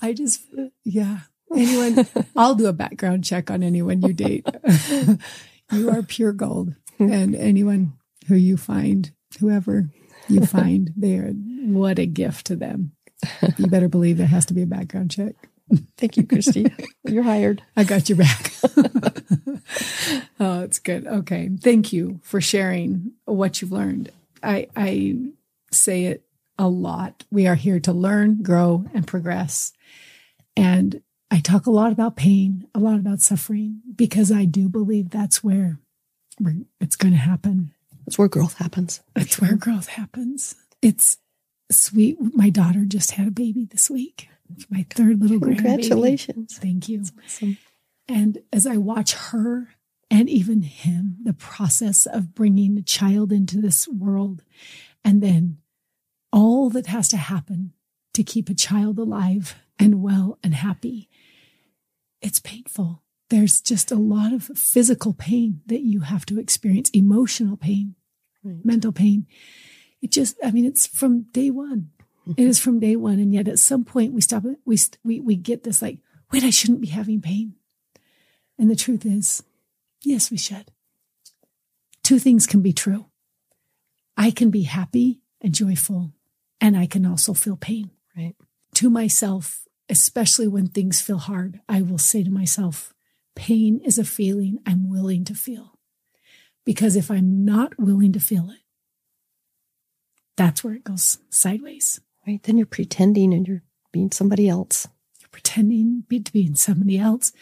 I 0.00 0.12
just, 0.12 0.46
yeah. 0.84 1.20
Anyone, 1.54 2.06
I'll 2.36 2.54
do 2.54 2.66
a 2.66 2.72
background 2.72 3.24
check 3.24 3.50
on 3.50 3.62
anyone 3.62 4.02
you 4.02 4.12
date. 4.12 4.46
you 5.72 5.90
are 5.90 6.02
pure 6.02 6.32
gold. 6.32 6.74
And 6.98 7.34
anyone 7.34 7.94
who 8.28 8.36
you 8.36 8.56
find, 8.56 9.12
whoever 9.40 9.90
you 10.28 10.46
find, 10.46 10.92
they 10.96 11.18
are, 11.18 11.30
what 11.30 11.98
a 11.98 12.06
gift 12.06 12.46
to 12.46 12.56
them. 12.56 12.92
You 13.56 13.66
better 13.66 13.88
believe 13.88 14.18
there 14.18 14.26
has 14.26 14.46
to 14.46 14.54
be 14.54 14.62
a 14.62 14.66
background 14.66 15.10
check. 15.10 15.34
Thank 15.96 16.16
you, 16.16 16.24
Kristi. 16.24 16.72
You're 17.04 17.22
hired. 17.22 17.62
I 17.76 17.84
got 17.84 18.08
your 18.08 18.18
back. 18.18 18.52
oh, 20.40 20.60
it's 20.60 20.78
good. 20.78 21.06
Okay. 21.06 21.50
Thank 21.60 21.92
you 21.92 22.20
for 22.22 22.40
sharing 22.40 23.12
what 23.24 23.60
you've 23.60 23.72
learned. 23.72 24.10
I, 24.42 24.68
I 24.76 25.16
say 25.72 26.04
it 26.04 26.24
a 26.58 26.68
lot. 26.68 27.24
We 27.30 27.46
are 27.46 27.54
here 27.54 27.80
to 27.80 27.92
learn, 27.92 28.42
grow, 28.42 28.84
and 28.94 29.06
progress. 29.06 29.72
And 30.56 31.02
I 31.30 31.40
talk 31.40 31.66
a 31.66 31.70
lot 31.70 31.92
about 31.92 32.16
pain, 32.16 32.66
a 32.74 32.78
lot 32.78 32.96
about 32.96 33.20
suffering, 33.20 33.80
because 33.96 34.30
I 34.30 34.44
do 34.44 34.68
believe 34.68 35.10
that's 35.10 35.42
where 35.42 35.78
it's 36.80 36.96
going 36.96 37.12
to 37.12 37.18
happen. 37.18 37.72
That's 38.06 38.18
where 38.18 38.28
growth 38.28 38.58
happens. 38.58 39.00
That's 39.14 39.40
where 39.40 39.56
growth 39.56 39.88
happens. 39.88 40.54
It's 40.82 41.18
sweet. 41.72 42.18
My 42.20 42.50
daughter 42.50 42.84
just 42.84 43.12
had 43.12 43.28
a 43.28 43.32
baby 43.32 43.64
this 43.64 43.88
week. 43.88 44.28
My 44.70 44.86
third 44.90 45.20
little 45.20 45.38
grandbaby. 45.40 45.56
Congratulations. 45.56 46.58
Thank 46.58 46.88
you. 46.88 47.02
Awesome. 47.24 47.58
And 48.06 48.38
as 48.52 48.66
I 48.66 48.76
watch 48.76 49.14
her 49.14 49.70
and 50.10 50.28
even 50.28 50.62
him, 50.62 51.16
the 51.22 51.32
process 51.32 52.06
of 52.06 52.34
bringing 52.34 52.76
a 52.78 52.82
child 52.82 53.32
into 53.32 53.60
this 53.60 53.88
world, 53.88 54.42
and 55.02 55.22
then 55.22 55.58
all 56.32 56.68
that 56.70 56.86
has 56.86 57.08
to 57.08 57.16
happen 57.16 57.72
to 58.12 58.22
keep 58.22 58.48
a 58.48 58.54
child 58.54 58.98
alive 58.98 59.56
and 59.78 60.02
well 60.02 60.38
and 60.42 60.54
happy, 60.54 61.08
it's 62.20 62.38
painful. 62.40 63.02
There's 63.30 63.60
just 63.60 63.90
a 63.90 63.96
lot 63.96 64.32
of 64.32 64.44
physical 64.56 65.14
pain 65.14 65.62
that 65.66 65.80
you 65.80 66.00
have 66.00 66.26
to 66.26 66.38
experience, 66.38 66.90
emotional 66.90 67.56
pain, 67.56 67.94
Right. 68.42 68.62
mental 68.64 68.92
pain. 68.92 69.26
It 70.02 70.10
just, 70.12 70.36
I 70.44 70.50
mean, 70.50 70.66
it's 70.66 70.86
from 70.86 71.22
day 71.32 71.48
one. 71.50 71.90
It 72.26 72.46
is 72.46 72.58
from 72.58 72.80
day 72.80 72.96
one. 72.96 73.18
And 73.18 73.32
yet 73.32 73.48
at 73.48 73.58
some 73.58 73.84
point 73.84 74.12
we 74.12 74.20
stop 74.20 74.44
it. 74.44 74.58
We, 74.64 74.78
we, 75.02 75.20
we 75.20 75.36
get 75.36 75.62
this 75.64 75.82
like, 75.82 75.98
wait, 76.32 76.44
I 76.44 76.50
shouldn't 76.50 76.80
be 76.80 76.88
having 76.88 77.20
pain. 77.20 77.54
And 78.58 78.70
the 78.70 78.76
truth 78.76 79.04
is, 79.04 79.42
yes, 80.02 80.30
we 80.30 80.38
should. 80.38 80.70
Two 82.02 82.18
things 82.18 82.46
can 82.46 82.62
be 82.62 82.72
true. 82.72 83.06
I 84.16 84.30
can 84.30 84.50
be 84.50 84.62
happy 84.62 85.20
and 85.40 85.54
joyful. 85.54 86.12
And 86.60 86.76
I 86.76 86.86
can 86.86 87.04
also 87.04 87.34
feel 87.34 87.56
pain. 87.56 87.90
Right. 88.16 88.34
To 88.76 88.90
myself, 88.90 89.64
especially 89.88 90.48
when 90.48 90.68
things 90.68 91.00
feel 91.00 91.18
hard, 91.18 91.60
I 91.68 91.82
will 91.82 91.98
say 91.98 92.22
to 92.22 92.30
myself, 92.30 92.94
pain 93.34 93.80
is 93.84 93.98
a 93.98 94.04
feeling 94.04 94.58
I'm 94.64 94.88
willing 94.88 95.24
to 95.24 95.34
feel. 95.34 95.78
Because 96.64 96.96
if 96.96 97.10
I'm 97.10 97.44
not 97.44 97.78
willing 97.78 98.12
to 98.12 98.20
feel 98.20 98.50
it, 98.50 98.60
that's 100.36 100.64
where 100.64 100.74
it 100.74 100.84
goes 100.84 101.18
sideways. 101.28 102.00
Right. 102.26 102.42
Then 102.42 102.56
you're 102.56 102.66
pretending 102.66 103.34
and 103.34 103.46
you're 103.46 103.62
being 103.92 104.10
somebody 104.10 104.48
else. 104.48 104.88
You're 105.20 105.28
pretending 105.30 106.04
to 106.10 106.32
be 106.32 106.54
somebody 106.54 106.98
else. 106.98 107.32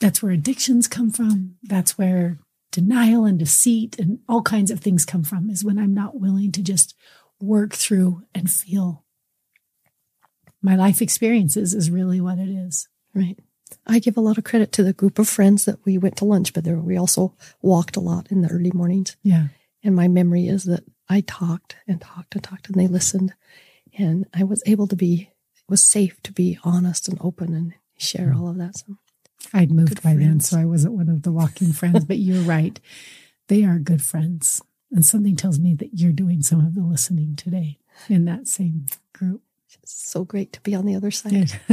That's 0.00 0.22
where 0.22 0.32
addictions 0.32 0.88
come 0.88 1.10
from. 1.10 1.56
That's 1.62 1.96
where 1.96 2.38
denial 2.72 3.24
and 3.24 3.38
deceit 3.38 3.98
and 3.98 4.20
all 4.28 4.42
kinds 4.42 4.70
of 4.70 4.80
things 4.80 5.04
come 5.04 5.22
from 5.22 5.50
is 5.50 5.64
when 5.64 5.78
I'm 5.78 5.94
not 5.94 6.20
willing 6.20 6.52
to 6.52 6.62
just 6.62 6.94
work 7.40 7.74
through 7.74 8.22
and 8.34 8.50
feel 8.50 9.04
my 10.62 10.76
life 10.76 11.00
experiences 11.00 11.74
is 11.74 11.90
really 11.90 12.20
what 12.20 12.38
it 12.38 12.48
is. 12.48 12.88
Right. 13.14 13.38
I 13.86 13.98
give 13.98 14.16
a 14.16 14.20
lot 14.20 14.38
of 14.38 14.44
credit 14.44 14.72
to 14.72 14.82
the 14.82 14.92
group 14.92 15.18
of 15.18 15.28
friends 15.28 15.64
that 15.64 15.84
we 15.84 15.96
went 15.98 16.16
to 16.18 16.24
lunch, 16.24 16.52
but 16.52 16.64
there 16.64 16.78
we 16.78 16.96
also 16.96 17.34
walked 17.62 17.96
a 17.96 18.00
lot 18.00 18.30
in 18.30 18.42
the 18.42 18.50
early 18.50 18.72
mornings. 18.72 19.16
Yeah. 19.22 19.48
And 19.82 19.96
my 19.96 20.08
memory 20.08 20.48
is 20.48 20.64
that 20.64 20.84
I 21.08 21.22
talked 21.22 21.76
and 21.88 22.00
talked 22.00 22.34
and 22.34 22.44
talked 22.44 22.68
and 22.68 22.76
they 22.76 22.86
listened. 22.86 23.34
And 23.98 24.26
I 24.34 24.44
was 24.44 24.62
able 24.66 24.86
to 24.88 24.96
be, 24.96 25.30
it 25.56 25.70
was 25.70 25.84
safe 25.84 26.22
to 26.22 26.32
be 26.32 26.58
honest 26.64 27.08
and 27.08 27.18
open 27.20 27.54
and 27.54 27.74
share 27.98 28.32
hmm. 28.32 28.40
all 28.40 28.48
of 28.48 28.58
that. 28.58 28.78
So 28.78 28.96
I'd 29.52 29.70
moved 29.70 30.02
by 30.02 30.14
friends. 30.14 30.20
then, 30.20 30.40
so 30.40 30.58
I 30.58 30.64
wasn't 30.64 30.94
one 30.94 31.08
of 31.08 31.22
the 31.22 31.32
walking 31.32 31.72
friends, 31.72 32.04
but 32.04 32.18
you're 32.18 32.42
right. 32.42 32.78
They 33.48 33.64
are 33.64 33.78
good 33.78 34.02
friends. 34.02 34.62
And 34.92 35.04
something 35.04 35.36
tells 35.36 35.58
me 35.58 35.74
that 35.74 35.98
you're 35.98 36.12
doing 36.12 36.42
some 36.42 36.60
of 36.60 36.74
the 36.74 36.82
listening 36.82 37.36
today 37.36 37.78
in 38.08 38.24
that 38.24 38.48
same 38.48 38.86
group. 39.12 39.42
It's 39.82 39.92
so 39.92 40.24
great 40.24 40.52
to 40.54 40.60
be 40.60 40.74
on 40.74 40.84
the 40.84 40.96
other 40.96 41.12
side. 41.12 41.60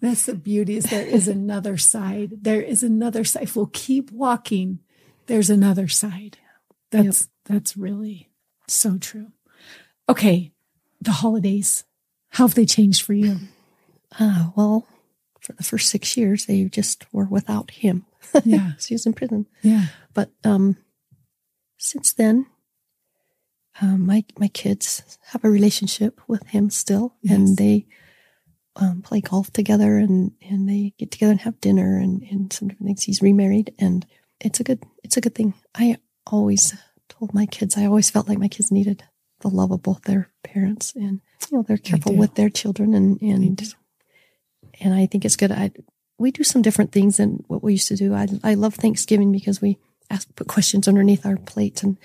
That's 0.00 0.26
the 0.26 0.38
beauty 0.40 0.76
is 0.76 0.84
there 0.84 1.04
is 1.06 1.26
another 1.26 1.76
side. 1.76 2.44
There 2.44 2.62
is 2.62 2.84
another 2.84 3.24
side. 3.24 3.42
If 3.44 3.56
we'll 3.56 3.70
keep 3.72 4.12
walking, 4.12 4.78
there's 5.26 5.50
another 5.50 5.88
side. 5.88 6.38
That's 6.90 7.22
yep. 7.22 7.30
that's 7.44 7.76
really 7.76 8.30
so 8.68 8.98
true. 8.98 9.32
Okay. 10.08 10.52
The 11.00 11.12
holidays. 11.12 11.84
How 12.30 12.46
have 12.46 12.54
they 12.54 12.66
changed 12.66 13.02
for 13.02 13.12
you? 13.14 13.38
Uh, 14.18 14.50
well, 14.56 14.86
for 15.40 15.52
the 15.54 15.64
first 15.64 15.90
six 15.90 16.16
years, 16.16 16.46
they 16.46 16.64
just 16.64 17.06
were 17.12 17.24
without 17.24 17.70
him. 17.70 18.06
Yeah. 18.44 18.72
he 18.86 18.94
was 18.94 19.06
in 19.06 19.14
prison. 19.14 19.46
Yeah. 19.62 19.86
But 20.14 20.30
um, 20.44 20.76
since 21.78 22.12
then, 22.12 22.46
um, 23.80 24.06
my 24.06 24.24
my 24.38 24.48
kids 24.48 25.18
have 25.32 25.44
a 25.44 25.50
relationship 25.50 26.20
with 26.28 26.46
him 26.48 26.70
still, 26.70 27.14
yes. 27.22 27.34
and 27.34 27.56
they 27.56 27.86
um, 28.76 29.02
play 29.02 29.20
golf 29.20 29.52
together, 29.52 29.96
and 29.96 30.32
and 30.42 30.68
they 30.68 30.92
get 30.98 31.10
together 31.10 31.32
and 31.32 31.40
have 31.40 31.60
dinner, 31.60 31.96
and 31.96 32.22
and 32.30 32.52
some 32.52 32.68
different 32.68 32.88
things. 32.88 33.04
He's 33.04 33.22
remarried, 33.22 33.74
and 33.78 34.06
it's 34.40 34.60
a 34.60 34.64
good 34.64 34.82
it's 35.02 35.16
a 35.16 35.20
good 35.20 35.34
thing. 35.34 35.54
I 35.74 35.96
always 36.26 36.74
told 37.08 37.34
my 37.34 37.46
kids, 37.46 37.76
I 37.76 37.86
always 37.86 38.10
felt 38.10 38.28
like 38.28 38.38
my 38.38 38.48
kids 38.48 38.70
needed 38.70 39.02
the 39.40 39.48
love 39.48 39.70
of 39.70 39.82
both 39.82 40.02
their 40.02 40.30
parents, 40.42 40.94
and 40.94 41.20
you 41.50 41.58
know 41.58 41.64
they're 41.66 41.76
careful 41.76 42.14
with 42.14 42.34
their 42.34 42.50
children, 42.50 42.94
and 42.94 43.20
and 43.20 43.74
and 44.80 44.94
I 44.94 45.06
think 45.06 45.24
it's 45.24 45.36
good. 45.36 45.52
I 45.52 45.70
we 46.18 46.30
do 46.30 46.44
some 46.44 46.62
different 46.62 46.92
things 46.92 47.16
than 47.16 47.44
what 47.48 47.62
we 47.62 47.72
used 47.72 47.88
to 47.88 47.96
do. 47.96 48.14
I 48.14 48.28
I 48.44 48.54
love 48.54 48.74
Thanksgiving 48.74 49.32
because 49.32 49.60
we 49.60 49.78
ask 50.10 50.34
put 50.34 50.48
questions 50.48 50.88
underneath 50.88 51.24
our 51.24 51.36
plates 51.36 51.82
and 51.82 51.96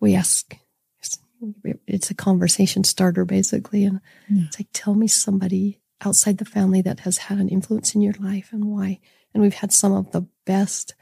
we 0.00 0.14
ask. 0.14 0.56
It's 1.88 2.08
a 2.08 2.14
conversation 2.14 2.84
starter 2.84 3.24
basically, 3.24 3.84
and 3.84 4.00
yeah. 4.28 4.44
it's 4.46 4.60
like 4.60 4.68
tell 4.72 4.94
me 4.94 5.08
somebody 5.08 5.80
outside 6.04 6.38
the 6.38 6.44
family 6.44 6.82
that 6.82 7.00
has 7.00 7.18
had 7.18 7.38
an 7.38 7.48
influence 7.48 7.94
in 7.94 8.00
your 8.00 8.14
life 8.20 8.50
and 8.52 8.64
why. 8.64 9.00
And 9.34 9.42
we've 9.42 9.54
had 9.54 9.72
some 9.72 9.92
of 9.92 10.12
the 10.12 10.26
best 10.44 10.94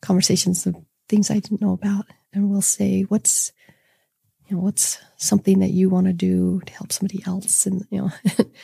conversations 0.00 0.66
of 0.66 0.76
things 1.08 1.30
I 1.30 1.34
didn't 1.38 1.60
know 1.60 1.72
about, 1.72 2.06
and 2.32 2.48
we'll 2.48 2.62
say 2.62 3.02
what's 3.02 3.52
you 4.54 4.60
know, 4.60 4.66
what's 4.66 4.98
something 5.16 5.58
that 5.58 5.70
you 5.70 5.88
want 5.88 6.06
to 6.06 6.12
do 6.12 6.60
to 6.64 6.72
help 6.72 6.92
somebody 6.92 7.20
else? 7.26 7.66
And, 7.66 7.84
you 7.90 8.02
know, 8.02 8.10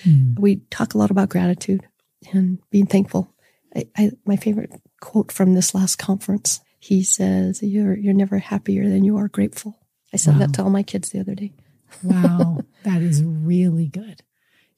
mm. 0.04 0.38
we 0.38 0.56
talk 0.70 0.94
a 0.94 0.98
lot 0.98 1.10
about 1.10 1.30
gratitude 1.30 1.84
and 2.32 2.60
being 2.70 2.86
thankful. 2.86 3.34
I, 3.74 3.88
I, 3.96 4.10
my 4.24 4.36
favorite 4.36 4.70
quote 5.00 5.32
from 5.32 5.54
this 5.54 5.74
last 5.74 5.96
conference, 5.96 6.60
he 6.78 7.02
says, 7.02 7.60
you're, 7.60 7.96
you're 7.96 8.14
never 8.14 8.38
happier 8.38 8.88
than 8.88 9.04
you 9.04 9.16
are 9.16 9.26
grateful. 9.26 9.80
I 10.12 10.16
said 10.16 10.34
wow. 10.34 10.38
that 10.40 10.54
to 10.54 10.62
all 10.62 10.70
my 10.70 10.84
kids 10.84 11.10
the 11.10 11.18
other 11.18 11.34
day. 11.34 11.54
wow. 12.04 12.60
That 12.84 13.02
is 13.02 13.24
really 13.24 13.88
good. 13.88 14.22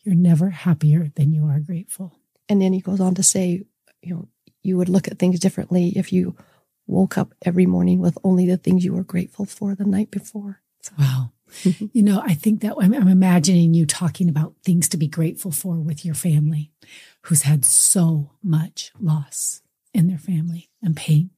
You're 0.04 0.14
never 0.14 0.48
happier 0.48 1.12
than 1.14 1.32
you 1.32 1.46
are 1.46 1.60
grateful. 1.60 2.18
And 2.48 2.62
then 2.62 2.72
he 2.72 2.80
goes 2.80 3.00
on 3.00 3.14
to 3.16 3.22
say, 3.22 3.64
you 4.00 4.14
know, 4.14 4.28
you 4.62 4.78
would 4.78 4.88
look 4.88 5.08
at 5.08 5.18
things 5.18 5.40
differently 5.40 5.92
if 5.94 6.10
you 6.10 6.36
woke 6.86 7.18
up 7.18 7.34
every 7.44 7.66
morning 7.66 7.98
with 8.00 8.16
only 8.24 8.46
the 8.46 8.56
things 8.56 8.82
you 8.82 8.94
were 8.94 9.04
grateful 9.04 9.44
for 9.44 9.74
the 9.74 9.84
night 9.84 10.10
before. 10.10 10.62
Wow. 10.98 11.32
you 11.92 12.02
know, 12.02 12.22
I 12.24 12.34
think 12.34 12.62
that 12.62 12.74
I'm, 12.80 12.94
I'm, 12.94 13.08
imagining 13.08 13.74
you 13.74 13.84
talking 13.86 14.28
about 14.28 14.54
things 14.64 14.88
to 14.88 14.96
be 14.96 15.06
grateful 15.06 15.50
for 15.50 15.76
with 15.76 16.04
your 16.04 16.14
family 16.14 16.72
who's 17.22 17.42
had 17.42 17.64
so 17.64 18.30
much 18.42 18.92
loss 18.98 19.62
in 19.92 20.08
their 20.08 20.18
family 20.18 20.70
and 20.82 20.96
pain. 20.96 21.30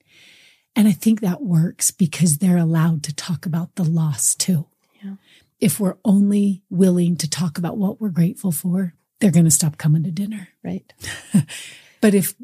And 0.77 0.89
I 0.89 0.93
think 0.93 1.21
that 1.21 1.43
works 1.43 1.91
because 1.91 2.39
they're 2.39 2.57
allowed 2.57 3.03
to 3.05 3.15
talk 3.15 3.47
about 3.47 3.75
the 3.75 3.85
loss 3.85 4.35
too. 4.35 4.67
Yeah. 5.03 5.15
If 5.61 5.81
we're 5.81 5.97
only 6.05 6.63
willing 6.71 7.17
to 7.17 7.29
talk 7.29 7.59
about 7.59 7.77
what 7.77 8.01
we're 8.01 8.09
grateful 8.09 8.53
for, 8.53 8.95
they're 9.21 9.31
going 9.31 9.45
to 9.45 9.51
stop 9.51 9.79
coming 9.79 10.05
to 10.05 10.11
dinner. 10.11 10.49
Right. 10.63 10.93
but 12.01 12.15
if 12.15 12.35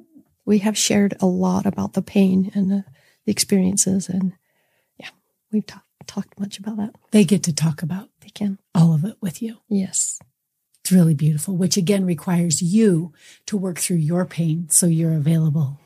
we 0.44 0.58
have 0.58 0.76
shared 0.76 1.14
a 1.20 1.26
lot 1.26 1.66
about 1.66 1.92
the 1.92 2.02
pain 2.02 2.50
and 2.54 2.70
the, 2.70 2.84
the 3.26 3.32
experiences 3.32 4.08
and 4.08 4.32
yeah, 4.98 5.10
we've 5.52 5.66
talked 5.66 5.84
talked 6.10 6.40
much 6.40 6.58
about 6.58 6.76
that. 6.76 6.94
They 7.12 7.24
get 7.24 7.42
to 7.44 7.52
talk 7.52 7.82
about 7.82 8.08
they 8.20 8.30
can 8.30 8.58
all 8.74 8.94
of 8.94 9.04
it 9.04 9.16
with 9.20 9.40
you. 9.40 9.58
Yes. 9.68 10.18
It's 10.82 10.92
really 10.92 11.14
beautiful, 11.14 11.56
which 11.56 11.76
again 11.76 12.04
requires 12.04 12.60
you 12.60 13.12
to 13.46 13.56
work 13.56 13.78
through 13.78 13.98
your 13.98 14.24
pain 14.24 14.68
so 14.70 14.86
you're 14.86 15.14
available 15.14 15.78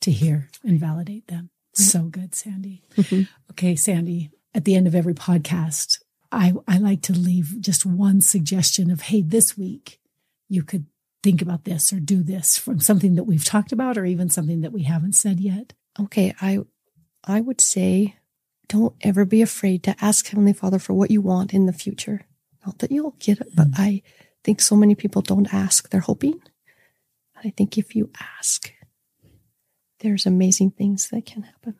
to 0.00 0.10
hear 0.10 0.48
and 0.64 0.80
validate 0.80 1.26
them. 1.26 1.50
Right. 1.78 1.86
So 1.86 2.02
good, 2.04 2.34
Sandy. 2.34 2.82
Mm-hmm. 2.96 3.22
Okay, 3.50 3.76
Sandy, 3.76 4.30
at 4.54 4.64
the 4.64 4.74
end 4.74 4.86
of 4.86 4.94
every 4.94 5.14
podcast, 5.14 6.00
I, 6.32 6.54
I 6.66 6.78
like 6.78 7.02
to 7.02 7.12
leave 7.12 7.60
just 7.60 7.84
one 7.84 8.20
suggestion 8.20 8.90
of, 8.90 9.02
hey, 9.02 9.20
this 9.20 9.58
week 9.58 10.00
you 10.48 10.62
could 10.62 10.86
think 11.22 11.42
about 11.42 11.64
this 11.64 11.92
or 11.92 12.00
do 12.00 12.22
this 12.22 12.56
from 12.56 12.80
something 12.80 13.14
that 13.16 13.24
we've 13.24 13.44
talked 13.44 13.72
about 13.72 13.98
or 13.98 14.06
even 14.06 14.30
something 14.30 14.62
that 14.62 14.72
we 14.72 14.84
haven't 14.84 15.14
said 15.14 15.38
yet. 15.38 15.74
Okay, 15.98 16.34
I 16.40 16.60
I 17.24 17.40
would 17.40 17.60
say 17.60 18.16
don't 18.70 18.94
ever 19.00 19.24
be 19.24 19.42
afraid 19.42 19.82
to 19.82 19.96
ask 20.00 20.28
Heavenly 20.28 20.52
Father 20.52 20.78
for 20.78 20.94
what 20.94 21.10
you 21.10 21.20
want 21.20 21.52
in 21.52 21.66
the 21.66 21.72
future. 21.72 22.22
Not 22.64 22.78
that 22.78 22.92
you'll 22.92 23.16
get 23.18 23.40
it, 23.40 23.48
but 23.54 23.72
mm. 23.72 23.78
I 23.78 24.02
think 24.44 24.60
so 24.60 24.76
many 24.76 24.94
people 24.94 25.22
don't 25.22 25.52
ask. 25.52 25.90
They're 25.90 26.00
hoping. 26.00 26.40
I 27.44 27.50
think 27.50 27.76
if 27.76 27.96
you 27.96 28.10
ask, 28.38 28.72
there's 29.98 30.24
amazing 30.24 30.70
things 30.70 31.08
that 31.08 31.26
can 31.26 31.42
happen. 31.42 31.74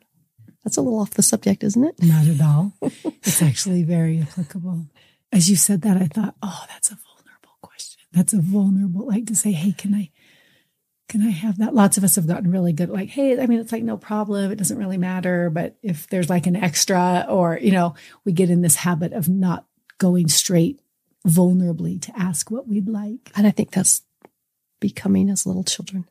That's 0.65 0.75
a 0.75 0.81
little 0.81 0.99
off 0.99 1.11
the 1.11 1.23
subject, 1.23 1.63
isn't 1.63 1.83
it? 1.83 1.95
Not 2.01 2.27
at 2.27 2.41
all. 2.41 2.73
it's 3.23 3.41
actually 3.41 3.83
very 3.83 4.21
applicable. 4.21 4.85
As 5.31 5.49
you 5.49 5.55
said 5.55 5.83
that, 5.83 5.95
I 5.95 6.07
thought, 6.07 6.35
oh, 6.43 6.65
that's 6.67 6.91
a 6.91 6.95
vulnerable 6.95 7.57
question. 7.61 8.01
That's 8.11 8.33
a 8.33 8.41
vulnerable, 8.41 9.07
like 9.07 9.27
to 9.27 9.35
say, 9.35 9.53
hey, 9.53 9.71
can 9.71 9.95
I 9.95 10.11
can 11.11 11.21
I 11.27 11.29
have 11.29 11.57
that? 11.57 11.75
Lots 11.75 11.97
of 11.97 12.05
us 12.05 12.15
have 12.15 12.25
gotten 12.25 12.49
really 12.49 12.71
good, 12.71 12.89
like, 12.89 13.09
hey, 13.09 13.37
I 13.37 13.45
mean, 13.45 13.59
it's 13.59 13.73
like 13.73 13.83
no 13.83 13.97
problem. 13.97 14.49
It 14.49 14.55
doesn't 14.55 14.77
really 14.77 14.97
matter. 14.97 15.49
But 15.49 15.75
if 15.83 16.07
there's 16.07 16.29
like 16.29 16.47
an 16.47 16.55
extra, 16.55 17.25
or, 17.27 17.59
you 17.61 17.73
know, 17.73 17.95
we 18.23 18.31
get 18.31 18.49
in 18.49 18.61
this 18.61 18.75
habit 18.75 19.11
of 19.11 19.27
not 19.27 19.65
going 19.97 20.29
straight 20.29 20.79
vulnerably 21.27 22.01
to 22.03 22.17
ask 22.17 22.49
what 22.49 22.65
we'd 22.65 22.87
like. 22.87 23.29
And 23.35 23.45
I 23.45 23.51
think 23.51 23.71
that's 23.71 24.03
becoming 24.79 25.29
as 25.29 25.45
little 25.45 25.65
children. 25.65 26.05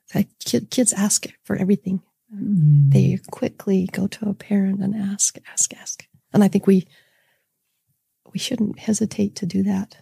Kids 0.45 0.93
ask 0.93 1.27
for 1.45 1.57
everything. 1.57 2.03
Mm. 2.35 2.93
They 2.93 3.19
quickly 3.31 3.89
go 3.91 4.07
to 4.07 4.29
a 4.29 4.35
parent 4.35 4.83
and 4.83 4.95
ask, 4.95 5.39
ask, 5.51 5.73
ask. 5.81 6.07
And 6.35 6.45
I 6.45 6.49
think 6.49 6.67
we, 6.67 6.87
we 8.35 8.39
shouldn't 8.39 8.79
hesitate 8.79 9.35
to 9.37 9.47
do 9.47 9.63
that 9.63 9.97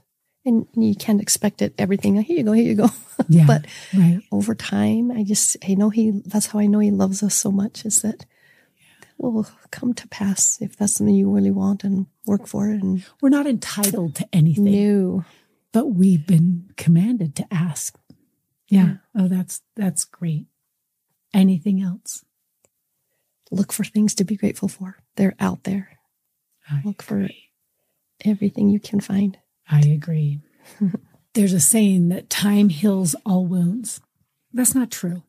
and 0.48 0.66
you 0.74 0.94
can't 0.94 1.20
expect 1.20 1.62
it 1.62 1.74
everything 1.78 2.20
here 2.20 2.38
you 2.38 2.42
go 2.42 2.52
here 2.52 2.64
you 2.64 2.74
go 2.74 2.88
yeah, 3.28 3.44
but 3.46 3.66
right. 3.96 4.20
over 4.32 4.54
time 4.54 5.10
i 5.10 5.22
just 5.22 5.56
i 5.68 5.74
know 5.74 5.90
he 5.90 6.22
that's 6.26 6.46
how 6.46 6.58
i 6.58 6.66
know 6.66 6.78
he 6.78 6.90
loves 6.90 7.22
us 7.22 7.34
so 7.34 7.50
much 7.50 7.84
is 7.84 8.02
that 8.02 8.26
will 9.18 9.48
come 9.72 9.92
to 9.92 10.06
pass 10.08 10.58
if 10.60 10.76
that's 10.76 10.94
something 10.94 11.14
you 11.14 11.32
really 11.32 11.50
want 11.50 11.82
and 11.82 12.06
work 12.24 12.46
for 12.46 12.70
it 12.70 12.80
and 12.82 13.04
we're 13.20 13.28
not 13.28 13.46
entitled 13.46 14.14
to 14.14 14.28
anything 14.32 14.64
no 14.64 15.24
but 15.72 15.86
we've 15.86 16.26
been 16.26 16.70
commanded 16.76 17.34
to 17.34 17.46
ask 17.52 17.98
yeah. 18.68 18.84
yeah. 18.86 18.94
oh 19.16 19.28
that's 19.28 19.60
that's 19.74 20.04
great 20.04 20.46
anything 21.34 21.82
else 21.82 22.24
look 23.50 23.72
for 23.72 23.82
things 23.82 24.14
to 24.14 24.24
be 24.24 24.36
grateful 24.36 24.68
for 24.68 24.98
they're 25.16 25.34
out 25.40 25.64
there 25.64 25.98
I 26.70 26.80
look 26.84 27.02
agree. 27.02 27.48
for 28.22 28.28
everything 28.28 28.68
you 28.68 28.80
can 28.80 29.00
find. 29.00 29.38
I 29.70 29.80
agree. 29.80 30.40
There's 31.34 31.52
a 31.52 31.60
saying 31.60 32.08
that 32.08 32.30
time 32.30 32.68
heals 32.68 33.14
all 33.24 33.46
wounds. 33.46 34.00
That's 34.52 34.74
not 34.74 34.90
true. 34.90 35.22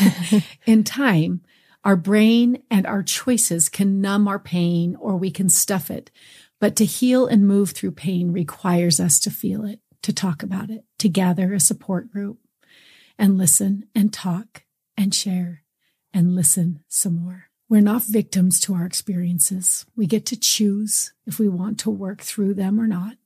In 0.66 0.84
time, 0.84 1.42
our 1.84 1.96
brain 1.96 2.62
and 2.70 2.86
our 2.86 3.02
choices 3.02 3.68
can 3.68 4.00
numb 4.00 4.28
our 4.28 4.38
pain 4.38 4.96
or 4.96 5.16
we 5.16 5.30
can 5.30 5.48
stuff 5.48 5.90
it. 5.90 6.10
But 6.58 6.76
to 6.76 6.84
heal 6.84 7.26
and 7.26 7.48
move 7.48 7.70
through 7.70 7.92
pain 7.92 8.32
requires 8.32 9.00
us 9.00 9.18
to 9.20 9.30
feel 9.30 9.64
it, 9.64 9.80
to 10.02 10.12
talk 10.12 10.42
about 10.42 10.68
it, 10.68 10.84
to 10.98 11.08
gather 11.08 11.54
a 11.54 11.60
support 11.60 12.12
group 12.12 12.38
and 13.18 13.38
listen 13.38 13.86
and 13.94 14.12
talk 14.12 14.64
and 14.96 15.14
share 15.14 15.62
and 16.12 16.34
listen 16.34 16.84
some 16.88 17.22
more. 17.22 17.46
We're 17.68 17.80
not 17.80 18.02
victims 18.02 18.60
to 18.60 18.74
our 18.74 18.84
experiences. 18.84 19.86
We 19.96 20.06
get 20.06 20.26
to 20.26 20.36
choose 20.38 21.12
if 21.24 21.38
we 21.38 21.48
want 21.48 21.78
to 21.80 21.90
work 21.90 22.20
through 22.20 22.54
them 22.54 22.80
or 22.80 22.86
not. 22.86 23.16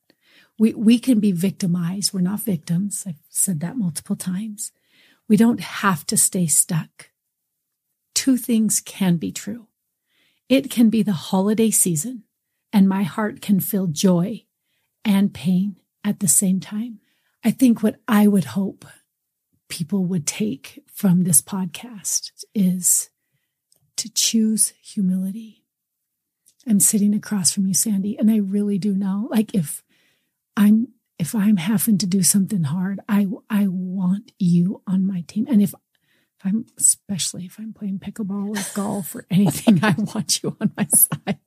We, 0.59 0.75
we 0.75 0.99
can 0.99 1.21
be 1.21 1.33
victimized. 1.33 2.13
We're 2.13 2.21
not 2.21 2.41
victims. 2.41 3.05
I've 3.07 3.19
said 3.29 3.61
that 3.61 3.77
multiple 3.77 4.17
times. 4.17 4.73
We 5.29 5.37
don't 5.37 5.61
have 5.61 6.07
to 6.07 6.17
stay 6.17 6.47
stuck. 6.47 7.11
Two 8.15 8.37
things 8.37 8.81
can 8.81 9.17
be 9.17 9.33
true. 9.33 9.67
It 10.49 10.71
can 10.71 10.91
be 10.91 11.03
the 11.03 11.13
holiday 11.13 11.71
season 11.71 12.25
and 12.73 12.89
my 12.89 13.05
heart 13.05 13.41
can 13.41 13.61
feel 13.61 13.87
joy 13.87 14.45
and 15.05 15.33
pain 15.33 15.77
at 16.03 16.21
the 16.21 16.29
same 16.29 16.61
time. 16.61 16.99
I 17.45 17.51
think 17.53 17.83
what 17.83 17.97
I 18.09 18.27
would 18.27 18.47
hope 18.47 18.85
people 19.69 20.05
would 20.07 20.27
take 20.27 20.83
from 20.93 21.23
this 21.23 21.41
podcast 21.41 22.31
is 22.55 23.11
to 23.97 24.13
choose 24.13 24.73
humility. 24.83 25.65
I'm 26.67 26.81
sitting 26.81 27.15
across 27.15 27.53
from 27.53 27.67
you, 27.67 27.75
Sandy, 27.75 28.19
and 28.19 28.31
I 28.31 28.39
really 28.39 28.79
do 28.79 28.95
know, 28.95 29.29
like, 29.31 29.55
if 29.55 29.84
I'm 30.57 30.89
if 31.19 31.35
I'm 31.35 31.57
having 31.59 31.99
to 31.99 32.07
do 32.07 32.23
something 32.23 32.65
hard, 32.65 33.01
I 33.09 33.27
I 33.49 33.67
want 33.69 34.33
you 34.39 34.83
on 34.87 35.07
my 35.07 35.23
team. 35.27 35.47
And 35.49 35.63
if 35.63 35.75
if 35.75 36.47
I'm 36.47 36.67
especially 36.79 37.47
if 37.47 37.59
I'm 37.59 37.73
playing 37.73 38.01
pickleball 38.01 38.57
or 38.57 38.75
golf 38.75 39.15
or 39.15 39.27
anything, 39.31 39.81
I 39.83 39.95
want 39.97 40.43
you 40.43 40.57
on 40.61 40.73
my 40.77 40.87
side. 40.87 41.39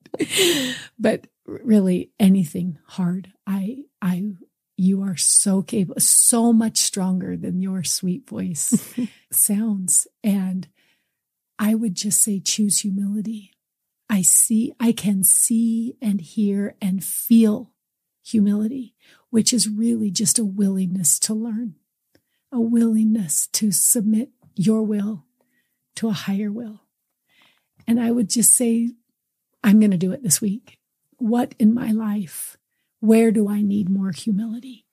but 1.00 1.28
really 1.46 2.12
anything 2.20 2.80
hard, 2.86 3.34
I 3.46 3.84
I 4.02 4.24
you 4.78 5.02
are 5.02 5.18
so 5.18 5.64
capable, 5.64 6.00
so 6.00 6.54
much 6.54 6.78
stronger 6.78 7.36
than 7.36 7.62
your 7.62 7.84
sweet 7.84 8.30
voice 8.30 8.96
sounds. 9.32 10.08
And 10.24 10.68
I 11.58 11.74
would 11.74 11.96
just 11.96 12.22
say 12.22 12.40
choose 12.40 12.82
humility. 12.82 13.52
I 14.10 14.22
see, 14.22 14.74
I 14.80 14.92
can 14.92 15.24
see 15.24 15.96
and 16.02 16.22
hear 16.22 16.76
and 16.80 17.04
feel 17.04 17.72
humility 18.28 18.96
which 19.30 19.54
is 19.54 19.70
really 19.70 20.10
just 20.10 20.40
a 20.40 20.46
willingness 20.46 21.20
to 21.20 21.34
learn, 21.34 21.76
a 22.52 22.60
willingness 22.60 23.48
to 23.48 23.72
submit 23.72 24.30
your 24.56 24.84
will 24.84 25.26
to 25.96 26.08
a 26.08 26.14
higher 26.14 26.52
will. 26.52 26.82
And 27.88 28.00
I 28.00 28.12
would 28.12 28.30
just 28.30 28.54
say, 28.54 28.92
I'm 29.64 29.80
going 29.80 29.92
to 29.92 29.98
do 29.98 30.12
it 30.12 30.24
this 30.24 30.42
week. 30.42 30.80
What 31.18 31.56
in 31.60 31.74
my 31.74 31.92
life, 31.92 32.58
where 33.00 33.32
do 33.32 33.50
I 33.50 33.62
need 33.62 33.90
more 33.90 34.12
humility? 34.12 34.86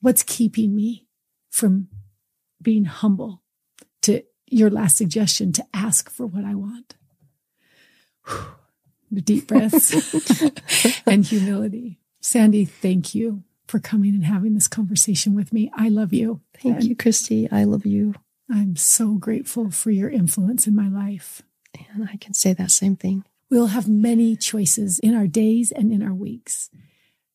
What's 0.00 0.22
keeping 0.22 0.74
me 0.74 1.06
from 1.50 1.88
being 2.62 2.84
humble 2.84 3.42
to 4.02 4.22
your 4.46 4.70
last 4.70 4.96
suggestion 4.96 5.52
to 5.52 5.66
ask 5.74 6.10
for 6.10 6.26
what 6.26 6.44
I 6.44 6.54
want? 6.54 6.94
The 9.10 9.20
deep 9.20 9.46
breaths 9.46 10.42
and 11.06 11.24
humility. 11.24 12.00
Sandy, 12.26 12.64
thank 12.64 13.14
you 13.14 13.44
for 13.68 13.78
coming 13.78 14.12
and 14.12 14.24
having 14.24 14.54
this 14.54 14.66
conversation 14.66 15.32
with 15.36 15.52
me. 15.52 15.70
I 15.76 15.88
love 15.88 16.12
you. 16.12 16.40
Thank 16.60 16.78
and 16.78 16.84
you, 16.84 16.96
Kristi. 16.96 17.46
I 17.52 17.62
love 17.62 17.86
you. 17.86 18.16
I'm 18.50 18.74
so 18.74 19.14
grateful 19.14 19.70
for 19.70 19.92
your 19.92 20.10
influence 20.10 20.66
in 20.66 20.74
my 20.74 20.88
life. 20.88 21.42
And 21.94 22.08
I 22.12 22.16
can 22.16 22.34
say 22.34 22.52
that 22.52 22.72
same 22.72 22.96
thing. 22.96 23.22
We'll 23.48 23.68
have 23.68 23.88
many 23.88 24.34
choices 24.34 24.98
in 24.98 25.14
our 25.14 25.28
days 25.28 25.70
and 25.70 25.92
in 25.92 26.02
our 26.02 26.12
weeks. 26.12 26.68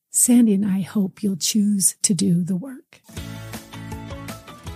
Sandy 0.09 0.55
and 0.55 0.65
I 0.65 0.81
hope 0.81 1.23
you'll 1.23 1.37
choose 1.37 1.95
to 2.01 2.13
do 2.13 2.43
the 2.43 2.57
work. 2.57 2.99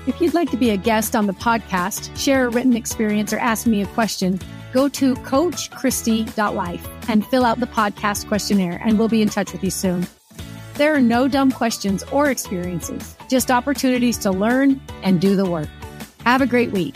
If 0.07 0.22
you'd 0.22 0.34
like 0.34 0.49
to 0.51 0.57
be 0.57 0.70
a 0.70 0.78
guest 0.78 1.13
on 1.13 1.28
the 1.28 1.34
podcast, 1.34 2.18
share 2.18 2.45
a 2.45 2.49
written 2.49 2.78
experience, 2.78 3.34
or 3.34 3.38
ask 3.39 3.68
me 3.68 3.82
a 3.82 3.88
question, 3.88 4.39
go 4.76 4.90
to 4.90 5.16
coachchristy.life 5.16 6.88
and 7.08 7.26
fill 7.28 7.46
out 7.46 7.62
the 7.62 7.66
podcast 7.66 8.28
questionnaire, 8.28 8.82
and 8.84 9.00
we'll 9.00 9.08
be 9.08 9.22
in 9.22 9.30
touch 9.30 9.54
with 9.54 9.64
you 9.64 9.72
soon. 9.72 10.06
There 10.74 10.94
are 10.94 11.00
no 11.00 11.30
dumb 11.30 11.54
questions 11.54 12.04
or 12.12 12.30
experiences, 12.30 13.16
just 13.30 13.50
opportunities 13.50 14.18
to 14.20 14.32
learn 14.32 14.82
and 15.02 15.22
do 15.22 15.38
the 15.38 15.50
work. 15.50 15.70
Have 16.26 16.42
a 16.42 16.46
great 16.46 16.72
week. 16.72 16.94